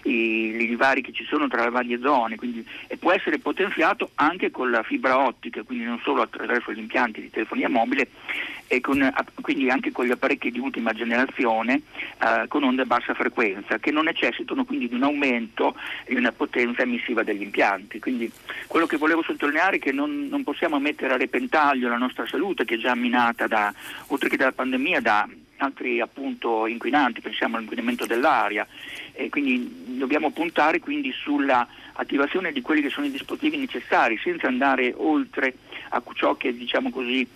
i, 0.03 0.55
i 0.59 0.67
divari 0.67 1.01
che 1.01 1.11
ci 1.11 1.25
sono 1.25 1.47
tra 1.47 1.63
le 1.63 1.69
varie 1.69 1.99
zone, 1.99 2.35
quindi, 2.35 2.65
e 2.87 2.97
può 2.97 3.11
essere 3.11 3.39
potenziato 3.39 4.11
anche 4.15 4.51
con 4.51 4.71
la 4.71 4.83
fibra 4.83 5.17
ottica, 5.19 5.63
quindi 5.63 5.85
non 5.85 5.99
solo 6.03 6.21
attraverso 6.21 6.71
gli 6.71 6.79
impianti 6.79 7.21
di 7.21 7.29
telefonia 7.29 7.69
mobile, 7.69 8.07
e 8.71 8.81
con, 8.81 9.11
quindi 9.41 9.69
anche 9.69 9.91
con 9.91 10.05
gli 10.05 10.11
apparecchi 10.11 10.51
di 10.51 10.59
ultima 10.59 10.93
generazione 10.93 11.81
eh, 12.21 12.45
con 12.47 12.63
onde 12.63 12.83
a 12.83 12.85
bassa 12.85 13.15
frequenza, 13.15 13.79
che 13.79 13.91
non 13.91 14.05
necessitano 14.05 14.63
quindi 14.63 14.87
di 14.87 14.93
un 14.93 15.03
aumento 15.03 15.75
di 16.07 16.15
una 16.15 16.31
potenza 16.31 16.83
emissiva 16.83 17.23
degli 17.23 17.41
impianti. 17.41 17.99
Quindi 17.99 18.31
quello 18.67 18.85
che 18.85 18.97
volevo 18.97 19.23
sottolineare 19.23 19.77
è 19.77 19.79
che 19.79 19.91
non, 19.91 20.27
non 20.29 20.43
possiamo 20.43 20.79
mettere 20.79 21.15
a 21.15 21.17
repentaglio 21.17 21.89
la 21.89 21.97
nostra 21.97 22.27
salute, 22.27 22.63
che 22.63 22.75
è 22.75 22.77
già 22.77 22.93
minata 22.93 23.47
da, 23.47 23.73
oltre 24.07 24.29
che 24.29 24.37
dalla 24.37 24.51
pandemia, 24.51 25.01
da 25.01 25.27
altri 25.59 26.01
appunto 26.01 26.67
inquinanti, 26.67 27.21
pensiamo 27.21 27.55
all'inquinamento 27.55 28.05
dell'aria. 28.05 28.67
E 29.13 29.29
quindi 29.29 29.97
dobbiamo 29.97 30.31
puntare 30.31 30.79
quindi 30.79 31.11
sulla 31.11 31.67
attivazione 31.93 32.51
di 32.51 32.61
quelli 32.61 32.81
che 32.81 32.89
sono 32.89 33.05
i 33.05 33.11
dispositivi 33.11 33.57
necessari 33.57 34.17
senza 34.17 34.47
andare 34.47 34.93
oltre 34.95 35.53
a 35.89 36.01
ciò 36.13 36.35
che 36.35 36.55
diciamo 36.55 36.89
così 36.89 37.27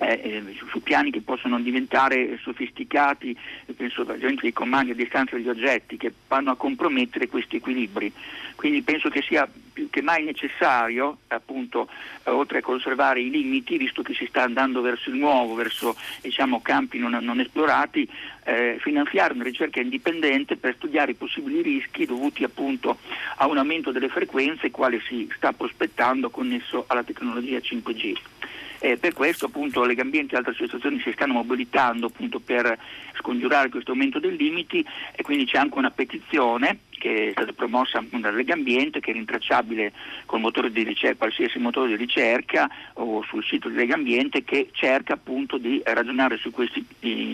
eh, 0.00 0.20
eh, 0.22 0.56
su 0.70 0.82
piani 0.82 1.10
che 1.10 1.20
possono 1.20 1.60
diventare 1.60 2.38
sofisticati, 2.42 3.36
penso 3.76 4.00
ad 4.00 4.10
esempio 4.10 4.46
ai 4.46 4.52
comandi 4.54 4.92
a 4.92 4.94
distanza 4.94 5.36
degli 5.36 5.48
oggetti 5.48 5.98
che 5.98 6.12
vanno 6.26 6.50
a 6.50 6.56
compromettere 6.56 7.28
questi 7.28 7.56
equilibri. 7.56 8.10
Quindi 8.54 8.82
penso 8.82 9.08
che 9.08 9.22
sia 9.22 9.48
più 9.72 9.88
che 9.90 10.02
mai 10.02 10.24
necessario, 10.24 11.18
appunto, 11.28 11.88
eh, 12.24 12.30
oltre 12.30 12.58
a 12.58 12.62
conservare 12.62 13.20
i 13.20 13.30
limiti, 13.30 13.76
visto 13.76 14.02
che 14.02 14.14
si 14.14 14.26
sta 14.26 14.42
andando 14.42 14.80
verso 14.80 15.10
il 15.10 15.16
nuovo, 15.16 15.54
verso 15.54 15.96
diciamo, 16.22 16.60
campi 16.62 16.98
non, 16.98 17.16
non 17.20 17.40
esplorati, 17.40 18.08
eh, 18.44 18.78
finanziare 18.80 19.34
una 19.34 19.44
ricerca 19.44 19.80
indipendente 19.80 20.56
per 20.56 20.74
studiare 20.76 21.12
i 21.12 21.14
possibili 21.14 21.62
rischi 21.62 22.06
dovuti 22.06 22.42
appunto 22.42 22.98
a 23.36 23.46
un 23.46 23.58
aumento 23.58 23.92
delle 23.92 24.08
frequenze, 24.08 24.70
quale 24.70 25.00
si 25.06 25.28
sta 25.36 25.52
prospettando 25.52 26.30
connesso 26.30 26.84
alla 26.86 27.02
tecnologia 27.02 27.58
5G. 27.58 28.39
Eh, 28.82 28.96
per 28.96 29.12
questo 29.12 29.46
appunto 29.46 29.84
Legambiente 29.84 30.34
e 30.34 30.38
altre 30.38 30.52
associazioni 30.52 31.00
si 31.00 31.12
stanno 31.12 31.34
mobilitando 31.34 32.06
appunto, 32.06 32.40
per 32.40 32.78
scongiurare 33.18 33.68
questo 33.68 33.90
aumento 33.90 34.18
dei 34.18 34.34
limiti 34.34 34.84
e 35.14 35.22
quindi 35.22 35.44
c'è 35.44 35.58
anche 35.58 35.76
una 35.76 35.90
petizione 35.90 36.78
che 37.00 37.28
è 37.28 37.30
stata 37.32 37.52
promossa 37.52 38.04
dalla 38.10 38.36
Lega 38.36 38.52
Ambiente, 38.52 39.00
che 39.00 39.10
è 39.10 39.14
rintracciabile 39.14 39.92
con 40.26 40.42
motore 40.42 40.70
di 40.70 40.82
ricerca, 40.82 41.16
qualsiasi 41.16 41.58
motore 41.58 41.88
di 41.88 41.96
ricerca 41.96 42.68
o 42.94 43.22
sul 43.22 43.42
sito 43.42 43.70
di 43.70 43.76
Lega 43.76 43.94
Ambiente, 43.94 44.44
che 44.44 44.68
cerca 44.72 45.14
appunto 45.14 45.56
di 45.56 45.80
ragionare 45.84 46.36
su 46.36 46.50
questi, 46.50 46.84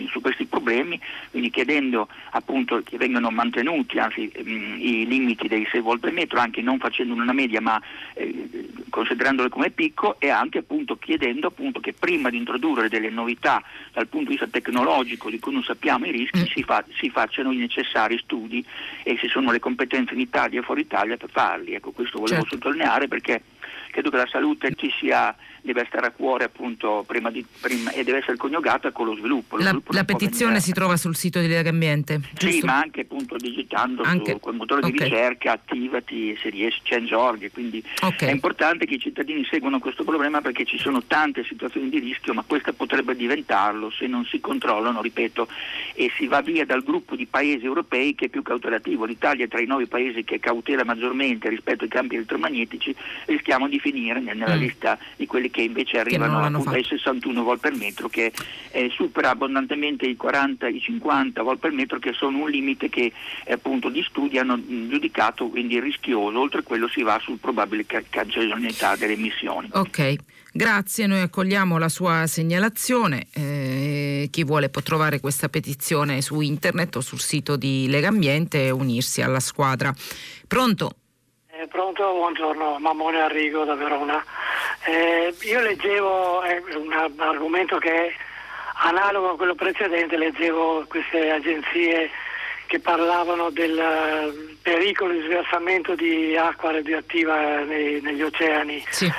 su 0.09 0.21
questi 0.21 0.45
problemi, 0.45 0.99
quindi 1.31 1.49
chiedendo 1.49 2.07
appunto 2.31 2.81
che 2.81 2.97
vengano 2.97 3.29
mantenuti 3.29 3.99
anzi, 3.99 4.31
mh, 4.33 4.77
i 4.79 5.05
limiti 5.05 5.47
dei 5.49 5.67
6 5.69 5.81
volt 5.81 5.99
per 5.99 6.13
metro, 6.13 6.39
anche 6.39 6.61
non 6.61 6.79
facendo 6.79 7.13
una 7.13 7.33
media 7.33 7.59
ma 7.59 7.81
eh, 8.13 8.69
considerandole 8.89 9.49
come 9.49 9.69
picco 9.69 10.19
e 10.19 10.29
anche 10.29 10.59
appunto 10.59 10.97
chiedendo 10.97 11.47
appunto 11.47 11.79
che 11.79 11.93
prima 11.93 12.29
di 12.29 12.37
introdurre 12.37 12.89
delle 12.89 13.09
novità 13.09 13.61
dal 13.91 14.07
punto 14.07 14.29
di 14.29 14.37
vista 14.37 14.47
tecnologico 14.47 15.29
di 15.29 15.39
cui 15.39 15.53
non 15.53 15.63
sappiamo 15.63 16.05
i 16.05 16.11
rischi 16.11 16.39
mm. 16.39 16.45
si, 16.45 16.63
fa, 16.63 16.83
si 16.95 17.09
facciano 17.09 17.51
i 17.51 17.57
necessari 17.57 18.17
studi 18.19 18.63
e 19.03 19.17
se 19.19 19.27
sono 19.27 19.51
le 19.51 19.56
le 19.57 19.59
competenze 19.59 20.13
in 20.13 20.19
Italia 20.19 20.59
e 20.59 20.63
fuori 20.63 20.81
Italia 20.81 21.17
per 21.17 21.29
farli. 21.29 21.73
Ecco, 21.73 21.91
questo 21.91 22.19
volevo 22.19 22.41
certo. 22.41 22.55
sottolineare 22.55 23.07
perché 23.07 23.41
credo 23.91 24.09
che 24.09 24.17
la 24.17 24.27
salute 24.27 24.73
ci 24.75 24.91
sia 24.99 25.35
deve 25.67 25.85
stare 25.87 26.07
a 26.07 26.11
cuore 26.11 26.45
appunto 26.45 27.03
prima 27.05 27.29
di, 27.29 27.45
prima, 27.59 27.91
e 27.91 28.03
deve 28.03 28.19
essere 28.19 28.37
coniugata 28.37 28.91
con 28.91 29.05
lo 29.05 29.15
sviluppo. 29.15 29.57
Lo 29.57 29.63
la, 29.63 29.69
sviluppo 29.69 29.93
la 29.93 30.05
petizione 30.05 30.59
si 30.59 30.71
trova 30.71 30.97
sul 30.97 31.15
sito 31.15 31.39
di 31.39 31.47
Lega 31.47 31.69
Ambiente? 31.69 32.21
Sì, 32.37 32.61
ma 32.63 32.79
anche 32.79 33.01
appunto 33.01 33.35
digitando 33.35 34.03
anche. 34.03 34.31
Su, 34.31 34.39
col 34.39 34.55
motore 34.55 34.81
okay. 34.81 34.91
di 34.91 35.03
ricerca, 35.03 35.51
attivati, 35.51 36.37
se 36.41 36.49
riesci, 36.49 36.79
change.org, 36.83 37.51
quindi 37.51 37.83
okay. 38.01 38.29
è 38.29 38.31
importante 38.31 38.85
che 38.85 38.95
i 38.95 38.99
cittadini 38.99 39.45
seguano 39.49 39.79
questo 39.79 40.03
problema 40.03 40.41
perché 40.41 40.65
ci 40.65 40.77
sono 40.77 41.03
tante 41.03 41.43
situazioni 41.43 41.89
di 41.89 41.99
rischio, 41.99 42.33
ma 42.33 42.43
questa 42.47 42.73
potrebbe 42.73 43.15
diventarlo 43.15 43.91
se 43.91 44.07
non 44.07 44.25
si 44.25 44.39
controllano, 44.39 45.01
ripeto, 45.01 45.47
e 45.93 46.11
si 46.15 46.27
va 46.27 46.41
via 46.41 46.65
dal 46.65 46.83
gruppo 46.83 47.15
di 47.15 47.25
paesi 47.25 47.65
europei 47.65 48.15
che 48.15 48.25
è 48.25 48.29
più 48.29 48.41
cautelativo. 48.41 49.05
L'Italia 49.05 49.45
è 49.45 49.47
tra 49.47 49.59
i 49.59 49.65
nove 49.65 49.87
paesi 49.87 50.23
che 50.23 50.39
cautela 50.39 50.83
maggiormente 50.83 51.49
rispetto 51.49 51.83
ai 51.83 51.89
campi 51.89 52.15
elettromagnetici, 52.15 52.95
rischiamo 53.25 53.67
di 53.67 53.79
finire 53.79 54.19
nella 54.19 54.55
mm. 54.55 54.59
lista 54.59 54.97
di 55.15 55.25
quelli 55.25 55.49
che 55.49 55.56
che 55.57 55.63
invece 55.63 55.97
arrivano 55.97 56.37
appunto 56.37 56.69
ai 56.69 56.83
61 56.83 57.41
volt 57.41 57.59
per 57.59 57.73
metro 57.73 58.07
che 58.09 58.31
eh, 58.69 58.91
supera 58.93 59.31
abbondantemente 59.31 60.05
i 60.05 60.15
40, 60.15 60.67
i 60.67 60.79
50 60.79 61.41
volt 61.41 61.57
per 61.57 61.71
metro 61.71 61.97
che 61.97 62.13
sono 62.13 62.43
un 62.43 62.49
limite 62.49 62.89
che 62.89 63.11
eh, 63.43 63.53
appunto 63.53 63.89
gli 63.89 64.03
studi 64.03 64.37
hanno 64.37 64.59
giudicato 64.87 65.47
quindi 65.47 65.79
rischioso, 65.79 66.39
oltre 66.39 66.59
a 66.59 66.61
quello 66.61 66.87
si 66.87 67.01
va 67.01 67.19
sul 67.19 67.39
probabile 67.39 67.87
ca- 67.87 68.03
cancerogenietà 68.07 68.95
delle 68.97 69.13
emissioni. 69.13 69.69
Ok. 69.71 70.15
Grazie, 70.51 71.07
noi 71.07 71.21
accogliamo 71.21 71.79
la 71.79 71.89
sua 71.89 72.25
segnalazione. 72.27 73.27
Eh, 73.33 74.27
chi 74.29 74.43
vuole 74.43 74.69
può 74.69 74.81
trovare 74.81 75.19
questa 75.19 75.49
petizione 75.49 76.21
su 76.21 76.39
internet 76.39 76.97
o 76.97 77.01
sul 77.01 77.19
sito 77.19 77.55
di 77.55 77.87
Legambiente 77.89 78.65
e 78.65 78.69
unirsi 78.69 79.23
alla 79.23 79.39
squadra. 79.39 79.93
Pronto? 80.47 80.95
Eh, 81.59 81.65
pronto, 81.65 82.03
buongiorno, 82.13 82.77
Mammone 82.77 83.19
Arrigo 83.19 83.63
da 83.63 83.73
Verona. 83.73 84.23
Eh, 84.85 85.33
io 85.41 85.59
leggevo 85.59 86.43
eh, 86.43 86.61
un 86.75 86.93
argomento 87.17 87.79
che 87.79 87.91
è 87.91 88.13
analogo 88.83 89.31
a 89.31 89.35
quello 89.35 89.55
precedente, 89.55 90.17
leggevo 90.17 90.85
queste 90.87 91.31
agenzie 91.31 92.11
che 92.67 92.79
parlavano 92.79 93.49
del 93.49 93.75
eh, 93.75 94.55
pericolo 94.61 95.13
di 95.13 95.21
sversamento 95.21 95.95
di 95.95 96.37
acqua 96.37 96.73
radioattiva 96.73 97.61
nei, 97.61 98.01
negli 98.01 98.21
oceani. 98.21 98.85
Sì. 98.91 99.11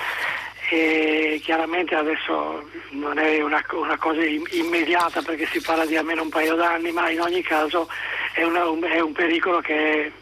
E 0.71 1.41
chiaramente 1.43 1.97
adesso 1.97 2.69
non 2.91 3.19
è 3.19 3.43
una, 3.43 3.65
una, 3.73 3.97
cosa 3.97 4.23
immediata 4.23 5.23
perché 5.23 5.47
si 5.47 5.61
parla 5.61 5.87
di 5.87 5.97
almeno 5.97 6.23
un 6.23 6.29
paio 6.29 6.55
d'anni, 6.55 6.93
ma 6.93 7.11
in 7.11 7.21
ogni 7.21 7.43
caso 7.43 7.89
è, 8.33 8.45
una, 8.45 8.63
è 8.87 9.01
un 9.01 9.13
pericolo 9.13 9.61
che 9.61 10.05
è 10.05 10.13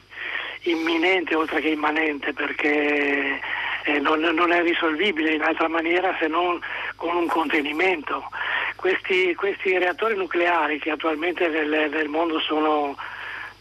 imminente 0.70 1.34
oltre 1.34 1.60
che 1.60 1.68
immanente 1.68 2.32
perché 2.32 3.40
eh, 3.84 4.00
non, 4.00 4.20
non, 4.20 4.52
è 4.52 4.62
risolvibile 4.62 5.34
in 5.34 5.42
altra 5.42 5.68
maniera 5.68 6.16
se 6.18 6.26
non 6.26 6.60
con 6.96 7.14
un 7.14 7.26
contenimento. 7.26 8.28
Questi, 8.74 9.34
questi 9.34 9.78
reattori 9.78 10.16
nucleari 10.16 10.78
che 10.78 10.90
attualmente 10.90 11.48
nel, 11.48 11.88
nel, 11.90 12.08
mondo 12.08 12.40
sono 12.40 12.96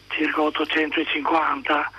circa 0.10 0.42
850 0.42 1.92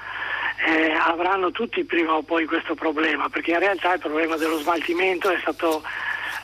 eh, 0.66 0.92
avranno 0.92 1.50
tutti 1.50 1.84
prima 1.84 2.14
o 2.14 2.22
poi 2.22 2.46
questo 2.46 2.74
problema 2.74 3.28
perché 3.28 3.52
in 3.52 3.59
realtà 3.59 3.94
il 3.94 4.00
problema 4.00 4.36
dello 4.36 4.59
smaltimento 4.59 5.30
è 5.30 5.38
stato, 5.40 5.82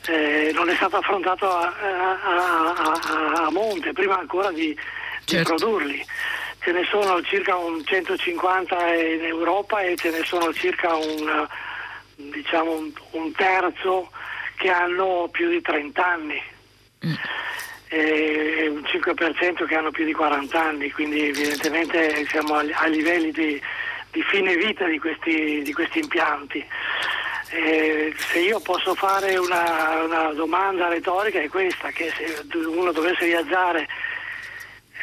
eh, 0.07 0.51
non 0.53 0.69
è 0.69 0.75
stato 0.75 0.97
affrontato 0.97 1.49
a, 1.49 1.73
a, 2.23 2.73
a, 2.75 3.45
a 3.45 3.51
monte 3.51 3.91
prima 3.91 4.19
ancora 4.19 4.51
di, 4.51 4.77
certo. 5.25 5.53
di 5.53 5.59
produrli 5.59 6.05
ce 6.63 6.71
ne 6.71 6.85
sono 6.85 7.21
circa 7.23 7.57
un 7.57 7.83
150 7.83 8.93
in 8.95 9.25
Europa 9.25 9.81
e 9.81 9.97
ce 9.97 10.11
ne 10.11 10.23
sono 10.23 10.53
circa 10.53 10.95
un, 10.95 11.47
diciamo 12.15 12.89
un, 13.11 13.31
terzo 13.33 14.09
che 14.55 14.69
hanno 14.69 15.27
più 15.29 15.49
di 15.49 15.61
30 15.61 16.05
anni. 16.05 16.41
Mm. 17.05 17.13
E 17.89 18.67
un 18.69 18.81
5% 18.81 19.65
che 19.65 19.75
hanno 19.75 19.91
più 19.91 20.05
di 20.05 20.13
40 20.13 20.59
anni, 20.59 20.89
quindi 20.91 21.27
evidentemente 21.27 22.25
siamo 22.27 22.55
a, 22.55 22.63
a 22.75 22.87
livelli 22.87 23.31
di, 23.31 23.61
di, 24.11 24.23
fine 24.23 24.55
vita 24.55 24.85
di 24.85 24.97
questi, 24.99 25.61
di 25.61 25.73
questi 25.73 25.99
impianti. 25.99 26.65
Eh, 27.49 28.15
se 28.17 28.39
io 28.39 28.59
posso 28.61 28.95
fare 28.95 29.37
una, 29.37 30.01
una, 30.05 30.33
domanda 30.33 30.87
retorica 30.87 31.39
è 31.39 31.49
questa, 31.49 31.89
che 31.89 32.11
se 32.17 32.47
uno 32.55 32.91
dovesse 32.91 33.25
viaggiare 33.25 33.87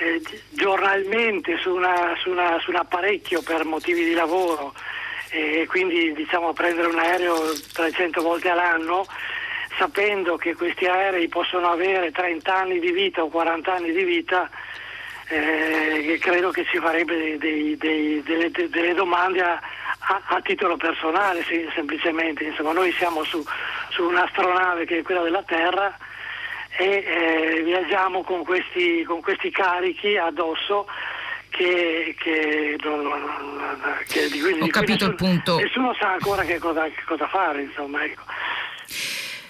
eh, 0.01 0.23
giornalmente 0.49 1.59
su, 1.59 1.75
una, 1.75 2.15
su, 2.19 2.31
una, 2.31 2.59
su, 2.61 2.71
un 2.71 2.77
apparecchio 2.77 3.43
per 3.43 3.65
motivi 3.65 4.05
di 4.05 4.15
lavoro 4.15 4.73
e 5.31 5.67
quindi 5.69 6.13
diciamo 6.13 6.53
prendere 6.53 6.89
un 6.89 6.99
aereo 6.99 7.53
300 7.73 8.21
volte 8.21 8.49
all'anno, 8.49 9.07
sapendo 9.79 10.37
che 10.37 10.55
questi 10.55 10.87
aerei 10.87 11.29
possono 11.29 11.71
avere 11.71 12.11
30 12.11 12.53
anni 12.53 12.81
di 12.81 12.91
vita 12.91 13.23
o 13.23 13.29
40 13.29 13.73
anni 13.73 13.93
di 13.93 14.03
vita, 14.03 14.51
eh, 15.29 16.19
credo 16.21 16.51
che 16.51 16.65
ci 16.65 16.79
farebbe 16.79 17.39
dei, 17.39 17.77
dei, 17.77 18.23
delle, 18.25 18.51
delle, 18.51 18.95
domande 18.95 19.41
a, 19.43 19.61
a, 19.99 20.23
a, 20.25 20.41
titolo 20.41 20.77
personale 20.77 21.45
sì, 21.45 21.69
semplicemente. 21.75 22.43
Insomma, 22.43 22.73
noi 22.73 22.91
siamo 22.93 23.23
su, 23.23 23.45
su, 23.91 24.03
un'astronave 24.03 24.85
che 24.87 24.99
è 24.99 25.03
quella 25.03 25.23
della 25.23 25.45
Terra 25.45 25.97
e 26.81 27.05
eh, 27.05 27.63
viaggiamo 27.63 28.23
con 28.23 28.43
questi, 28.43 29.05
con 29.05 29.21
questi 29.21 29.51
carichi 29.51 30.17
addosso 30.17 30.87
che, 31.51 32.15
che, 32.19 32.79
che 34.07 34.29
di 34.31 34.41
cui, 34.41 34.53
Ho 34.53 34.65
di 34.65 34.71
capito 34.71 35.07
nessuno, 35.07 35.11
il 35.11 35.15
punto. 35.17 35.59
Nessuno 35.59 35.95
sa 35.99 36.13
ancora 36.13 36.43
che 36.45 36.59
cosa, 36.59 36.85
che 36.85 37.03
cosa 37.07 37.29
fare, 37.29 37.63
insomma, 37.63 38.03
ecco. 38.03 38.23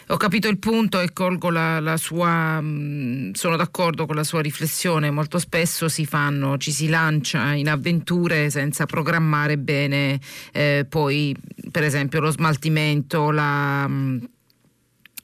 Ho 0.09 0.17
capito 0.17 0.49
il 0.49 0.59
punto 0.59 0.99
e 0.99 1.13
colgo 1.13 1.51
la, 1.51 1.79
la 1.79 1.97
sua, 1.97 2.61
mh, 2.61 3.35
sono 3.35 3.55
d'accordo 3.55 4.07
con 4.07 4.17
la 4.17 4.25
sua 4.25 4.41
riflessione, 4.41 5.13
molto 5.13 5.39
spesso 5.39 5.89
si 5.89 6.05
fanno, 6.07 6.57
ci 6.57 6.73
si 6.73 6.89
lancia 6.89 7.53
in 7.53 7.69
avventure 7.69 8.51
senza 8.51 8.87
programmare 8.87 9.57
bene 9.57 10.19
eh, 10.53 10.85
poi 10.89 11.33
per 11.71 11.85
esempio 11.85 12.19
lo 12.19 12.31
smaltimento, 12.31 13.31
la... 13.31 13.87
Mh, 13.87 14.31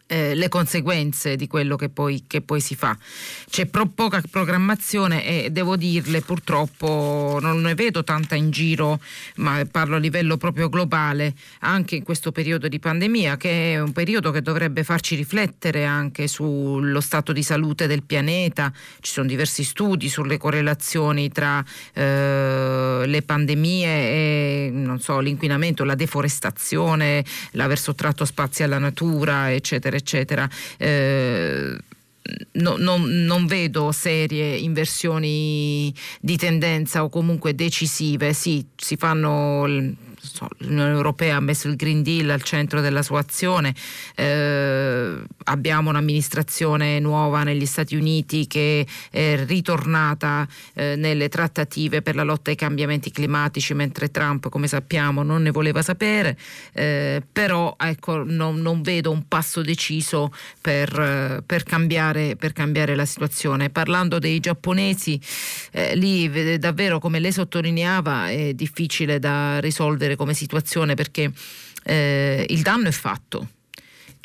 eh, 0.07 0.35
le 0.35 0.49
conseguenze 0.49 1.37
di 1.37 1.47
quello 1.47 1.77
che 1.77 1.89
poi, 1.89 2.25
che 2.27 2.41
poi 2.41 2.61
si 2.61 2.75
fa. 2.75 2.97
C'è 3.49 3.67
pro- 3.67 3.87
poca 3.87 4.23
programmazione 4.31 5.25
e 5.25 5.51
devo 5.51 5.77
dirle 5.77 6.21
purtroppo 6.21 7.39
non 7.41 7.61
ne 7.61 7.75
vedo 7.75 8.05
tanta 8.05 8.35
in 8.35 8.51
giro, 8.51 9.01
ma 9.37 9.63
parlo 9.71 9.97
a 9.97 9.99
livello 9.99 10.37
proprio 10.37 10.69
globale, 10.69 11.35
anche 11.61 11.97
in 11.97 12.03
questo 12.03 12.31
periodo 12.33 12.69
di 12.69 12.79
pandemia, 12.79 13.37
che 13.37 13.75
è 13.75 13.81
un 13.81 13.93
periodo 13.93 14.31
che 14.31 14.43
dovrebbe 14.43 14.85
farci 14.85 15.17
riflettere 15.17 15.85
anche 15.85 16.29
sullo 16.29 17.01
stato 17.01 17.33
di 17.33 17.43
salute 17.43 17.87
del 17.87 18.03
pianeta. 18.03 18.73
Ci 19.01 19.13
sono 19.13 19.27
diversi 19.27 19.65
studi 19.65 20.09
sulle 20.09 20.39
correlazioni 20.39 21.31
tra 21.31 21.65
eh, 21.93 23.03
le 23.05 23.23
pandemie 23.23 23.89
e 23.89 24.97
so, 24.99 25.19
l'inquinamento, 25.19 25.85
la 25.85 25.95
deforestazione, 25.95 27.25
l'aver 27.53 27.79
sottratto 27.79 28.25
spazi 28.25 28.63
alla 28.63 28.79
natura, 28.79 29.53
eccetera 29.53 29.95
eccetera, 29.97 30.49
eh, 30.78 31.76
no, 32.53 32.76
non, 32.76 33.03
non, 33.03 33.47
vedo 33.47 33.92
serie 33.92 34.57
inversioni 34.57 35.94
di 36.20 36.36
tendenza 36.36 37.05
o 37.05 37.09
comunque 37.09 37.55
decisive. 37.55 38.32
Sì, 38.32 38.64
si 38.76 38.97
fanno 38.97 39.66
so, 40.27 40.49
l'Unione 40.59 40.93
Europea 40.93 41.37
ha 41.37 41.41
messo 41.41 41.68
il 41.68 41.77
Green 41.77 42.03
Deal 42.03 42.29
al 42.31 42.43
centro 42.43 42.81
della 42.81 43.03
sua 43.03 43.20
azione, 43.20 43.74
eh, 44.14 45.16
abbiamo 45.45 45.91
un'amministrazione 45.91 46.99
nuova 46.99 47.43
negli 47.43 47.66
Stati 47.66 47.97
Uniti 47.97 48.47
che 48.47 48.87
è 49.11 49.45
ritornata 49.47 50.47
eh, 50.74 50.97
nelle 50.97 51.29
trattative 51.29 52.03
per 52.03 52.14
la 52.14 52.22
lotta 52.22 52.51
ai 52.51 52.57
cambiamenti 52.57 53.11
climatici, 53.11 53.74
mentre 53.74 54.11
Trump, 54.11 54.49
come 54.49 54.66
sappiamo, 54.66 55.22
non 55.22 55.43
ne 55.43 55.51
voleva 55.51 55.83
sapere, 55.83 56.37
eh, 56.72 57.22
però 57.31 57.77
ecco, 57.79 58.24
non, 58.24 58.61
non, 58.61 58.83
vedo 58.83 59.11
un 59.11 59.27
passo 59.29 59.62
deciso 59.62 60.33
per, 60.61 61.43
per, 61.47 61.62
cambiare, 61.62 62.37
per, 62.37 62.53
cambiare, 62.53 62.95
la 62.95 63.05
situazione. 63.05 63.70
Parlando 63.70 64.18
dei 64.18 64.41
giapponesi, 64.41 65.20
eh, 65.72 65.95
lì 65.97 66.59
davvero, 66.59 66.99
come 66.99 67.18
lei 67.18 67.33
sottolineava, 67.33 68.29
è 68.29 68.55
difficile 68.55 69.18
da 69.18 69.59
risolvere 69.61 70.16
come 70.17 70.35
situazione 70.35 70.95
perché 70.95 71.31
eh, 71.85 72.47
il 72.49 72.62
danno 72.62 72.89
è 72.89 72.93
fatto 72.93 73.49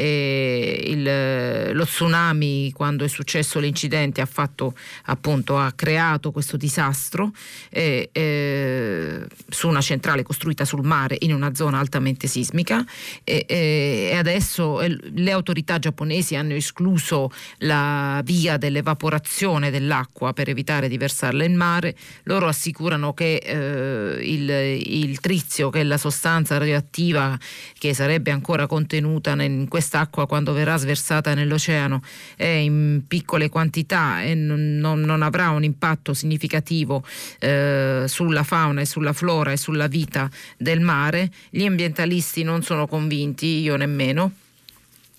il, 0.03 1.73
lo 1.73 1.85
tsunami 1.85 2.71
quando 2.71 3.03
è 3.03 3.07
successo 3.07 3.59
l'incidente 3.59 4.21
ha, 4.21 4.25
fatto, 4.25 4.75
appunto, 5.05 5.57
ha 5.57 5.71
creato 5.73 6.31
questo 6.31 6.57
disastro 6.57 7.31
eh, 7.69 8.09
eh, 8.11 9.25
su 9.49 9.67
una 9.67 9.81
centrale 9.81 10.23
costruita 10.23 10.65
sul 10.65 10.83
mare 10.83 11.17
in 11.19 11.33
una 11.33 11.53
zona 11.53 11.79
altamente 11.79 12.27
sismica 12.27 12.83
e 13.23 14.13
adesso 14.15 14.79
le 14.79 15.31
autorità 15.31 15.79
giapponesi 15.79 16.35
hanno 16.35 16.53
escluso 16.53 17.31
la 17.59 18.21
via 18.23 18.57
dell'evaporazione 18.57 19.71
dell'acqua 19.71 20.33
per 20.33 20.49
evitare 20.49 20.87
di 20.87 20.97
versarla 20.97 21.43
in 21.43 21.55
mare. 21.55 21.95
Loro 22.23 22.47
assicurano 22.47 23.13
che 23.13 23.35
eh, 23.35 24.19
il, 24.21 24.49
il 24.49 25.19
trizio, 25.19 25.69
che 25.69 25.81
è 25.81 25.83
la 25.83 25.97
sostanza 25.97 26.57
radioattiva 26.57 27.37
che 27.77 27.93
sarebbe 27.93 28.31
ancora 28.31 28.67
contenuta 28.67 29.31
in 29.41 29.67
questa 29.67 29.90
quest'acqua 29.91 30.25
quando 30.25 30.53
verrà 30.53 30.77
sversata 30.77 31.33
nell'oceano 31.33 32.01
è 32.37 32.45
in 32.45 33.01
piccole 33.07 33.49
quantità 33.49 34.23
e 34.23 34.33
non, 34.33 34.77
non, 34.79 35.21
avrà 35.21 35.49
un 35.49 35.65
impatto 35.65 36.13
significativo 36.13 37.03
eh, 37.39 38.05
sulla 38.07 38.43
fauna 38.43 38.81
e 38.81 38.85
sulla 38.85 39.11
flora 39.11 39.51
e 39.51 39.57
sulla 39.57 39.87
vita 39.87 40.29
del 40.57 40.79
mare, 40.79 41.29
gli 41.49 41.65
ambientalisti 41.65 42.43
non 42.43 42.63
sono 42.63 42.87
convinti, 42.87 43.59
io 43.59 43.75
nemmeno. 43.75 44.31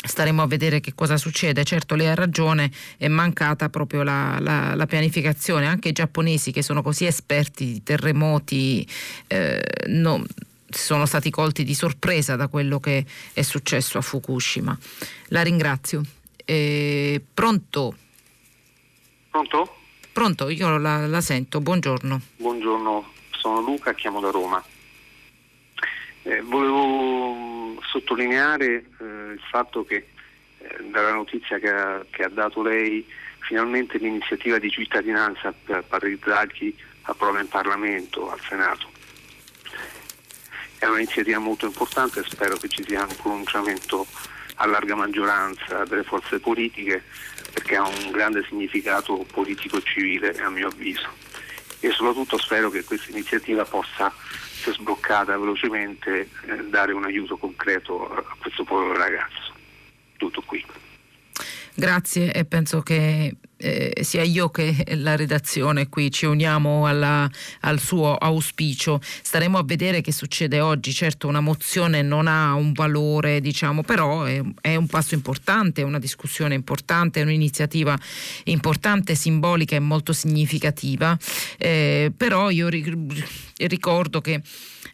Staremo 0.05 0.43
a 0.43 0.47
vedere 0.49 0.81
che 0.81 0.95
cosa 0.95 1.16
succede. 1.16 1.62
Certo, 1.62 1.95
lei 1.95 2.09
ha 2.09 2.14
ragione, 2.14 2.73
è 2.97 3.07
mancata 3.07 3.68
proprio 3.68 4.03
la, 4.03 4.39
la, 4.41 4.75
la 4.75 4.87
pianificazione. 4.87 5.66
Anche 5.66 5.91
i 5.91 5.93
giapponesi 5.93 6.51
che 6.51 6.62
sono 6.62 6.83
così 6.83 7.05
esperti 7.05 7.66
di 7.66 7.83
terremoti 7.85 8.85
eh, 9.29 9.62
no, 9.87 10.25
sono 10.73 11.07
stati 11.07 11.31
colti 11.31 11.64
di 11.64 11.75
sorpresa 11.75 12.37
da 12.37 12.49
quello 12.49 12.81
che 12.81 13.05
è 13.33 13.43
successo 13.43 13.99
a 13.99 14.01
Fukushima. 14.01 14.77
La 15.29 15.43
ringrazio. 15.43 16.03
Eh, 16.45 17.20
pronto? 17.33 17.97
Pronto? 19.31 19.77
Pronto, 20.12 20.49
io 20.49 20.77
la, 20.77 21.07
la, 21.07 21.20
sento. 21.20 21.61
Buongiorno. 21.61 22.20
Buongiorno, 22.37 23.12
sono 23.31 23.61
Luca, 23.61 23.95
chiamo 23.95 24.20
da 24.20 24.31
Roma. 24.31 24.62
Eh, 26.25 26.41
volevo 26.43 27.81
sottolineare 27.83 28.66
eh, 28.66 29.05
il 29.05 29.41
fatto 29.51 29.85
che 29.85 30.07
eh, 30.59 30.85
dalla 30.91 31.14
notizia 31.14 31.59
che 31.59 31.70
ha, 31.70 32.05
che 32.11 32.25
ha, 32.25 32.29
dato 32.29 32.62
lei 32.62 33.05
finalmente 33.41 33.99
l'iniziativa 33.99 34.59
di 34.59 34.70
cittadinanza 34.70 35.53
per 35.64 35.83
paralizzarchi 35.85 36.77
approva 37.03 37.41
in 37.41 37.49
Parlamento, 37.49 38.31
al 38.31 38.41
Senato 38.41 38.91
è 40.83 40.89
un'iniziativa 40.89 41.39
molto 41.39 41.66
importante 41.66 42.20
e 42.20 42.24
spero 42.28 42.57
che 42.57 42.68
ci 42.68 42.83
sia 42.85 43.03
un 43.03 43.14
pronunciamento 43.14 44.05
a 44.57 44.66
larga 44.66 44.97
maggioranza 44.97 45.85
delle 45.85 46.03
forze 46.03 46.41
politiche 46.41 47.05
perché 47.53 47.76
ha 47.76 47.87
un 47.87 48.11
grande 48.11 48.45
significato 48.49 49.24
politico-civile 49.30 50.35
a 50.41 50.51
mio 50.51 50.66
avviso 50.66 51.09
e 51.78 51.91
soprattutto 51.93 52.37
spero 52.37 52.68
che 52.68 52.83
questa 52.83 53.12
iniziativa 53.12 53.64
possa, 53.64 54.12
se 54.18 54.72
sbloccata 54.72 55.39
velocemente, 55.39 56.28
eh, 56.47 56.64
dare 56.68 56.93
un 56.93 57.05
aiuto 57.05 57.37
concreto 57.37 58.12
a 58.12 58.37
questo 58.41 58.64
povero 58.64 58.97
ragazzo. 58.97 59.53
Tutto 60.16 60.43
qui. 60.43 60.64
Grazie 61.74 62.33
e 62.33 62.45
penso 62.45 62.83
che 62.83 63.37
eh, 63.63 64.03
sia 64.03 64.23
io 64.23 64.51
che 64.51 64.85
la 64.97 65.17
redazione 65.17 65.89
qui 65.89 66.11
ci 66.11 66.27
uniamo 66.27 66.87
alla, 66.87 67.31
al 67.61 67.79
suo 67.79 68.17
auspicio. 68.17 69.01
Staremo 69.03 69.59
a 69.59 69.63
vedere 69.65 70.01
che 70.01 70.13
succede 70.13 70.61
oggi. 70.61 70.93
Certo 70.93 71.29
una 71.29 71.41
mozione 71.41 72.03
non 72.03 72.27
ha 72.27 72.55
un 72.55 72.73
valore, 72.73 73.41
diciamo, 73.41 73.83
però 73.83 74.25
è, 74.25 74.43
è 74.61 74.75
un 74.75 74.87
passo 74.87 75.15
importante, 75.15 75.83
è 75.83 75.85
una 75.85 75.99
discussione 75.99 76.55
importante, 76.55 77.21
è 77.21 77.23
un'iniziativa 77.23 77.97
importante, 78.45 79.15
simbolica 79.15 79.77
e 79.77 79.81
molto 79.81 80.13
significativa. 80.13 81.17
Eh, 81.57 82.13
però 82.17 82.51
io 82.51 82.69
ricordo 82.69 84.21
che 84.21 84.43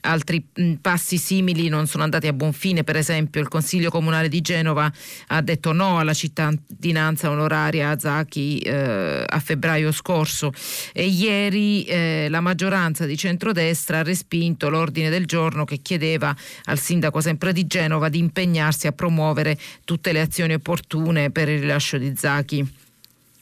altri 0.02 0.44
mh, 0.54 0.74
passi 0.74 1.16
simili 1.16 1.68
non 1.68 1.86
sono 1.86 2.04
andati 2.04 2.26
a 2.26 2.32
buon 2.32 2.52
fine, 2.52 2.84
per 2.84 2.96
esempio 2.96 3.40
il 3.40 3.48
Consiglio 3.48 3.90
Comunale 3.90 4.28
di 4.28 4.40
Genova 4.40 4.90
ha 5.28 5.40
detto 5.40 5.72
no 5.72 5.98
alla 5.98 6.14
cittadinanza 6.14 7.30
onoraria 7.30 7.90
a 7.90 7.96
Eh, 8.58 9.24
a 9.26 9.40
febbraio 9.40 9.92
scorso 9.92 10.52
e 10.92 11.06
ieri 11.06 11.84
eh, 11.84 12.26
la 12.28 12.40
maggioranza 12.40 13.06
di 13.06 13.16
centrodestra 13.16 13.98
ha 13.98 14.02
respinto 14.02 14.68
l'ordine 14.68 15.10
del 15.10 15.26
giorno 15.26 15.64
che 15.64 15.78
chiedeva 15.78 16.34
al 16.64 16.78
sindaco 16.78 17.20
sempre 17.20 17.52
di 17.52 17.66
Genova 17.66 18.08
di 18.08 18.18
impegnarsi 18.18 18.86
a 18.86 18.92
promuovere 18.92 19.58
tutte 19.84 20.12
le 20.12 20.20
azioni 20.20 20.54
opportune 20.54 21.30
per 21.30 21.48
il 21.48 21.60
rilascio 21.60 21.98
di 21.98 22.12
Zaki 22.16 22.86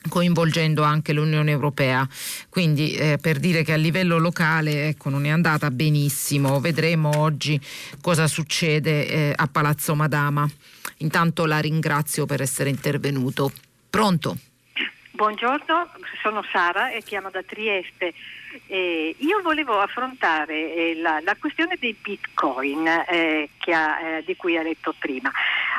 coinvolgendo 0.09 0.83
anche 0.83 1.13
l'Unione 1.13 1.51
Europea. 1.51 2.09
Quindi 2.49 2.93
eh, 2.93 3.19
per 3.21 3.39
dire 3.39 3.63
che 3.63 3.73
a 3.73 3.77
livello 3.77 4.19
locale 4.19 4.89
ecco, 4.89 5.09
non 5.09 5.27
è 5.27 5.31
andata 5.31 5.71
benissimo, 5.71 6.61
vedremo 6.61 7.11
oggi 7.17 7.61
cosa 8.01 8.27
succede 8.27 9.09
eh, 9.09 9.33
a 9.35 9.47
Palazzo 9.49 9.95
Madama. 9.95 10.49
Intanto 10.99 11.45
la 11.45 11.59
ringrazio 11.59 12.27
per 12.27 12.41
essere 12.41 12.71
intervenuto. 12.71 13.53
Pronto? 13.91 14.39
Buongiorno, 15.17 15.93
sono 16.21 16.45
Sara 16.53 16.91
e 16.91 17.03
chiamo 17.03 17.31
da 17.31 17.43
Trieste. 17.43 18.13
Eh, 18.67 19.17
io 19.19 19.41
volevo 19.41 19.81
affrontare 19.81 20.75
eh, 20.75 20.95
la, 20.97 21.21
la, 21.25 21.35
questione 21.37 21.79
dei 21.81 21.97
bitcoin 21.99 22.87
eh, 22.87 23.49
ha, 23.73 24.01
eh, 24.01 24.25
di 24.27 24.37
cui 24.37 24.59
ha 24.59 24.63
detto 24.63 24.95
prima. 24.99 25.33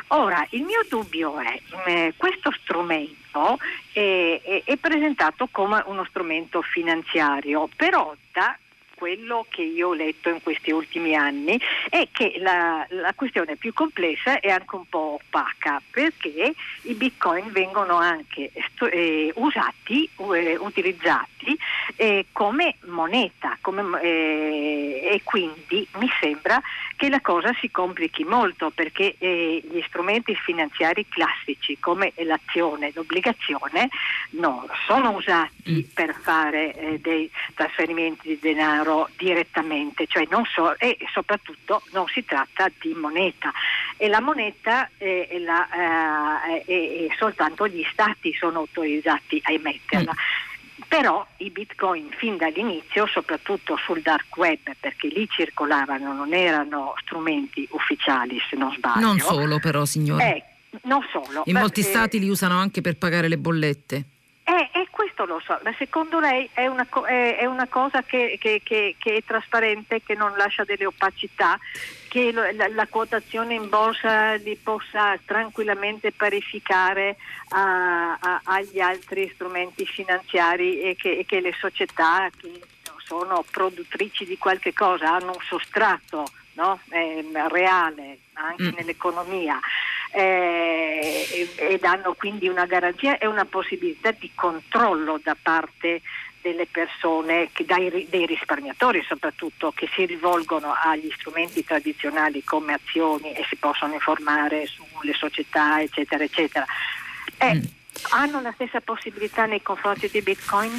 Ora, 0.08 0.44
il 0.50 0.64
mio 0.64 0.80
dubbio 0.88 1.38
è 1.38 1.56
che 1.84 2.14
questo 2.16 2.50
strumento 2.60 3.58
è, 3.92 4.62
è 4.64 4.76
presentato 4.76 5.46
come 5.52 5.84
uno 5.86 6.04
strumento 6.08 6.60
finanziario, 6.60 7.68
però 7.76 8.12
da 8.32 8.58
quello 8.98 9.46
che 9.48 9.62
io 9.62 9.90
ho 9.90 9.94
letto 9.94 10.28
in 10.28 10.42
questi 10.42 10.72
ultimi 10.72 11.14
anni 11.14 11.56
è 11.88 12.08
che 12.10 12.34
la, 12.38 12.84
la 12.88 13.12
questione 13.14 13.52
è 13.52 13.56
più 13.56 13.72
complessa 13.72 14.40
e 14.40 14.50
anche 14.50 14.74
un 14.74 14.88
po' 14.88 15.20
opaca 15.22 15.80
perché 15.88 16.52
i 16.82 16.94
bitcoin 16.94 17.52
vengono 17.52 17.94
anche 17.94 18.50
eh, 18.90 19.32
usati, 19.36 20.10
eh, 20.34 20.56
utilizzati 20.58 21.56
eh, 21.94 22.26
come 22.32 22.74
moneta 22.86 23.56
come, 23.60 24.02
eh, 24.02 25.10
e 25.12 25.20
quindi 25.22 25.86
mi 25.98 26.08
sembra 26.20 26.60
che 26.96 27.08
la 27.08 27.20
cosa 27.20 27.54
si 27.60 27.70
complichi 27.70 28.24
molto 28.24 28.70
perché 28.70 29.14
eh, 29.18 29.62
gli 29.70 29.80
strumenti 29.86 30.34
finanziari 30.34 31.06
classici 31.08 31.78
come 31.78 32.12
l'azione, 32.16 32.90
l'obbligazione 32.92 33.88
non 34.30 34.66
sono 34.88 35.12
usati 35.12 35.70
mm. 35.70 35.80
per 35.94 36.16
fare 36.20 36.74
eh, 36.74 36.98
dei 36.98 37.30
trasferimenti 37.54 38.26
di 38.28 38.38
denaro 38.40 38.87
direttamente, 39.16 40.06
cioè 40.06 40.26
so, 40.52 40.78
e 40.78 40.96
soprattutto 41.12 41.82
non 41.92 42.06
si 42.06 42.24
tratta 42.24 42.70
di 42.80 42.92
moneta 42.94 43.52
e 43.96 44.08
la 44.08 44.20
moneta 44.20 44.88
eh, 44.98 45.42
la, 45.44 46.44
eh, 46.64 47.08
soltanto 47.18 47.66
gli 47.66 47.84
stati 47.90 48.32
sono 48.34 48.60
autorizzati 48.60 49.40
a 49.44 49.52
emetterla. 49.52 50.12
Mm 50.12 50.46
però 50.88 51.24
i 51.38 51.50
bitcoin 51.50 52.08
fin 52.16 52.38
dall'inizio, 52.38 53.06
soprattutto 53.06 53.76
sul 53.76 54.00
dark 54.00 54.34
web, 54.36 54.58
perché 54.80 55.08
lì 55.08 55.28
circolavano, 55.28 56.14
non 56.14 56.32
erano 56.32 56.94
strumenti 57.02 57.68
ufficiali 57.72 58.38
se 58.48 58.56
non 58.56 58.72
sbaglio. 58.72 59.06
Non 59.06 59.18
solo 59.18 59.58
però 59.58 59.84
signore. 59.84 60.36
Eh, 60.36 60.44
non 60.84 61.04
solo. 61.12 61.42
In 61.44 61.56
molti 61.58 61.82
stati 61.82 62.18
li 62.18 62.28
usano 62.28 62.58
anche 62.58 62.80
per 62.80 62.96
pagare 62.96 63.28
le 63.28 63.36
bollette. 63.36 64.04
Eh, 64.50 64.70
eh, 64.72 64.86
questo 64.90 65.26
lo 65.26 65.42
so, 65.44 65.60
ma 65.62 65.74
secondo 65.76 66.20
lei 66.20 66.48
è 66.54 66.66
una, 66.66 66.88
è, 67.06 67.36
è 67.36 67.44
una 67.44 67.68
cosa 67.68 68.02
che, 68.02 68.38
che, 68.40 68.62
che, 68.64 68.96
che, 68.98 69.16
è 69.16 69.22
trasparente, 69.22 70.02
che 70.02 70.14
non 70.14 70.34
lascia 70.38 70.64
delle 70.64 70.86
opacità, 70.86 71.58
che 72.08 72.32
lo, 72.32 72.50
la, 72.52 72.66
la, 72.68 72.86
quotazione 72.86 73.52
in 73.52 73.68
borsa 73.68 74.36
li 74.36 74.56
possa 74.56 75.18
tranquillamente 75.22 76.12
parificare 76.12 77.18
a, 77.50 78.14
a, 78.14 78.40
agli 78.44 78.80
altri 78.80 79.30
strumenti 79.34 79.84
finanziari 79.84 80.80
e 80.80 80.96
che, 80.96 81.18
e 81.18 81.26
che 81.26 81.40
le 81.40 81.54
società 81.60 82.30
che 82.34 82.50
sono 83.04 83.44
produttrici 83.50 84.24
di 84.24 84.38
qualche 84.38 84.72
cosa 84.72 85.12
hanno 85.12 85.32
un 85.32 85.42
sostrato 85.46 86.24
no? 86.54 86.80
eh, 86.88 87.22
reale 87.48 88.20
anche 88.32 88.62
mm. 88.62 88.76
nell'economia 88.76 89.60
eh, 90.10 91.48
e, 91.56 91.78
danno 91.78 92.14
quindi 92.14 92.48
una 92.48 92.66
garanzia 92.66 93.18
e 93.18 93.26
una 93.26 93.44
possibilità 93.44 94.10
di 94.12 94.30
controllo 94.34 95.20
da 95.22 95.36
parte 95.40 96.00
delle 96.40 96.66
persone, 96.66 97.50
dai, 97.66 98.06
dei 98.08 98.26
risparmiatori 98.26 99.04
soprattutto, 99.06 99.72
che 99.74 99.88
si 99.94 100.06
rivolgono 100.06 100.72
agli 100.72 101.10
strumenti 101.16 101.64
tradizionali 101.64 102.42
come 102.44 102.74
azioni 102.74 103.32
e 103.32 103.44
si 103.48 103.56
possono 103.56 103.94
informare 103.94 104.66
sulle 104.66 105.12
società, 105.14 105.80
eccetera, 105.82 106.24
eccetera. 106.24 106.64
Eh, 107.36 107.54
mm. 107.54 107.62
Hanno 108.10 108.40
la 108.40 108.52
stessa 108.52 108.80
possibilità 108.80 109.46
nei 109.46 109.62
confronti 109.62 110.08
di 110.08 110.22
Bitcoin? 110.22 110.72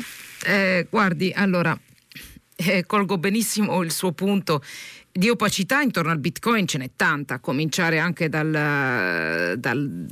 Eh, 0.46 0.88
guardi, 0.90 1.34
allora, 1.36 1.78
eh, 2.60 2.86
colgo 2.86 3.18
benissimo 3.18 3.82
il 3.82 3.92
suo 3.92 4.12
punto 4.12 4.62
di 5.12 5.30
opacità 5.30 5.82
intorno 5.82 6.12
al 6.12 6.20
Bitcoin 6.20 6.68
ce 6.68 6.78
n'è 6.78 6.92
tanta, 6.96 7.36
a 7.36 7.40
cominciare 7.40 8.00
anche 8.00 8.30
dal, 8.30 9.56
dal 9.58 10.08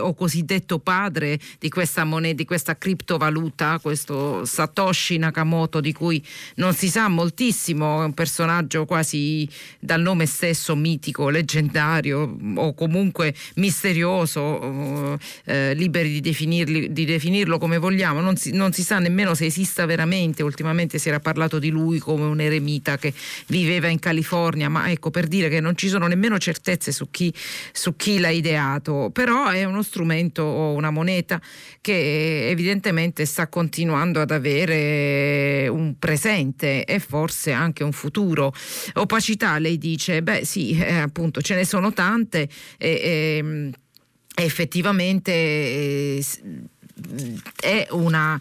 o 0.00 0.14
cosiddetto 0.14 0.78
padre 0.78 1.38
di 1.58 1.68
questa 1.68 2.04
moneta, 2.04 2.34
di 2.34 2.44
questa 2.44 2.76
criptovaluta, 2.76 3.78
questo 3.80 4.44
Satoshi 4.44 5.16
Nakamoto 5.16 5.80
di 5.80 5.92
cui 5.92 6.24
non 6.56 6.74
si 6.74 6.88
sa 6.88 7.08
moltissimo, 7.08 8.02
è 8.02 8.04
un 8.04 8.14
personaggio 8.14 8.84
quasi 8.84 9.48
dal 9.80 10.00
nome 10.00 10.26
stesso 10.26 10.76
mitico, 10.76 11.30
leggendario 11.30 12.38
o 12.56 12.74
comunque 12.74 13.34
misterioso, 13.56 15.18
eh, 15.44 15.74
liberi 15.74 16.20
di, 16.20 16.92
di, 16.92 17.04
definirlo 17.04 17.58
come 17.58 17.78
vogliamo, 17.78 18.20
non 18.20 18.36
si, 18.36 18.52
non 18.52 18.72
si 18.72 18.82
sa 18.82 18.98
nemmeno 18.98 19.34
se 19.34 19.46
esista 19.46 19.86
veramente, 19.86 20.42
ultimamente 20.42 20.98
si 20.98 21.08
era 21.08 21.18
parlato 21.18 21.58
di 21.58 21.70
lui 21.70 21.98
come 21.98 22.24
un 22.24 22.40
eremita 22.40 22.98
che 22.98 23.12
viveva 23.46 23.88
in 23.88 23.98
California, 23.98 24.68
ma 24.68 24.90
ecco 24.90 25.10
per 25.10 25.26
dire 25.26 25.48
che 25.48 25.60
non 25.60 25.76
ci 25.76 25.88
sono 25.88 26.06
nemmeno 26.06 26.38
certezze 26.38 26.92
su 26.92 27.10
chi, 27.10 27.32
su 27.72 27.96
chi 27.96 28.18
l'ha 28.18 28.30
ideato, 28.30 29.10
però 29.12 29.48
è 29.48 29.61
uno 29.64 29.82
strumento 29.82 30.42
o 30.42 30.72
una 30.74 30.90
moneta 30.90 31.40
che 31.80 32.48
evidentemente 32.48 33.24
sta 33.24 33.48
continuando 33.48 34.20
ad 34.20 34.30
avere 34.30 35.68
un 35.68 35.98
presente 35.98 36.84
e 36.84 36.98
forse 36.98 37.52
anche 37.52 37.84
un 37.84 37.92
futuro. 37.92 38.52
Opacità, 38.94 39.58
lei 39.58 39.78
dice, 39.78 40.22
beh 40.22 40.44
sì, 40.44 40.78
eh, 40.78 40.94
appunto 40.94 41.40
ce 41.40 41.54
ne 41.54 41.64
sono 41.64 41.92
tante 41.92 42.48
e, 42.78 42.88
e, 42.88 43.70
e 44.34 44.44
effettivamente... 44.44 45.32
Eh, 45.32 46.24
è 47.60 47.86
una, 47.90 48.38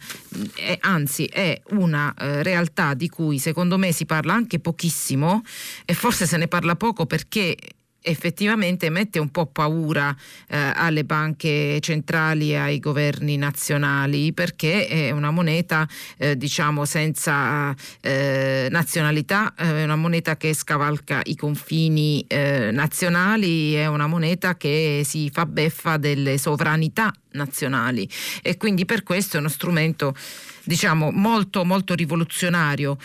è, 0.55 0.77
anzi 0.81 1.25
è 1.25 1.59
una 1.69 2.13
eh, 2.13 2.43
realtà 2.43 2.93
di 2.93 3.09
cui 3.09 3.39
secondo 3.39 3.77
me 3.77 3.91
si 3.91 4.05
parla 4.05 4.33
anche 4.33 4.59
pochissimo 4.59 5.41
e 5.85 5.93
forse 5.93 6.27
se 6.27 6.37
ne 6.37 6.47
parla 6.47 6.75
poco 6.75 7.05
perché 7.05 7.55
effettivamente 8.01 8.89
mette 8.89 9.19
un 9.19 9.29
po' 9.29 9.45
paura 9.45 10.15
eh, 10.47 10.57
alle 10.57 11.03
banche 11.03 11.79
centrali 11.81 12.51
e 12.51 12.55
ai 12.55 12.79
governi 12.79 13.37
nazionali 13.37 14.33
perché 14.33 14.87
è 14.87 15.11
una 15.11 15.31
moneta 15.31 15.87
eh, 16.17 16.35
diciamo 16.35 16.85
senza 16.85 17.75
eh, 18.01 18.67
nazionalità, 18.71 19.53
è 19.55 19.83
una 19.83 19.95
moneta 19.95 20.35
che 20.35 20.53
scavalca 20.53 21.21
i 21.25 21.35
confini 21.35 22.25
eh, 22.27 22.71
nazionali, 22.71 23.73
è 23.73 23.85
una 23.87 24.07
moneta 24.07 24.55
che 24.55 25.03
si 25.05 25.29
fa 25.31 25.45
beffa 25.45 25.97
delle 25.97 26.37
sovranità 26.37 27.13
nazionali 27.33 28.09
e 28.41 28.57
quindi 28.57 28.85
per 28.85 29.03
questo 29.03 29.37
è 29.37 29.39
uno 29.39 29.47
strumento 29.49 30.15
diciamo 30.63 31.11
molto 31.11 31.63
molto 31.63 31.93
rivoluzionario. 31.93 32.97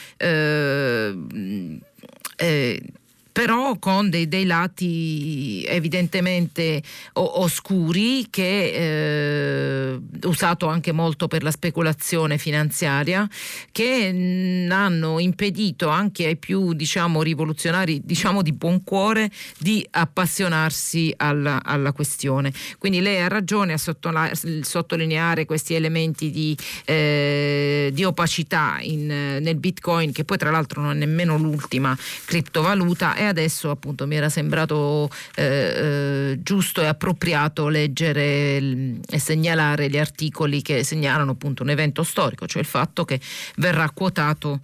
Però 3.37 3.79
con 3.79 4.09
dei, 4.09 4.29
dei 4.29 4.47
lati 4.47 5.63
evidentemente 5.69 6.83
o, 7.13 7.43
oscuri 7.43 8.29
che 8.31 9.93
eh, 9.93 10.01
usato 10.23 10.69
anche 10.69 10.91
molto 10.91 11.29
per 11.29 11.43
la 11.43 11.51
speculazione 11.51 12.39
finanziaria 12.39 13.29
che 13.73 14.11
mh, 14.11 14.73
hanno 14.73 15.19
impedito 15.19 15.89
anche 15.89 16.25
ai 16.25 16.39
più 16.39 16.73
diciamo 16.73 17.21
rivoluzionari 17.21 18.01
diciamo 18.03 18.41
di 18.41 18.55
buon 18.55 18.83
cuore 18.83 19.31
di 19.59 19.87
appassionarsi 19.91 21.13
alla, 21.19 21.63
alla 21.63 21.93
questione. 21.93 22.51
Quindi 22.79 23.01
lei 23.03 23.21
ha 23.21 23.29
ragione 23.29 23.75
a 23.75 24.31
sottolineare 24.63 25.45
questi 25.45 25.75
elementi 25.75 26.31
di, 26.31 26.57
eh, 26.87 27.91
di 27.93 28.03
opacità 28.03 28.79
in, 28.81 29.07
nel 29.07 29.57
bitcoin 29.57 30.11
che 30.13 30.25
poi 30.25 30.39
tra 30.39 30.51
l'altro 30.51 30.81
non 30.81 30.93
è 30.93 30.95
nemmeno 30.95 31.37
l'ultima 31.37 31.95
criptovaluta 32.25 33.26
adesso 33.27 33.71
appunto 33.71 34.07
mi 34.07 34.17
era 34.17 34.29
sembrato 34.29 35.11
eh, 35.35 35.45
eh, 35.45 36.43
giusto 36.43 36.81
e 36.81 36.87
appropriato 36.87 37.69
leggere 37.69 38.61
l- 38.61 39.01
e 39.09 39.19
segnalare 39.19 39.89
gli 39.89 39.99
articoli 39.99 40.63
che 40.63 40.85
segnalano 40.85 41.33
appunto 41.33 41.63
un 41.63 41.71
evento 41.71 42.03
storico, 42.03 42.47
cioè 42.47 42.63
il 42.63 42.69
fatto 42.69 43.05
che 43.05 43.21
verrà 43.57 43.91
quotato, 43.91 44.61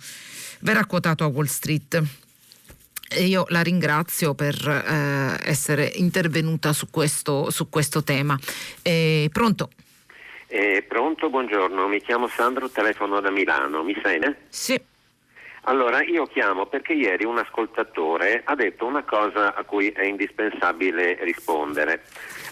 verrà 0.60 0.84
quotato 0.86 1.24
a 1.24 1.26
Wall 1.28 1.46
Street. 1.46 2.02
E 3.14 3.24
io 3.24 3.44
la 3.48 3.60
ringrazio 3.60 4.34
per 4.34 4.54
eh, 4.66 5.50
essere 5.50 5.92
intervenuta 5.96 6.72
su 6.72 6.88
questo, 6.90 7.50
su 7.50 7.68
questo 7.68 8.02
tema. 8.02 8.38
Eh, 8.80 9.28
pronto? 9.30 9.70
Eh, 10.46 10.84
pronto, 10.86 11.28
buongiorno, 11.28 11.88
mi 11.88 12.00
chiamo 12.00 12.28
Sandro, 12.28 12.70
telefono 12.70 13.20
da 13.20 13.30
Milano, 13.30 13.82
mi 13.82 13.94
sente? 14.02 14.46
Sì. 14.48 14.80
Allora, 15.64 16.02
io 16.02 16.26
chiamo 16.26 16.66
perché 16.66 16.92
ieri 16.92 17.24
un 17.24 17.38
ascoltatore 17.38 18.42
ha 18.44 18.54
detto 18.56 18.84
una 18.84 19.04
cosa 19.04 19.54
a 19.54 19.62
cui 19.62 19.90
è 19.90 20.04
indispensabile 20.04 21.18
rispondere. 21.20 22.02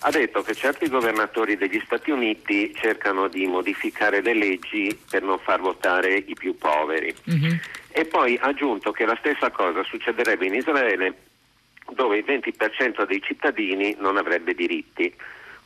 Ha 0.01 0.11
detto 0.11 0.43
che 0.43 0.55
certi 0.55 0.89
governatori 0.89 1.57
degli 1.57 1.81
Stati 1.85 2.13
Uniti 2.13 2.73
cercano 2.75 3.27
di 3.27 3.47
modificare 3.47 4.23
le 4.23 4.35
leggi 4.35 4.97
per 5.11 5.23
non 5.23 5.39
far 5.39 5.61
votare 5.61 6.15
i 6.15 6.35
più 6.35 6.57
poveri. 6.57 7.13
Mm-hmm. 7.29 7.57
E 7.91 8.05
poi 8.05 8.39
ha 8.41 8.47
aggiunto 8.47 8.93
che 8.93 9.05
la 9.05 9.17
stessa 9.19 9.51
cosa 9.51 9.83
succederebbe 9.83 10.47
in 10.47 10.55
Israele 10.55 11.15
dove 11.93 12.19
il 12.19 12.25
20% 12.25 13.07
dei 13.07 13.21
cittadini 13.21 13.97
non 13.99 14.19
avrebbe 14.19 14.55
diritti. 14.55 15.13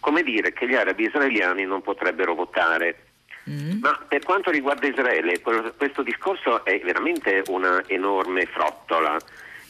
Come 0.01 0.23
dire 0.23 0.55
che 0.55 0.67
gli 0.67 0.75
arabi 0.75 1.05
israeliani 1.05 1.65
non 1.65 1.83
potrebbero 1.83 2.35
votare. 2.35 2.97
Mm. 3.49 3.81
Ma 3.81 3.99
per 4.09 4.23
quanto 4.23 4.51
riguarda 4.51 4.87
Israele, 4.87 5.41
questo 5.41 6.03
discorso 6.03 6.65
è 6.65 6.81
veramente 6.81 7.43
una 7.49 7.83
enorme 7.87 8.47
frottola. 8.47 9.17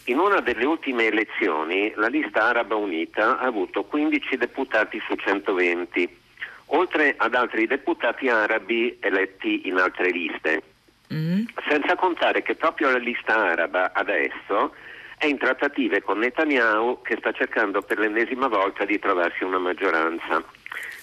In 0.04 0.18
una 0.18 0.40
delle 0.40 0.64
ultime 0.64 1.06
elezioni 1.06 1.92
la 1.96 2.08
lista 2.08 2.44
araba 2.48 2.76
unita 2.76 3.38
ha 3.38 3.46
avuto 3.46 3.84
15 3.84 4.36
deputati 4.36 5.00
su 5.06 5.14
120, 5.14 6.16
oltre 6.66 7.14
ad 7.16 7.34
altri 7.34 7.66
deputati 7.66 8.28
arabi 8.28 8.96
eletti 9.00 9.66
in 9.66 9.78
altre 9.78 10.10
liste. 10.10 10.62
Mm. 11.12 11.44
Senza 11.68 11.96
contare 11.96 12.42
che 12.42 12.54
proprio 12.54 12.90
la 12.90 12.98
lista 12.98 13.34
araba 13.34 13.92
adesso 13.92 14.74
è 15.16 15.26
in 15.26 15.38
trattative 15.38 16.02
con 16.02 16.18
Netanyahu 16.18 17.00
che 17.02 17.16
sta 17.18 17.32
cercando 17.32 17.80
per 17.82 17.98
l'ennesima 17.98 18.46
volta 18.48 18.84
di 18.84 18.98
trovarsi 18.98 19.42
una 19.44 19.58
maggioranza. 19.58 20.42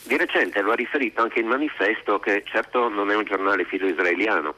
Di 0.03 0.17
recente 0.17 0.61
lo 0.61 0.71
ha 0.71 0.75
riferito 0.75 1.21
anche 1.21 1.39
il 1.39 1.45
manifesto 1.45 2.19
che 2.19 2.43
certo 2.45 2.89
non 2.89 3.11
è 3.11 3.15
un 3.15 3.23
giornale 3.23 3.65
filo 3.65 3.87
israeliano. 3.87 4.55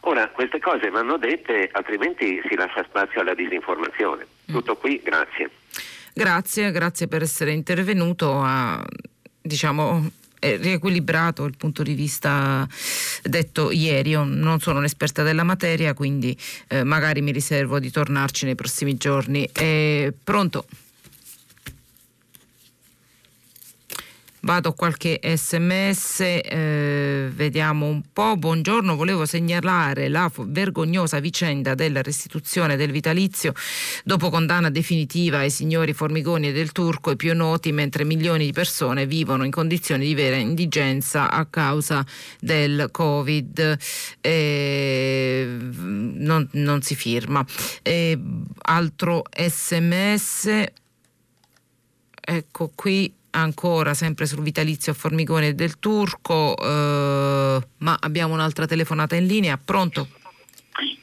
Ora, 0.00 0.28
queste 0.28 0.60
cose 0.60 0.90
vanno 0.90 1.16
dette, 1.16 1.70
altrimenti 1.72 2.40
si 2.48 2.54
lascia 2.54 2.84
spazio 2.84 3.22
alla 3.22 3.34
disinformazione. 3.34 4.26
Mm. 4.50 4.54
Tutto 4.54 4.76
qui, 4.76 5.00
grazie. 5.02 5.50
Grazie, 6.12 6.70
grazie 6.70 7.08
per 7.08 7.22
essere 7.22 7.52
intervenuto 7.52 8.40
a 8.40 8.84
diciamo 9.40 10.10
riequilibrato 10.44 11.44
il 11.44 11.56
punto 11.56 11.82
di 11.82 11.94
vista 11.94 12.66
detto 13.22 13.70
ieri. 13.70 14.10
Io 14.10 14.24
non 14.24 14.60
sono 14.60 14.78
un'esperta 14.78 15.22
della 15.22 15.42
materia, 15.42 15.94
quindi 15.94 16.36
eh, 16.68 16.84
magari 16.84 17.22
mi 17.22 17.32
riservo 17.32 17.78
di 17.78 17.90
tornarci 17.90 18.44
nei 18.44 18.54
prossimi 18.54 18.96
giorni. 18.96 19.48
È 19.50 20.12
pronto? 20.22 20.66
Vado 24.44 24.68
a 24.68 24.74
qualche 24.74 25.20
sms, 25.22 26.20
eh, 26.20 27.30
vediamo 27.32 27.86
un 27.86 28.02
po'. 28.12 28.36
Buongiorno, 28.36 28.94
volevo 28.94 29.24
segnalare 29.24 30.08
la 30.08 30.30
vergognosa 30.36 31.18
vicenda 31.18 31.74
della 31.74 32.02
restituzione 32.02 32.76
del 32.76 32.90
vitalizio 32.90 33.54
dopo 34.04 34.28
condanna 34.28 34.68
definitiva 34.68 35.38
ai 35.38 35.48
signori 35.48 35.94
Formigoni 35.94 36.48
e 36.48 36.52
del 36.52 36.72
Turco, 36.72 37.10
i 37.10 37.16
più 37.16 37.34
noti, 37.34 37.72
mentre 37.72 38.04
milioni 38.04 38.44
di 38.44 38.52
persone 38.52 39.06
vivono 39.06 39.44
in 39.44 39.50
condizioni 39.50 40.04
di 40.04 40.14
vera 40.14 40.36
indigenza 40.36 41.30
a 41.30 41.46
causa 41.46 42.04
del 42.38 42.88
Covid. 42.90 43.78
Eh, 44.20 45.56
non, 45.58 46.46
non, 46.52 46.82
si 46.82 46.94
firma. 46.94 47.42
Eh, 47.80 48.20
altro 48.60 49.22
sms. 49.34 50.64
Ecco 52.26 52.70
qui 52.74 53.22
ancora 53.34 53.94
sempre 53.94 54.26
sul 54.26 54.42
vitalizio 54.42 54.92
a 54.92 54.94
Formigone 54.94 55.54
del 55.54 55.78
Turco, 55.78 56.56
eh, 56.56 57.66
ma 57.78 57.96
abbiamo 58.00 58.34
un'altra 58.34 58.66
telefonata 58.66 59.16
in 59.16 59.26
linea. 59.26 59.58
Pronto? 59.62 60.08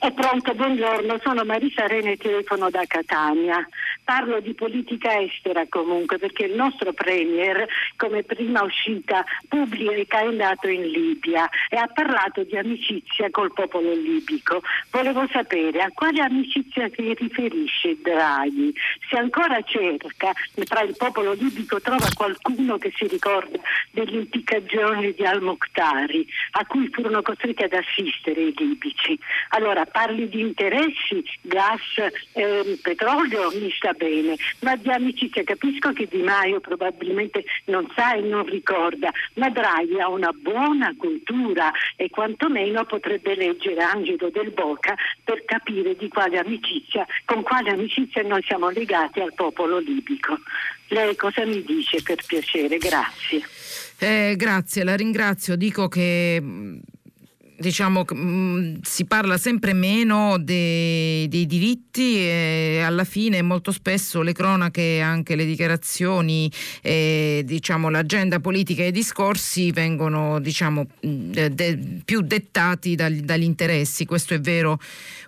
È 0.02 0.12
pronto, 0.14 0.56
buongiorno, 0.56 1.20
sono 1.22 1.44
Marisa 1.46 1.86
Rene, 1.86 2.18
telefono 2.18 2.72
da 2.72 2.84
Catania. 2.88 3.64
Parlo 4.04 4.40
di 4.40 4.56
politica 4.56 5.22
estera 5.22 5.64
comunque 5.70 6.18
perché 6.18 6.46
il 6.46 6.56
nostro 6.56 6.92
Premier 6.92 7.68
come 7.98 8.24
prima 8.24 8.64
uscita 8.64 9.24
pubblica 9.48 10.22
è 10.22 10.26
andato 10.26 10.68
in 10.70 10.90
Libia 10.90 11.48
e 11.70 11.78
ha 11.78 11.86
parlato 11.86 12.44
di 12.44 12.58
amicizia 12.58 13.30
col 13.30 13.54
popolo 13.54 13.94
libico. 13.94 14.64
Volevo 14.90 15.28
sapere 15.32 15.84
a 15.84 15.92
quale 15.94 16.20
amicizia 16.20 16.90
si 16.96 17.14
riferisce 17.14 17.96
Draghi, 18.02 18.74
se 19.08 19.18
ancora 19.18 19.62
cerca 19.62 20.32
tra 20.64 20.82
il 20.82 20.96
popolo 20.98 21.34
libico 21.34 21.80
trova 21.80 22.08
qualcuno 22.16 22.80
che 22.80 22.92
si 22.96 23.06
ricorda 23.06 23.60
delle 23.92 24.18
impiccagioni 24.18 25.14
di 25.14 25.24
Al-Mokhtari 25.24 26.26
a 26.54 26.66
cui 26.66 26.90
furono 26.92 27.22
costretti 27.22 27.62
ad 27.62 27.74
assistere 27.74 28.42
i 28.42 28.54
libici. 28.58 29.16
Allora 29.50 29.86
parli 29.92 30.30
di 30.30 30.40
interessi, 30.40 31.24
gas, 31.42 31.82
eh, 32.34 32.80
petrolio, 32.82 33.52
mi 33.54 33.72
sta 33.72 33.92
bene, 33.94 34.36
ma 34.62 34.76
di 34.76 34.90
amicizia 34.90 35.44
capisco 35.44 35.92
che 35.94 36.08
Di 36.10 36.22
Maio 36.22 36.60
probabilmente 36.60 37.44
non 37.66 37.92
sa 37.96 38.14
e 38.16 38.22
non 38.22 38.46
ricorda, 38.46 39.12
ma 39.36 39.50
Draghi 39.50 40.00
ha 40.00 40.10
una 40.10 40.32
buona 40.32 40.94
cultura 40.98 41.72
e 41.96 42.10
quantomeno 42.10 42.86
potrebbe 42.86 43.36
leggere 43.36 43.82
Angelo 43.82 44.30
del 44.30 44.52
Boca 44.52 44.96
per 45.24 45.44
capire 45.46 45.96
di 45.96 46.08
quale 46.08 46.40
amicizia, 46.40 47.06
con 47.26 47.44
quale 47.44 47.72
amicizia 47.72 48.22
noi 48.24 48.42
siamo 48.44 48.70
legati 48.70 49.20
al 49.20 49.34
popolo 49.34 49.80
libico. 49.80 50.38
Lei 50.88 51.16
cosa 51.16 51.46
mi 51.46 51.64
dice 51.64 52.02
per 52.02 52.18
piacere? 52.26 52.78
Grazie. 52.78 53.42
Eh, 54.00 54.34
grazie, 54.36 54.84
la 54.84 54.96
ringrazio. 54.96 55.56
Dico 55.56 55.88
che 55.88 56.42
diciamo, 57.62 58.04
mh, 58.10 58.16
mm, 58.16 58.76
si 58.82 59.06
parla 59.06 59.38
sempre 59.38 59.74
meno 59.74 60.38
dei, 60.38 61.28
dei, 61.30 61.46
diritti 61.46 62.18
e 62.18 62.82
alla 62.84 63.06
fine 63.06 63.42
molto 63.42 63.72
spesso 63.72 64.22
le 64.22 64.34
cronache, 64.34 65.00
anche 65.00 65.36
le 65.36 65.46
dichiarazioni, 65.46 66.52
e, 66.82 67.44
diciamo, 67.46 67.90
l'agenda 67.90 68.40
politica 68.40 68.84
e 68.84 68.88
i 68.88 68.92
discorsi 68.92 69.72
vengono 69.72 70.40
diciamo, 70.40 70.88
mm, 71.06 71.32
de, 71.32 71.80
più 72.04 72.22
dettati 72.22 72.96
dagli, 72.96 73.22
dagli, 73.22 73.44
interessi. 73.44 74.06
Questo 74.06 74.34
è 74.34 74.40
vero 74.42 74.80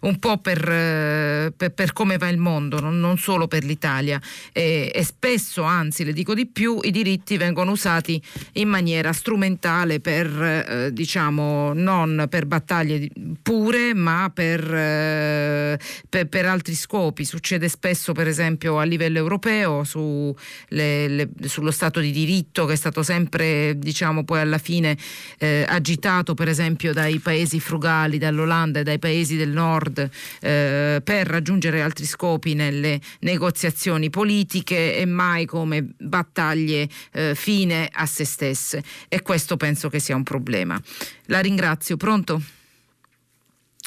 un 0.02 0.18
po' 0.20 0.38
per, 0.40 1.54
per, 1.56 1.72
per 1.74 1.94
come 1.94 2.18
va 2.18 2.28
il 2.28 2.38
mondo, 2.38 2.80
non, 2.80 3.00
non 3.00 3.18
solo 3.18 3.48
per 3.48 3.64
l'Italia. 3.64 4.20
E, 4.52 4.92
e 4.94 5.04
spesso, 5.04 5.64
anzi, 5.64 6.04
le 6.04 6.14
dico 6.14 6.34
di 6.34 6.48
più, 6.48 6.80
i 6.82 6.92
diritti 6.92 7.38
vengono 7.38 7.72
usati 7.72 8.22
in 8.54 8.68
maniera 8.68 9.14
strumentale 9.14 10.00
per, 10.00 10.28
eh, 10.42 10.90
diciamo, 10.92 11.74
non 11.74 12.23
per 12.28 12.46
battaglie 12.46 13.10
pure, 13.42 13.94
ma 13.94 14.32
per, 14.34 14.62
eh, 14.74 15.80
per, 16.10 16.28
per, 16.28 16.46
altri 16.46 16.76
scopi. 16.76 17.26
Succede 17.26 17.68
spesso, 17.70 18.14
per 18.14 18.28
esempio, 18.28 18.80
a 18.80 18.84
livello 18.84 19.18
europeo, 19.18 19.84
su 19.84 20.36
le, 20.70 21.08
le, 21.08 21.30
sullo 21.46 21.72
Stato 21.72 22.00
di 22.00 22.12
diritto, 22.12 22.66
che 22.66 22.74
è 22.74 22.76
stato 22.76 23.04
sempre, 23.04 23.78
diciamo, 23.78 24.24
poi 24.24 24.40
alla 24.40 24.58
fine 24.58 24.98
eh, 25.38 25.66
agitato, 25.68 26.34
per 26.34 26.48
esempio, 26.48 26.94
dai 26.94 27.20
paesi 27.20 27.60
frugali, 27.60 28.18
dall'Olanda 28.18 28.80
e 28.80 28.84
dai 28.84 29.00
paesi 29.00 29.36
del 29.36 29.50
nord, 29.50 30.10
eh, 30.42 31.02
per 31.04 31.28
raggiungere 31.28 31.82
altri 31.82 32.06
scopi 32.06 32.54
nelle 32.54 33.00
negoziazioni 33.20 34.10
politiche 34.10 34.96
e 34.98 35.06
mai 35.06 35.46
come 35.46 35.88
battaglie 35.98 36.88
eh, 37.12 37.34
fine 37.36 37.90
a 37.92 38.06
se 38.06 38.26
stesse. 38.26 38.84
E 39.08 39.22
questo 39.22 39.58
penso 39.58 39.90
che 39.90 40.00
sia 40.00 40.16
un 40.16 40.24
problema. 40.24 40.80
La 41.28 41.40
ringrazio. 41.40 41.98
Pronto? 41.98 42.13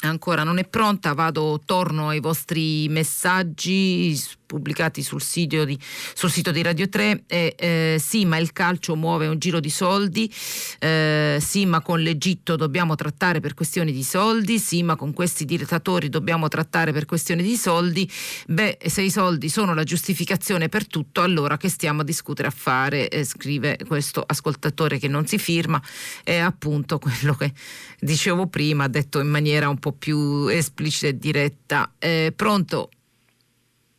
Ancora 0.01 0.43
non 0.43 0.59
è 0.59 0.67
pronta, 0.67 1.13
vado, 1.13 1.61
torno 1.65 2.09
ai 2.09 2.19
vostri 2.19 2.87
messaggi 2.89 4.13
pubblicati 4.47 5.03
sul 5.03 5.21
sito 5.21 5.65
di, 5.65 5.77
sul 6.15 6.31
sito 6.31 6.51
di 6.51 6.63
Radio 6.63 6.89
3. 6.89 7.25
Eh, 7.27 7.55
eh, 7.55 7.97
sì, 7.99 8.25
ma 8.25 8.37
il 8.37 8.53
calcio 8.53 8.95
muove 8.95 9.27
un 9.27 9.37
giro 9.37 9.59
di 9.59 9.69
soldi. 9.69 10.33
Eh, 10.79 11.37
sì, 11.39 11.65
ma 11.67 11.81
con 11.81 11.99
l'Egitto 11.99 12.55
dobbiamo 12.55 12.95
trattare 12.95 13.39
per 13.39 13.53
questioni 13.53 13.91
di 13.91 14.03
soldi. 14.03 14.57
Sì, 14.57 14.81
ma 14.81 14.95
con 14.95 15.13
questi 15.13 15.45
dittatori 15.45 16.09
dobbiamo 16.09 16.47
trattare 16.47 16.91
per 16.91 17.05
questioni 17.05 17.43
di 17.43 17.55
soldi. 17.55 18.09
Beh, 18.47 18.79
se 18.87 19.01
i 19.01 19.11
soldi 19.11 19.49
sono 19.49 19.75
la 19.75 19.83
giustificazione 19.83 20.69
per 20.69 20.87
tutto, 20.87 21.21
allora 21.21 21.57
che 21.57 21.69
stiamo 21.69 22.01
a 22.01 22.03
discutere 22.03 22.47
a 22.47 22.51
fare? 22.51 23.09
Eh, 23.09 23.23
scrive 23.23 23.77
questo 23.85 24.23
ascoltatore 24.25 24.97
che 24.97 25.07
non 25.07 25.27
si 25.27 25.37
firma. 25.37 25.81
È 26.23 26.37
appunto 26.37 26.97
quello 26.97 27.35
che 27.35 27.51
dicevo 27.99 28.47
prima, 28.47 28.87
detto 28.87 29.19
in 29.19 29.27
maniera 29.27 29.67
un 29.67 29.77
po' 29.77 29.91
più 29.91 30.47
esplicita 30.47 31.07
e 31.07 31.17
diretta. 31.17 31.91
Eh, 31.99 32.31
pronto? 32.35 32.89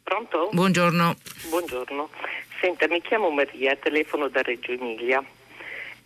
Pronto? 0.09 0.49
Buongiorno. 0.53 1.17
Buongiorno. 1.51 2.09
Senta, 2.63 2.89
mi 2.89 3.03
chiamo 3.03 3.29
Maria, 3.29 3.77
telefono 3.77 4.29
da 4.29 4.41
Reggio 4.41 4.73
Emilia. 4.73 5.23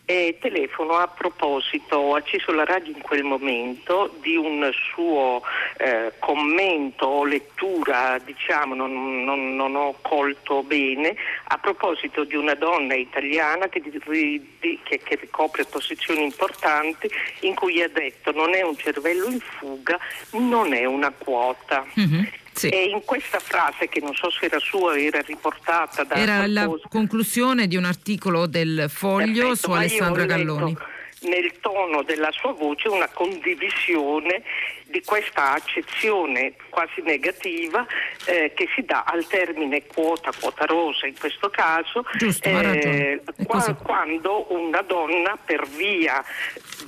E 0.05 0.39
telefono 0.41 0.95
a 0.95 1.07
proposito, 1.07 1.99
ho 1.99 2.17
acceso 2.17 2.51
la 2.51 2.65
radio 2.65 2.93
in 2.93 3.01
quel 3.01 3.23
momento 3.23 4.13
di 4.21 4.35
un 4.35 4.69
suo 4.93 5.41
eh, 5.77 6.15
commento 6.19 7.07
o 7.07 7.25
lettura, 7.25 8.19
diciamo, 8.19 8.75
non, 8.75 9.23
non, 9.23 9.55
non, 9.55 9.77
ho 9.77 9.95
colto 10.03 10.65
bene, 10.65 11.15
a 11.45 11.59
proposito 11.59 12.25
di 12.25 12.35
una 12.35 12.55
donna 12.55 12.95
italiana 12.95 13.69
che, 13.69 13.81
che, 13.81 14.81
che 14.83 15.19
ricopre 15.21 15.65
posizioni 15.65 16.25
importanti 16.25 17.09
in 17.43 17.55
cui 17.55 17.81
ha 17.81 17.89
detto 17.89 18.33
non 18.33 18.53
è 18.53 18.63
un 18.63 18.77
cervello 18.77 19.27
in 19.29 19.39
fuga, 19.39 19.97
non 20.33 20.75
è 20.75 20.87
una 20.87 21.13
quota. 21.13 21.87
Mm-hmm. 21.97 22.25
Sì. 22.53 22.69
E 22.69 22.85
in 22.85 23.03
questa 23.05 23.39
frase, 23.39 23.89
che 23.89 24.01
non 24.01 24.15
so 24.15 24.31
se 24.31 24.47
era 24.47 24.59
sua, 24.59 24.99
era 24.99 25.21
riportata 25.21 26.05
da. 26.05 26.15
Era 26.15 26.37
qualcosa. 26.39 26.81
la 26.83 26.89
conclusione 26.89 27.67
di 27.67 27.77
un 27.77 27.85
articolo 27.85 28.47
del 28.47 28.87
Foglio 28.89 29.49
Perfetto, 29.49 29.57
su 29.57 29.71
Alessandra 29.73 30.25
Galloni. 30.25 30.77
Nel 31.23 31.61
tono 31.61 32.03
della 32.03 32.33
sua 32.33 32.53
voce 32.53 32.89
una 32.89 33.09
condivisione 33.09 34.43
di 34.87 35.03
questa 35.05 35.53
accezione 35.55 36.55
quasi 36.69 37.01
negativa 37.03 37.87
eh, 38.27 38.53
che 38.55 38.69
si 38.75 38.83
dà 38.85 39.05
al 39.07 39.25
termine 39.29 39.87
quota, 39.87 40.33
quota 40.39 40.65
rosa 40.67 41.07
in 41.07 41.17
questo 41.19 41.49
caso, 41.49 42.05
Giusto, 42.19 42.49
eh, 42.49 43.23
qua, 43.47 43.75
quando 43.83 44.53
una 44.53 44.83
donna 44.83 45.39
per 45.43 45.67
via 45.69 46.23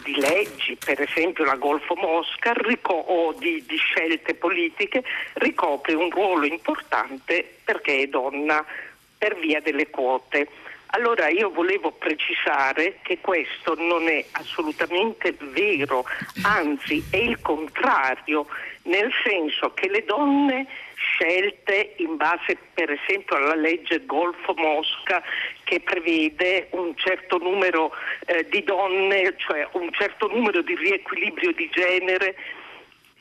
di 0.04 0.14
leggi, 0.20 0.76
per 0.76 1.00
esempio 1.00 1.44
la 1.44 1.56
Golfo 1.56 1.94
Mosca, 1.96 2.52
rico- 2.54 2.92
o 2.92 3.32
di, 3.32 3.64
di 3.66 3.76
scelte 3.76 4.34
politiche, 4.34 5.02
ricopre 5.34 5.94
un 5.94 6.10
ruolo 6.10 6.44
importante 6.44 7.58
perché 7.64 8.02
è 8.02 8.06
donna 8.06 8.64
per 9.18 9.36
via 9.36 9.60
delle 9.60 9.88
quote. 9.90 10.48
Allora 10.88 11.28
io 11.28 11.50
volevo 11.50 11.90
precisare 11.90 13.00
che 13.02 13.18
questo 13.20 13.74
non 13.76 14.06
è 14.08 14.24
assolutamente 14.32 15.34
vero, 15.40 16.04
anzi 16.42 17.02
è 17.10 17.16
il 17.16 17.40
contrario, 17.40 18.46
nel 18.82 19.10
senso 19.24 19.72
che 19.74 19.88
le 19.88 20.04
donne 20.04 20.66
scelte 20.94 21.94
in 21.98 22.16
base 22.16 22.56
per 22.74 22.90
esempio 22.90 23.36
alla 23.36 23.54
legge 23.54 24.04
Golfo 24.04 24.54
Mosca 24.56 25.22
che 25.64 25.80
prevede 25.80 26.68
un 26.72 26.96
certo 26.96 27.38
numero 27.38 27.92
eh, 28.26 28.46
di 28.48 28.62
donne, 28.62 29.34
cioè 29.36 29.68
un 29.72 29.90
certo 29.92 30.28
numero 30.28 30.62
di 30.62 30.74
riequilibrio 30.74 31.52
di 31.52 31.68
genere 31.70 32.36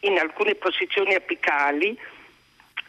in 0.01 0.17
alcune 0.19 0.55
posizioni 0.55 1.13
apicali, 1.13 1.97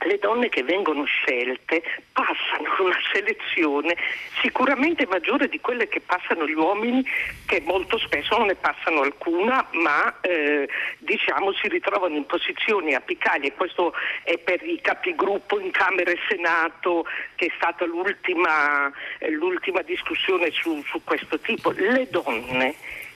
le 0.05 0.18
donne 0.18 0.48
che 0.48 0.62
vengono 0.62 1.05
scelte 1.05 1.82
passano 2.12 2.74
una 2.85 2.98
selezione 3.12 3.97
sicuramente 4.40 5.06
maggiore 5.06 5.48
di 5.48 5.60
quelle 5.60 5.89
che 5.89 6.01
passano 6.01 6.47
gli 6.47 6.55
uomini 6.55 7.05
che 7.47 7.62
molto 7.64 7.98
spesso 7.98 8.36
non 8.36 8.47
ne 8.47 8.55
passano 8.55 9.02
alcuna 9.02 9.66
ma 9.72 10.20
eh, 10.20 10.68
diciamo 10.98 11.52
si 11.52 11.68
ritrovano 11.68 12.16
in 12.16 12.26
posizioni 12.26 12.94
apicali 12.94 13.48
e 13.48 13.55
questo 13.55 13.93
è 14.22 14.39
per 14.39 14.62
i 14.62 14.81
capigruppo 14.81 15.59
in 15.60 15.70
Camera 15.70 16.10
e 16.10 16.18
Senato 16.28 17.06
che 17.35 17.47
è 17.47 17.52
stata 17.56 17.85
l'ultima, 17.85 18.90
eh, 19.18 19.31
l'ultima 19.31 19.82
discussione 19.82 20.51
su, 20.51 20.82
su 20.85 21.02
questo 21.05 21.39
tipo. 21.40 21.70
Le 21.70 22.09
donne 22.10 22.74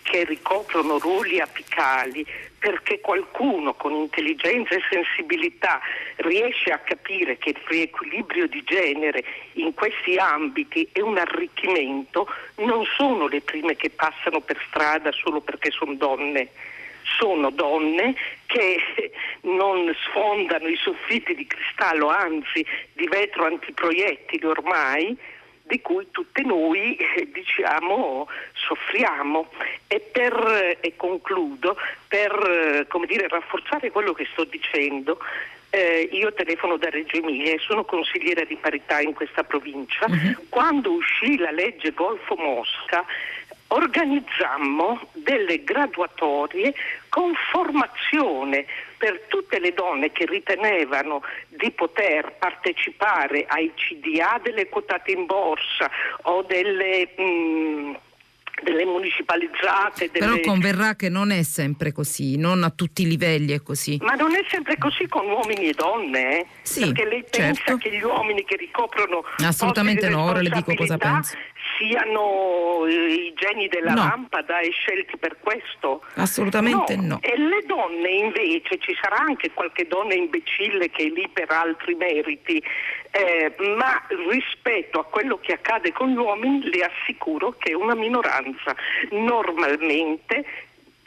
che 0.09 0.25
ricoprono 0.25 0.99
ruoli 0.99 1.39
apicali 1.39 2.27
perché 2.59 2.99
qualcuno 3.01 3.75
con 3.75 3.93
intelligenza 3.93 4.75
e 4.75 4.81
sensibilità 4.91 5.81
riesce 6.17 6.71
a 6.71 6.79
capire 6.79 7.37
che 7.37 7.51
il 7.51 7.61
riequilibrio 7.67 8.49
di 8.49 8.65
genere 8.65 9.23
in 9.53 9.75
questi 9.75 10.17
ambiti 10.17 10.89
è 10.93 11.01
un 11.01 11.19
arricchimento, 11.19 12.27
non 12.57 12.85
sono 12.97 13.29
le 13.29 13.43
prime 13.43 13.77
che 13.77 13.91
passano 13.91 14.41
per 14.41 14.59
strada 14.69 15.13
solo 15.13 15.41
perché 15.41 15.71
sono 15.71 15.95
donne. 15.95 16.49
Sono 17.19 17.51
donne 17.51 18.15
che 18.47 18.81
non 19.43 19.95
sfondano 20.05 20.69
i 20.69 20.77
soffitti 20.77 21.35
di 21.35 21.47
cristallo, 21.47 22.09
anzi 22.09 22.65
di 22.93 23.07
vetro 23.07 23.45
antiproiettili 23.45 24.45
ormai, 24.45 25.17
di 25.69 25.81
cui 25.81 26.09
tutte 26.11 26.43
noi 26.43 26.97
eh, 26.97 27.29
diciamo, 27.31 28.27
soffriamo. 28.55 29.51
E, 29.87 30.01
per, 30.01 30.79
e 30.81 30.95
concludo, 30.97 31.77
per 32.09 32.87
dire, 33.07 33.29
rafforzare 33.29 33.91
quello 33.91 34.13
che 34.13 34.27
sto 34.33 34.45
dicendo, 34.45 35.19
eh, 35.71 36.09
io 36.13 36.33
telefono 36.33 36.77
da 36.77 36.89
Reggio 36.89 37.17
Emilia 37.17 37.53
e 37.53 37.59
sono 37.59 37.85
consigliera 37.85 38.45
di 38.45 38.57
parità 38.57 39.01
in 39.01 39.13
questa 39.13 39.45
provincia. 39.45 40.07
Uh-huh. 40.07 40.49
Quando 40.49 40.93
uscì 40.93 41.37
la 41.37 41.51
legge 41.51 41.93
Golfo 41.93 42.37
Mosca, 42.37 43.05
organizzammo 43.69 45.09
delle 45.13 45.63
graduatorie 45.65 46.75
con 47.09 47.33
formazione 47.51 48.67
per 48.97 49.27
tutte 49.29 49.61
le 49.61 49.73
donne 49.73 50.11
che 50.11 50.27
ritenevano 50.27 51.23
di 51.49 51.71
poter 51.71 52.37
partecipare 52.39 53.45
ai 53.49 53.73
CDA 53.75 54.41
delle 54.43 54.69
quotate 54.69 55.13
in 55.13 55.27
borsa 55.27 55.91
o 56.23 56.43
delle... 56.43 57.11
Mh, 57.17 57.23
mm, 57.23 57.95
delle 58.63 58.85
municipalizzate. 58.85 60.11
Delle... 60.11 60.27
Però 60.27 60.41
converrà 60.41 60.97
che 60.97 61.09
non 61.09 61.31
è 61.31 61.43
sempre 61.43 61.93
così, 61.93 62.37
non 62.37 62.65
a 62.65 62.71
tutti 62.71 63.03
i 63.03 63.07
livelli 63.07 63.53
è 63.53 63.63
così. 63.63 63.99
Ma 64.01 64.15
non 64.15 64.35
è 64.35 64.45
sempre 64.49 64.77
così 64.79 65.07
con 65.07 65.29
uomini 65.29 65.69
e 65.69 65.75
donne, 65.75 66.41
eh? 66.41 66.47
sì, 66.63 66.81
perché 66.81 67.05
lei 67.05 67.25
pensa 67.29 67.63
certo. 67.65 67.77
che 67.77 67.97
gli 67.97 68.03
uomini 68.03 68.45
che 68.45 68.57
ricoprono 68.57 69.23
assolutamente 69.45 70.09
no, 70.09 70.25
ora 70.25 70.41
le 70.41 70.51
dico 70.51 70.75
cosa 70.75 70.97
penso 70.97 71.37
siano 71.79 72.85
i 72.87 73.33
geni 73.35 73.69
della 73.69 73.93
no. 73.93 74.03
lampada 74.03 74.59
e 74.61 74.71
scelti 74.71 75.17
per 75.17 75.37
questo? 75.41 76.03
Assolutamente 76.15 76.97
no. 76.97 77.07
no. 77.07 77.19
E 77.23 77.39
le 77.39 77.63
donne 77.65 78.09
invece, 78.11 78.79
ci 78.79 78.97
sarà 79.01 79.17
anche 79.17 79.53
qualche 79.53 79.87
donna 79.87 80.15
imbecille 80.15 80.91
che 80.91 81.05
è 81.05 81.09
lì 81.09 81.29
per 81.33 81.51
altri 81.51 81.95
meriti, 81.95 82.63
eh, 83.11 83.55
ma 83.77 84.05
rispetto 84.31 84.99
a 84.99 85.05
quello 85.05 85.39
che 85.39 85.53
accade 85.53 85.93
con 85.93 86.11
gli 86.11 86.17
uomini 86.17 86.69
le 86.69 86.85
assicuro 86.85 87.55
che 87.59 87.71
è 87.71 87.75
una 87.75 87.95
minoranza. 87.95 88.75
Normalmente 89.11 90.45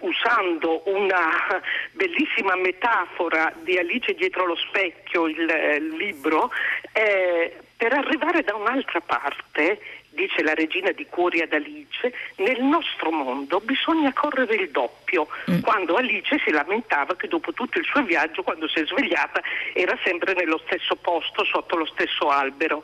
usando 0.02 0.82
una 0.86 1.62
bellissima 1.92 2.56
metafora 2.56 3.54
di 3.62 3.78
Alice 3.78 4.14
dietro 4.14 4.46
lo 4.46 4.56
specchio, 4.56 5.28
il, 5.28 5.40
il 5.40 5.96
libro, 5.96 6.52
eh, 6.94 7.56
per 7.78 7.94
arrivare 7.94 8.44
da 8.44 8.56
un'altra 8.56 9.02
parte 9.02 9.80
dice 10.12 10.44
la 10.44 10.54
regina 10.54 10.92
di 10.92 11.06
cuori 11.08 11.42
ad 11.42 11.54
Alice, 11.54 12.14
nel 12.38 12.62
nostro 12.64 13.12
mondo 13.12 13.60
bisogna 13.60 14.14
correre 14.14 14.56
il 14.56 14.70
doppio, 14.70 15.28
mm. 15.50 15.62
quando 15.62 15.96
Alice 15.96 16.40
si 16.44 16.52
lamentava 16.52 17.16
che 17.16 17.28
dopo 17.28 17.54
tutto 17.54 17.80
il 17.80 17.86
suo 17.86 18.04
viaggio, 18.04 18.44
quando 18.44 18.68
si 18.68 18.80
è 18.80 18.86
svegliata, 18.86 19.42
era 19.74 19.98
sempre 20.04 20.34
nello 20.34 20.60
stesso 20.66 20.96
posto, 20.96 21.44
sotto 21.46 21.76
lo 21.76 21.86
stesso 21.86 22.30
albero. 22.30 22.84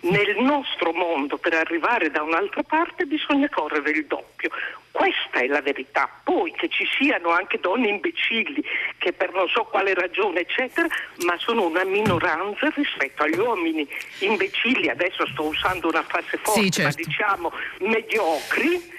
Nel 0.00 0.36
nostro 0.38 0.92
mondo 0.92 1.38
per 1.38 1.54
arrivare 1.54 2.10
da 2.10 2.22
un'altra 2.22 2.62
parte 2.62 3.04
bisogna 3.04 3.48
correre 3.48 3.90
il 3.90 4.06
doppio. 4.06 4.50
Questa 4.90 5.40
è 5.40 5.46
la 5.46 5.60
verità. 5.60 6.08
Poi 6.22 6.52
che 6.52 6.68
ci 6.68 6.86
siano 6.98 7.30
anche 7.30 7.58
donne 7.60 7.88
imbecilli 7.88 8.62
che 8.98 9.12
per 9.12 9.32
non 9.32 9.48
so 9.48 9.64
quale 9.64 9.94
ragione, 9.94 10.40
eccetera, 10.40 10.88
ma 11.24 11.36
sono 11.38 11.66
una 11.66 11.84
minoranza 11.84 12.70
rispetto 12.74 13.22
agli 13.22 13.38
uomini 13.38 13.88
imbecilli, 14.20 14.88
adesso 14.88 15.26
sto 15.26 15.44
usando 15.44 15.88
una 15.88 16.02
frase 16.02 16.36
forte, 16.38 16.62
sì, 16.62 16.70
certo. 16.70 16.98
ma 16.98 17.04
diciamo 17.04 17.52
mediocri 17.80 18.96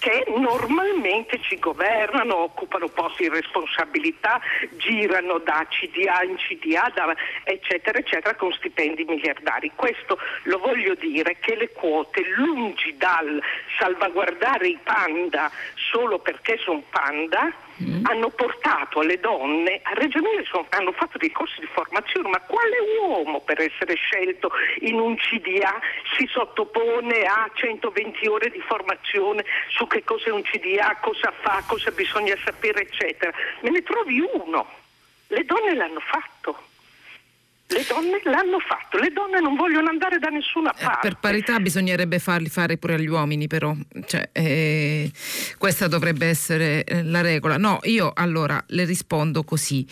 che 0.00 0.24
normalmente 0.34 1.38
ci 1.42 1.58
governano, 1.58 2.36
occupano 2.36 2.88
posti 2.88 3.24
di 3.24 3.28
responsabilità, 3.28 4.40
girano 4.78 5.38
da 5.38 5.64
CDA 5.68 6.22
in 6.22 6.36
CDA, 6.36 6.90
da, 6.92 7.14
eccetera, 7.44 7.98
eccetera, 7.98 8.34
con 8.34 8.50
stipendi 8.52 9.04
miliardari. 9.04 9.70
Questo 9.76 10.18
lo 10.44 10.58
voglio 10.58 10.94
dire 10.94 11.36
che 11.38 11.54
le 11.54 11.70
quote, 11.72 12.24
lungi 12.34 12.96
dal 12.96 13.40
salvaguardare 13.78 14.68
i 14.68 14.78
panda 14.82 15.50
solo 15.74 16.18
perché 16.18 16.56
sono 16.56 16.82
panda, 16.88 17.52
mm. 17.82 18.04
hanno 18.04 18.30
portato 18.30 19.00
alle 19.00 19.18
donne, 19.20 19.80
a 19.82 19.92
Reggio 19.94 20.18
Emilia 20.18 20.42
hanno 20.70 20.92
fatto 20.92 21.18
dei 21.18 21.30
corsi 21.30 21.60
di 21.60 21.68
formazione, 21.72 22.28
ma 22.28 22.40
quale 22.40 22.76
uomo 23.00 23.40
per 23.40 23.60
essere 23.60 23.94
scelto 23.94 24.50
in 24.80 24.98
un 24.98 25.16
CDA 25.16 25.78
si 26.16 26.26
sottopone 26.26 27.22
a 27.22 27.50
120 27.52 28.26
ore 28.28 28.50
di 28.50 28.60
formazione 28.60 29.44
su 29.68 29.86
che 29.86 30.04
cos'è 30.04 30.30
un 30.30 30.42
CDA, 30.42 30.96
cosa 31.00 31.32
fa, 31.40 31.62
cosa 31.66 31.90
bisogna 31.90 32.36
sapere, 32.44 32.82
eccetera? 32.82 33.32
Me 33.60 33.70
ne 33.70 33.82
trovi 33.82 34.20
uno. 34.20 34.78
Le 35.28 35.44
donne 35.44 35.74
l'hanno 35.74 36.00
fatto. 36.00 36.69
Le 37.70 37.84
donne 37.88 38.20
l'hanno 38.24 38.58
fatto, 38.58 38.98
le 38.98 39.10
donne 39.10 39.40
non 39.40 39.54
vogliono 39.54 39.88
andare 39.88 40.18
da 40.18 40.28
nessuna 40.28 40.72
parte. 40.72 41.06
Eh, 41.06 41.10
per 41.10 41.20
parità 41.20 41.60
bisognerebbe 41.60 42.18
farli 42.18 42.48
fare 42.48 42.76
pure 42.78 42.94
agli 42.94 43.06
uomini, 43.06 43.46
però 43.46 43.74
cioè, 44.06 44.28
eh, 44.32 45.10
questa 45.56 45.86
dovrebbe 45.86 46.26
essere 46.26 46.82
eh, 46.82 47.04
la 47.04 47.20
regola. 47.20 47.58
No, 47.58 47.78
io 47.84 48.10
allora 48.12 48.62
le 48.68 48.84
rispondo 48.84 49.44
così. 49.44 49.86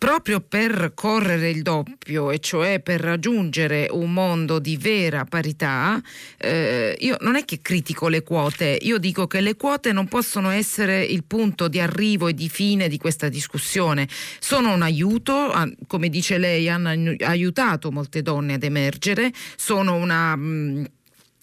Proprio 0.00 0.40
per 0.40 0.92
correre 0.94 1.50
il 1.50 1.60
doppio, 1.60 2.30
e 2.30 2.38
cioè 2.38 2.80
per 2.80 3.02
raggiungere 3.02 3.86
un 3.90 4.10
mondo 4.14 4.58
di 4.58 4.78
vera 4.78 5.26
parità, 5.26 6.00
eh, 6.38 6.96
io 7.00 7.18
non 7.20 7.36
è 7.36 7.44
che 7.44 7.60
critico 7.60 8.08
le 8.08 8.22
quote, 8.22 8.78
io 8.80 8.96
dico 8.96 9.26
che 9.26 9.42
le 9.42 9.56
quote 9.56 9.92
non 9.92 10.08
possono 10.08 10.48
essere 10.48 11.04
il 11.04 11.24
punto 11.24 11.68
di 11.68 11.80
arrivo 11.80 12.28
e 12.28 12.34
di 12.34 12.48
fine 12.48 12.88
di 12.88 12.96
questa 12.96 13.28
discussione. 13.28 14.08
Sono 14.38 14.72
un 14.72 14.80
aiuto, 14.80 15.52
come 15.86 16.08
dice 16.08 16.38
lei, 16.38 16.70
hanno 16.70 17.14
aiutato 17.18 17.92
molte 17.92 18.22
donne 18.22 18.54
ad 18.54 18.62
emergere, 18.62 19.30
sono 19.56 19.96
una... 19.96 20.34
Mh, 20.34 20.78
mm, 20.78 20.84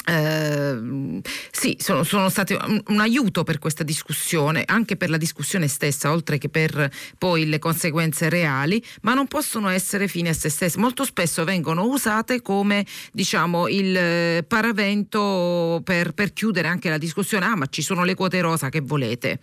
eh, 0.10 1.22
sì, 1.52 1.76
sono, 1.82 2.04
sono 2.04 2.30
state 2.30 2.54
un, 2.54 2.82
un, 2.88 3.00
aiuto 3.02 3.44
per 3.44 3.60
questa 3.60 3.84
discussione, 3.84 4.64
anche 4.66 4.96
per 4.96 5.10
la 5.10 5.18
discussione 5.18 5.68
stessa, 5.68 6.12
oltre 6.12 6.38
che 6.38 6.48
per 6.48 6.90
poi 7.18 7.46
le 7.46 7.60
conseguenze 7.60 8.30
reali, 8.30 8.82
ma 9.02 9.14
non 9.14 9.28
possono 9.28 9.68
essere 9.68 10.08
fine 10.08 10.30
a 10.30 10.34
se 10.34 10.48
stesse. 10.48 10.80
Molto 10.80 11.04
spesso 11.04 11.44
vengono 11.44 11.84
usate 11.84 12.42
come 12.42 12.86
diciamo 13.12 13.68
il 13.68 14.46
paravento 14.48 15.82
per, 15.84 16.14
per 16.14 16.32
chiudere 16.32 16.70
anche 16.70 16.90
la 16.90 16.98
discussione. 16.98 17.46
Ah, 17.46 17.58
ma 17.58 17.66
ci 17.66 17.82
sono 17.82 18.06
le 18.06 18.16
quote 18.16 18.40
rosa 18.40 18.70
che 18.70 18.80
volete 18.80 19.40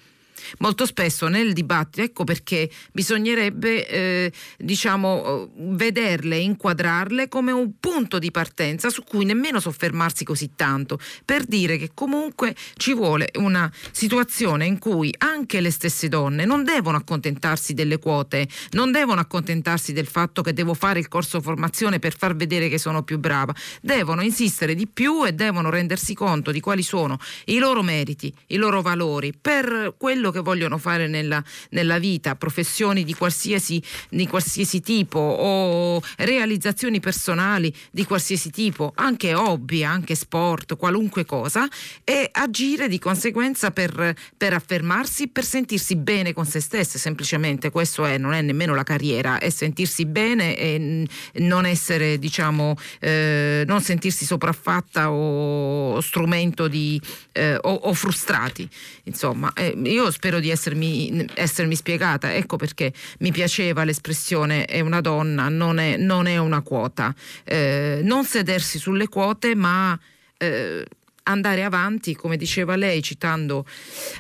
molto 0.59 0.87
spesso 0.87 1.29
nel 1.29 1.53
dibattito, 1.53 2.03
ecco 2.03 2.25
perché 2.25 2.71
bisognerebbe 2.93 3.89
eh, 3.89 4.33
diciamo, 4.59 5.51
vederle, 5.57 6.37
inquadrarle 6.39 7.29
come 7.29 7.53
un 7.53 7.73
punto 7.79 8.19
di 8.19 8.31
partenza 8.31 8.91
su 8.91 9.03
cui 9.05 9.25
nemmeno 9.25 9.61
soffermarsi 9.61 10.25
così 10.25 10.51
tanto, 10.57 10.99
per 11.25 11.45
dire 11.45 11.77
che 11.77 11.91
comunque 11.95 12.55
ci 12.77 12.95
vuole 12.95 13.31
una 13.35 13.71
situazione 13.91 14.67
in 14.67 14.79
cui 14.79 15.13
anche 15.19 15.61
le 15.61 15.71
stesse 15.71 16.09
donne 16.09 16.45
non 16.45 16.65
devono 16.65 16.97
accontentarsi 16.97 17.75
delle 17.75 17.99
quote, 17.99 18.49
non 18.71 18.93
devono 18.93 19.21
accontentarsi 19.21 19.93
del 19.93 20.07
fatto 20.07 20.43
che 20.43 20.53
devo 20.53 20.75
fare 20.75 20.99
il 20.99 21.09
corso 21.09 21.41
formazione 21.41 21.99
per 21.99 22.17
far 22.17 22.35
vedere 22.37 22.69
che 22.69 22.79
sono 22.79 23.03
più 23.03 23.19
brava, 23.19 23.55
devono 23.81 24.23
insistere 24.23 24.75
di 24.75 24.87
più 24.87 25.25
e 25.25 25.33
devono 25.33 25.71
rendersi 25.71 26.15
conto 26.15 26.51
di 26.51 26.61
quali 26.61 26.83
sono 26.83 27.19
i 27.47 27.59
loro 27.59 27.83
meriti, 27.83 28.33
i 28.49 28.57
loro 28.57 28.83
valori 28.83 29.33
per 29.39 29.95
quello 29.97 30.31
che 30.35 30.41
vogliono 30.41 30.77
fare 30.77 31.07
nella, 31.07 31.43
nella 31.71 31.99
vita, 31.99 32.35
professioni 32.37 33.05
di 33.05 33.15
qualsiasi, 33.15 33.83
di 34.11 34.27
qualsiasi 34.27 34.81
tipo 34.81 35.19
o 35.19 36.03
realizzazioni 36.19 37.01
personali 37.01 37.73
di 37.91 38.05
qualsiasi 38.05 38.51
tipo, 38.51 38.93
anche 38.97 39.35
hobby, 39.35 39.85
anche 39.85 40.15
sport, 40.15 40.77
qualunque 40.77 41.25
cosa, 41.25 41.69
e 42.03 42.29
agire 42.33 42.89
di 42.89 42.99
conseguenza 42.99 43.71
per, 43.71 44.15
per 44.37 44.53
affermarsi, 44.53 45.29
per 45.29 45.45
sentirsi 45.45 45.97
bene 45.97 46.33
con 46.33 46.45
se 46.45 46.61
stesse, 46.61 46.99
semplicemente 46.99 47.71
questo 47.71 48.05
è, 48.05 48.19
non 48.19 48.33
è 48.33 48.43
nemmeno 48.43 48.75
la 48.75 48.83
carriera, 48.83 49.39
è 49.39 49.51
sentirsi 49.51 50.05
bene 50.05 50.57
e 50.57 51.07
non 51.35 51.67
essere, 51.67 52.19
diciamo, 52.19 52.77
eh, 53.01 53.63
non 53.67 53.81
sentirsi 53.81 54.25
sopraffatta 54.25 55.11
o 55.11 56.01
strumento 56.01 56.69
di, 56.69 57.01
eh, 57.33 57.57
o, 57.57 57.73
o, 57.73 57.95
frustrati. 57.95 58.69
Insomma, 59.05 59.53
eh, 59.55 59.77
io 59.85 60.11
spero 60.11 60.24
di 60.41 60.51
essermi, 60.51 61.27
essermi, 61.35 61.75
spiegata. 61.75 62.35
Ecco 62.35 62.57
perché 62.57 62.93
mi 63.21 63.33
piaceva 63.33 63.85
l'espressione 63.85 64.65
è 64.65 64.81
una 64.81 65.01
donna, 65.01 65.49
non 65.49 65.79
è, 65.79 65.97
non 65.97 66.27
è 66.27 66.37
una 66.39 66.63
quota. 66.63 67.15
Eh, 67.45 68.01
non 68.03 68.25
sedersi 68.25 68.79
sulle 68.79 69.09
quote, 69.09 69.55
ma 69.55 69.99
eh, 70.39 70.85
andare 71.25 71.63
avanti, 71.63 72.15
come 72.15 72.37
diceva 72.37 72.77
lei, 72.77 73.03
citando 73.03 73.67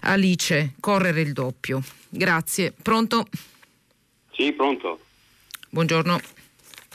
Alice, 0.02 0.74
correre 0.80 1.20
il 1.20 1.32
doppio. 1.32 1.82
Grazie. 2.08 2.72
Pronto? 2.80 3.26
Sì, 4.32 4.52
pronto. 4.52 5.00
Buongiorno. 5.70 6.20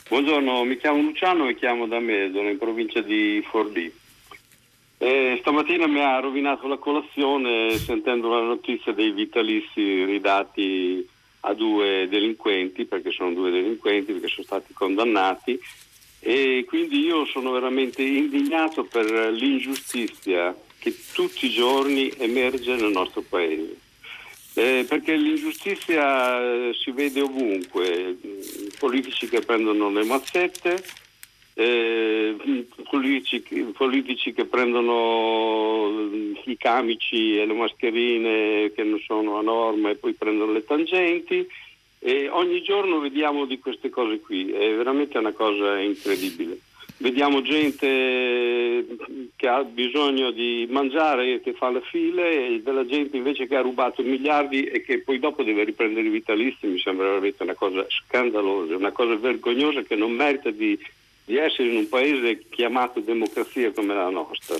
Buongiorno, 0.08 0.64
mi 0.64 0.76
chiamo 0.76 1.00
Luciano 1.00 1.48
e 1.48 1.54
chiamo 1.54 1.86
da 1.86 2.00
Medono, 2.00 2.50
in 2.50 2.58
provincia 2.58 3.00
di 3.00 3.44
Forlì. 3.48 3.99
Eh, 5.02 5.38
stamattina 5.40 5.86
mi 5.86 6.02
ha 6.02 6.20
rovinato 6.20 6.68
la 6.68 6.76
colazione 6.76 7.78
sentendo 7.78 8.28
la 8.28 8.42
notizia 8.42 8.92
dei 8.92 9.12
vitalizi 9.12 10.04
ridati 10.04 11.08
a 11.40 11.54
due 11.54 12.06
delinquenti, 12.06 12.84
perché 12.84 13.10
sono 13.10 13.32
due 13.32 13.50
delinquenti, 13.50 14.12
perché 14.12 14.28
sono 14.28 14.44
stati 14.44 14.74
condannati 14.74 15.58
e 16.18 16.66
quindi 16.68 17.00
io 17.00 17.24
sono 17.24 17.50
veramente 17.52 18.02
indignato 18.02 18.84
per 18.84 19.06
l'ingiustizia 19.32 20.54
che 20.78 20.94
tutti 21.14 21.46
i 21.46 21.50
giorni 21.50 22.12
emerge 22.18 22.74
nel 22.74 22.90
nostro 22.90 23.24
paese. 23.26 23.78
Eh, 24.52 24.84
perché 24.86 25.16
l'ingiustizia 25.16 26.42
eh, 26.42 26.74
si 26.74 26.90
vede 26.90 27.22
ovunque, 27.22 28.18
politici 28.78 29.30
che 29.30 29.40
prendono 29.40 29.88
le 29.88 30.04
mazzette, 30.04 30.84
eh, 31.54 32.36
politici, 32.88 33.42
politici, 33.76 34.32
che 34.32 34.44
prendono 34.44 36.08
i 36.44 36.56
camici 36.56 37.38
e 37.38 37.46
le 37.46 37.54
mascherine 37.54 38.72
che 38.74 38.82
non 38.84 38.98
sono 39.00 39.38
a 39.38 39.42
norma 39.42 39.90
e 39.90 39.96
poi 39.96 40.12
prendono 40.12 40.52
le 40.52 40.64
tangenti 40.64 41.46
e 42.02 42.28
ogni 42.30 42.62
giorno 42.62 42.98
vediamo 42.98 43.44
di 43.44 43.58
queste 43.58 43.90
cose 43.90 44.20
qui, 44.20 44.50
è 44.50 44.74
veramente 44.74 45.18
una 45.18 45.32
cosa 45.32 45.78
incredibile. 45.78 46.58
Vediamo 46.96 47.42
gente 47.42 48.86
che 49.36 49.48
ha 49.48 49.62
bisogno 49.64 50.30
di 50.30 50.66
mangiare 50.70 51.34
e 51.34 51.40
che 51.40 51.52
fa 51.52 51.70
le 51.70 51.82
file 51.82 52.46
e 52.46 52.62
della 52.62 52.86
gente 52.86 53.16
invece 53.16 53.46
che 53.46 53.56
ha 53.56 53.62
rubato 53.62 54.02
miliardi 54.02 54.64
e 54.64 54.82
che 54.82 55.00
poi 55.00 55.18
dopo 55.18 55.42
deve 55.42 55.64
riprendere 55.64 56.06
i 56.06 56.10
vitalizi, 56.10 56.66
mi 56.66 56.78
sembra 56.78 57.08
veramente 57.08 57.42
una 57.42 57.54
cosa 57.54 57.86
scandalosa, 57.88 58.76
una 58.76 58.92
cosa 58.92 59.16
vergognosa 59.16 59.82
che 59.82 59.94
non 59.94 60.12
merita 60.12 60.50
di 60.50 60.78
di 61.30 61.36
essere 61.36 61.68
in 61.68 61.76
un 61.76 61.88
paese 61.88 62.42
chiamato 62.48 62.98
democrazia 62.98 63.70
come 63.70 63.94
la 63.94 64.10
nostra. 64.10 64.56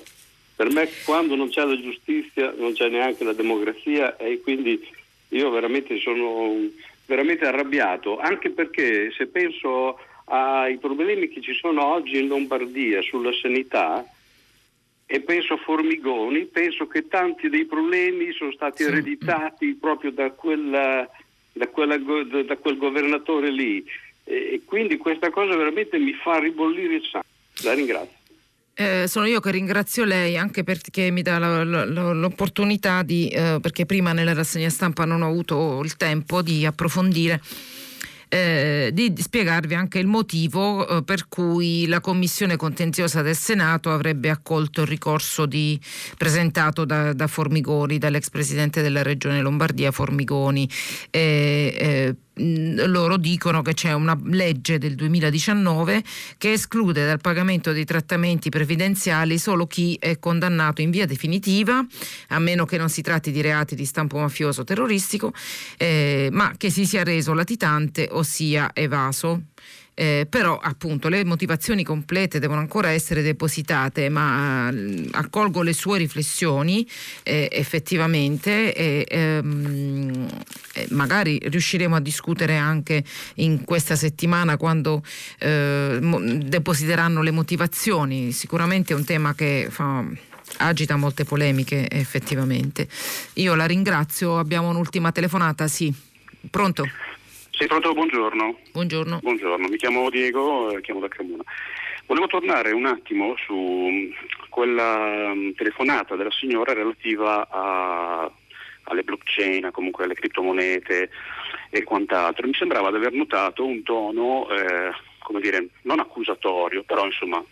Per 0.55 0.71
me 0.71 0.89
quando 1.05 1.35
non 1.35 1.49
c'è 1.49 1.65
la 1.65 1.81
giustizia 1.81 2.55
non 2.57 2.75
c'è 2.75 2.89
neanche 2.89 3.25
la 3.25 3.33
democrazia 3.33 4.17
e 4.17 4.41
quindi 4.41 4.81
io 5.31 5.51
veramente 5.51 5.99
sono 5.99 6.55
veramente 7.07 7.45
arrabbiato, 7.45 8.21
anche 8.21 8.51
perché 8.51 9.11
se 9.11 9.27
penso 9.27 9.99
ai 10.27 10.79
problemi 10.79 11.29
che 11.29 11.41
ci 11.41 11.55
sono 11.55 11.85
oggi 11.87 12.21
in 12.21 12.29
Lombardia 12.29 13.03
sulla 13.03 13.33
sanità 13.33 14.07
e 15.07 15.21
penso 15.23 15.55
a 15.55 15.57
Formigoni, 15.57 16.45
penso 16.45 16.87
che 16.87 17.09
tanti 17.09 17.49
dei 17.49 17.65
problemi 17.65 18.31
sono 18.31 18.53
stati 18.53 18.85
ereditati 18.85 19.75
proprio 19.75 20.13
da, 20.13 20.31
quella, 20.31 21.09
da, 21.53 21.67
quella, 21.67 21.99
da 21.99 22.57
quel 22.59 22.77
governatore 22.77 23.51
lì 23.51 23.85
e 24.31 24.63
quindi 24.65 24.97
questa 24.97 25.31
cosa 25.31 25.57
veramente 25.57 25.99
mi 25.99 26.15
fa 26.15 26.39
ribollire 26.39 26.95
il 26.95 27.03
sangue. 27.03 27.29
La 27.63 27.75
ringrazio. 27.75 28.19
Eh, 28.75 29.07
sono 29.09 29.27
io 29.27 29.41
che 29.41 29.51
ringrazio 29.51 30.05
lei 30.05 30.39
anche 30.39 30.63
perché 30.63 31.11
mi 31.11 31.23
dà 31.23 31.39
la, 31.39 31.65
la, 31.65 31.85
l'opportunità 31.85 33.03
di, 33.03 33.29
eh, 33.29 33.59
perché 33.61 33.85
prima 33.85 34.13
nella 34.13 34.33
rassegna 34.33 34.71
stampa 34.71 35.05
non 35.05 35.23
ho 35.23 35.29
avuto 35.29 35.81
il 35.83 35.97
tempo 35.97 36.41
di 36.41 36.65
approfondire 36.65 37.41
eh, 38.33 38.91
di, 38.93 39.13
spiegarvi 39.17 39.75
anche 39.75 39.99
il 39.99 40.07
motivo 40.07 40.87
eh, 40.87 41.03
per 41.03 41.27
cui 41.29 41.87
la 41.89 42.01
Commissione 42.01 42.57
contenziosa 42.57 43.23
del 43.23 43.35
Senato 43.35 43.91
avrebbe 43.91 44.31
accolto 44.31 44.83
il 44.83 44.87
ricorso 44.87 45.47
di, 45.47 45.79
presentato 46.17 46.85
da, 46.85 47.13
da, 47.13 47.27
Formigoni, 47.27 47.99
dall'ex 47.99 48.31
presidente 48.31 48.83
della 48.83 49.03
regione 49.03 49.41
Lombardia 49.41 49.91
Formigoni. 49.91 50.69
Eh, 51.11 51.77
eh 51.77 52.15
loro 52.35 53.17
dicono 53.17 53.63
che 53.63 53.75
c'è 53.75 53.93
una 53.93 54.19
legge 54.25 54.79
del 54.79 54.95
2019 54.95 56.03
che 56.39 56.53
esclude 56.53 57.05
dal 57.05 57.21
pagamento 57.21 57.73
dei 57.73 57.85
trattamenti 57.85 58.49
previdenziali 58.49 59.39
solo 59.39 59.67
chi 59.67 59.97
è 60.01 60.19
condannato 60.19 60.81
in 60.81 60.91
via 60.91 61.07
definitiva, 61.07 61.85
a 62.29 62.39
meno 62.39 62.65
che 62.65 62.79
non 62.79 62.89
si 62.89 63.03
tratti 63.03 63.31
di 63.31 63.41
reati 63.41 63.75
di 63.75 63.85
stampo 63.85 64.19
mafioso 64.19 64.65
terroristico, 64.65 65.33
eh, 65.77 66.29
ma 66.33 66.55
che 66.57 66.71
si 66.71 66.87
sia 66.87 67.03
reso 67.03 67.35
latitante 67.35 68.09
o 68.11 68.23
sia 68.23 68.71
evaso. 68.73 69.43
Eh, 69.95 70.27
però 70.31 70.59
appunto 70.59 71.09
le 71.09 71.25
motivazioni 71.25 71.85
complete 71.85 72.39
devono 72.39 72.61
ancora 72.61 72.89
essere 72.91 73.21
depositate, 73.21 74.09
ma 74.09 74.71
eh, 74.71 75.09
accolgo 75.11 75.61
le 75.63 75.75
sue 75.75 75.99
riflessioni 75.99 76.89
eh, 77.23 77.49
effettivamente 77.53 78.73
e 78.75 79.07
ehm, 79.07 80.27
magari 80.91 81.39
riusciremo 81.43 81.97
a 81.97 82.01
discutere 82.01 82.57
anche 82.57 83.05
in 83.35 83.65
questa 83.65 83.95
settimana 83.95 84.57
quando 84.57 85.03
eh, 85.39 85.99
depositeranno 86.45 87.21
le 87.21 87.31
motivazioni. 87.31 88.33
Sicuramente 88.33 88.95
è 88.95 88.97
un 88.97 89.05
tema 89.05 89.35
che 89.35 89.69
fa 89.71 90.03
agita 90.59 90.97
molte 90.97 91.25
polemiche 91.25 91.89
effettivamente. 91.91 92.89
Io 93.35 93.55
la 93.55 93.67
ringrazio, 93.67 94.39
abbiamo 94.39 94.69
un'ultima 94.71 95.13
telefonata, 95.13 95.69
sì. 95.69 95.93
Pronto? 96.49 96.85
Sì, 97.61 97.67
pronto, 97.67 97.93
buongiorno. 97.93 98.59
Buongiorno. 98.73 99.19
Buongiorno, 99.19 99.69
mi 99.69 99.77
chiamo 99.77 100.09
Diego, 100.09 100.71
eh, 100.71 100.81
chiamo 100.81 100.99
da 100.99 101.09
Cremona. 101.09 101.43
Volevo 102.07 102.27
tornare 102.27 102.73
un 102.73 102.87
attimo 102.87 103.35
su 103.37 103.55
mm, 103.55 104.13
quella 104.49 105.35
mm, 105.35 105.51
telefonata 105.51 106.17
della 106.17 106.31
signora 106.31 106.73
relativa 106.73 107.47
a, 107.51 108.33
alle 108.85 109.03
blockchain, 109.03 109.69
comunque 109.73 110.05
alle 110.05 110.15
criptomonete 110.15 111.11
e 111.69 111.83
quant'altro. 111.85 112.47
Mi 112.47 112.55
sembrava 112.55 112.89
di 112.89 112.97
aver 112.97 113.13
notato 113.13 113.63
un 113.63 113.83
tono, 113.83 114.49
eh, 114.49 114.93
come 115.19 115.41
dire, 115.43 115.67
non 115.83 116.01
accusatorio, 116.01 116.83
però 116.85 117.05
insomma 117.05 117.45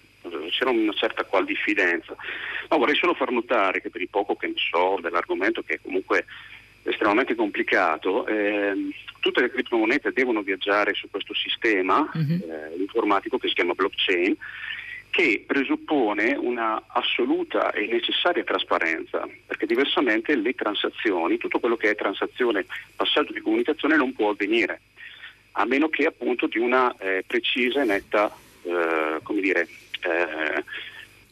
c'era 0.49 0.71
una 0.71 0.95
certa 0.95 1.25
qual 1.25 1.45
diffidenza. 1.45 2.17
Ma 2.71 2.79
vorrei 2.79 2.97
solo 2.97 3.13
far 3.13 3.31
notare 3.31 3.83
che 3.83 3.91
per 3.91 4.01
il 4.01 4.09
poco 4.09 4.37
che 4.37 4.47
ne 4.47 4.55
so 4.57 4.99
dell'argomento 5.03 5.63
che 5.63 5.79
comunque 5.83 6.25
estremamente 6.83 7.35
complicato, 7.35 8.27
eh, 8.27 8.91
tutte 9.21 9.41
le 9.41 9.51
criptomonete 9.51 10.13
devono 10.13 10.43
viaggiare 10.43 10.95
su 10.95 11.09
questo 11.11 11.35
sistema 11.35 12.09
uh-huh. 12.13 12.21
eh, 12.21 12.77
informatico 12.79 13.39
che 13.39 13.49
si 13.49 13.55
chiama 13.55 13.75
blockchain 13.75 14.37
che 15.11 15.43
presuppone 15.47 16.37
una 16.37 16.83
assoluta 16.87 17.73
e 17.73 17.87
necessaria 17.87 18.45
trasparenza, 18.45 19.27
perché 19.47 19.67
diversamente 19.67 20.37
le 20.37 20.55
transazioni, 20.55 21.39
tutto 21.39 21.59
quello 21.59 21.77
che 21.77 21.91
è 21.91 21.95
transazione, 21.95 22.67
passaggio 22.95 23.33
di 23.33 23.41
comunicazione 23.41 23.97
non 23.97 24.13
può 24.13 24.31
avvenire, 24.31 24.81
a 25.53 25.65
meno 25.65 25.89
che 25.89 26.05
appunto 26.05 26.47
di 26.47 26.59
una 26.59 26.95
eh, 26.99 27.25
precisa 27.27 27.83
e 27.83 27.85
netta 27.85 28.31
eh, 28.63 29.19
come 29.23 29.41
dire, 29.41 29.67
eh, 30.03 30.65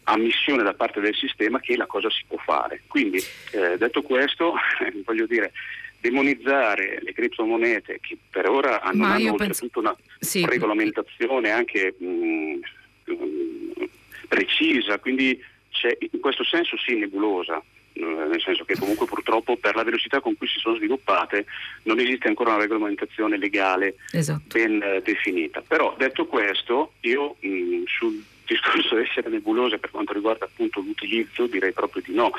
ammissione 0.09 0.63
da 0.63 0.75
parte 0.75 1.01
del 1.01 1.15
sistema 1.15 1.61
che 1.61 1.77
la 1.77 1.87
cosa 1.87 2.11
si 2.11 2.25
può 2.27 2.39
fare. 2.39 2.83
Quindi 2.87 3.19
eh, 3.53 3.77
detto 3.77 4.03
questo, 4.03 4.55
voglio 5.05 5.27
dire, 5.27 5.53
demonizzare 6.01 7.01
le 7.03 7.13
criptomonete 7.13 7.99
che 8.01 8.17
per 8.31 8.49
ora 8.49 8.83
hanno, 8.83 9.05
hanno 9.05 9.35
penso... 9.35 9.69
una 9.75 9.97
sì. 10.19 10.45
regolamentazione 10.45 11.51
anche 11.51 11.95
mh, 11.99 12.07
mh, 13.05 13.89
precisa, 14.29 14.99
quindi 14.99 15.43
c'è 15.71 15.97
in 15.99 16.21
questo 16.21 16.45
senso 16.45 16.77
sì 16.79 16.95
nebulosa 16.97 17.63
nel 17.99 18.41
senso 18.43 18.65
che 18.65 18.77
comunque 18.77 19.07
purtroppo 19.07 19.57
per 19.57 19.75
la 19.75 19.83
velocità 19.83 20.21
con 20.21 20.37
cui 20.37 20.47
si 20.47 20.59
sono 20.59 20.77
sviluppate 20.77 21.47
non 21.85 21.99
esiste 21.99 22.29
ancora 22.29 22.51
una 22.51 22.61
regolamentazione 22.61 23.39
legale 23.39 23.97
esatto. 24.13 24.59
ben 24.59 24.83
eh, 24.83 25.01
definita. 25.03 25.63
Però 25.67 25.95
detto 25.97 26.27
questo, 26.27 26.93
io 27.01 27.37
mh, 27.41 27.85
sul 27.87 28.23
discorso 28.47 28.97
essere 28.97 29.29
nebulose 29.29 29.79
per 29.79 29.91
quanto 29.91 30.13
riguarda 30.13 30.45
appunto 30.45 30.81
l'utilizzo 30.81 31.47
direi 31.47 31.73
proprio 31.73 32.03
di 32.05 32.15
no, 32.15 32.31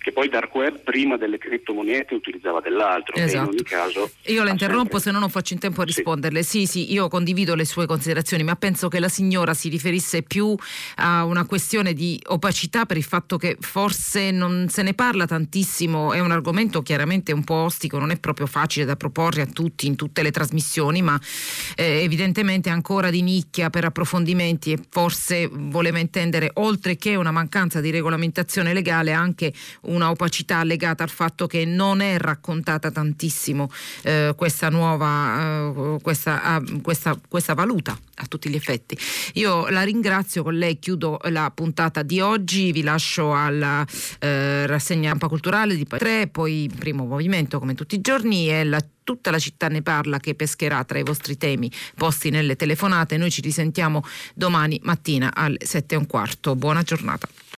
che 0.00 0.12
poi 0.12 0.28
Dark 0.28 0.54
Web 0.54 0.80
prima 0.80 1.16
delle 1.16 1.38
criptomonete 1.38 2.14
utilizzava 2.14 2.60
dell'altro 2.60 3.14
esatto. 3.14 3.44
in 3.44 3.48
ogni 3.48 3.62
caso... 3.62 4.10
Io 4.26 4.42
la 4.42 4.50
interrompo 4.50 4.98
sempre... 4.98 5.00
se 5.00 5.10
no 5.12 5.18
non 5.20 5.30
faccio 5.30 5.54
in 5.54 5.60
tempo 5.60 5.80
a 5.80 5.84
risponderle. 5.84 6.42
Sì. 6.42 6.66
sì, 6.66 6.66
sì, 6.66 6.92
io 6.92 7.08
condivido 7.08 7.54
le 7.54 7.64
sue 7.64 7.86
considerazioni, 7.86 8.42
ma 8.42 8.56
penso 8.56 8.88
che 8.88 8.98
la 8.98 9.08
signora 9.08 9.54
si 9.54 9.68
riferisse 9.68 10.22
più 10.22 10.54
a 10.96 11.24
una 11.24 11.46
questione 11.46 11.92
di 11.92 12.20
opacità 12.26 12.84
per 12.84 12.96
il 12.96 13.04
fatto 13.04 13.36
che 13.36 13.56
forse 13.60 14.30
non 14.30 14.66
se 14.68 14.82
ne 14.82 14.94
parla 14.94 15.26
tantissimo, 15.26 16.12
è 16.12 16.20
un 16.20 16.30
argomento 16.30 16.82
chiaramente 16.82 17.32
un 17.32 17.44
po' 17.44 17.54
ostico, 17.54 17.98
non 17.98 18.10
è 18.10 18.18
proprio 18.18 18.46
facile 18.46 18.84
da 18.84 18.96
proporre 18.96 19.42
a 19.42 19.46
tutti 19.46 19.86
in 19.86 19.96
tutte 19.96 20.22
le 20.22 20.30
trasmissioni, 20.30 21.02
ma 21.02 21.18
eh, 21.76 22.02
evidentemente 22.02 22.70
ancora 22.70 23.10
di 23.10 23.22
nicchia 23.22 23.70
per 23.70 23.84
approfondimenti 23.84 24.72
e 24.72 24.78
forse 24.90 25.48
voleva 25.52 25.98
intendere 25.98 26.50
oltre 26.54 26.96
che 26.96 27.14
una 27.14 27.30
mancanza 27.30 27.80
di 27.80 27.90
regolamentazione 27.90 28.72
legale 28.72 29.12
anche 29.12 29.52
una 29.82 30.10
opacità 30.10 30.62
legata 30.64 31.02
al 31.02 31.10
fatto 31.10 31.46
che 31.46 31.64
non 31.64 32.00
è 32.00 32.18
raccontata 32.18 32.90
tantissimo 32.90 33.70
eh, 34.02 34.34
questa 34.36 34.68
nuova 34.68 35.70
eh, 35.72 35.96
questa, 36.02 36.58
uh, 36.58 36.80
questa, 36.80 37.18
questa 37.28 37.54
valuta 37.54 37.98
a 38.16 38.26
tutti 38.26 38.48
gli 38.48 38.54
effetti. 38.54 38.96
Io 39.34 39.68
la 39.68 39.82
ringrazio, 39.82 40.42
con 40.42 40.54
lei 40.54 40.78
chiudo 40.78 41.18
la 41.24 41.50
puntata 41.54 42.02
di 42.02 42.20
oggi, 42.20 42.72
vi 42.72 42.82
lascio 42.82 43.34
alla 43.34 43.84
eh, 44.18 44.66
rassegna 44.66 45.16
Culturale 45.22 45.76
di 45.76 45.86
3, 45.86 46.28
poi 46.28 46.70
primo 46.76 47.04
movimento 47.06 47.58
come 47.58 47.74
tutti 47.74 47.94
i 47.94 48.00
giorni 48.00 48.50
e 48.50 48.64
la 48.64 48.84
tutta 49.04 49.30
la 49.30 49.38
città 49.38 49.68
ne 49.68 49.82
parla 49.82 50.18
che 50.18 50.34
pescherà 50.34 50.84
tra 50.84 50.98
i 50.98 51.02
vostri 51.02 51.36
temi 51.36 51.70
posti 51.96 52.30
nelle 52.30 52.56
telefonate. 52.56 53.16
Noi 53.16 53.30
ci 53.30 53.40
risentiamo 53.40 54.02
domani 54.34 54.80
mattina 54.82 55.34
alle 55.34 55.58
7 55.60 55.94
e 55.94 55.98
un 55.98 56.06
quarto. 56.06 56.56
Buona 56.56 56.82
giornata. 56.82 57.28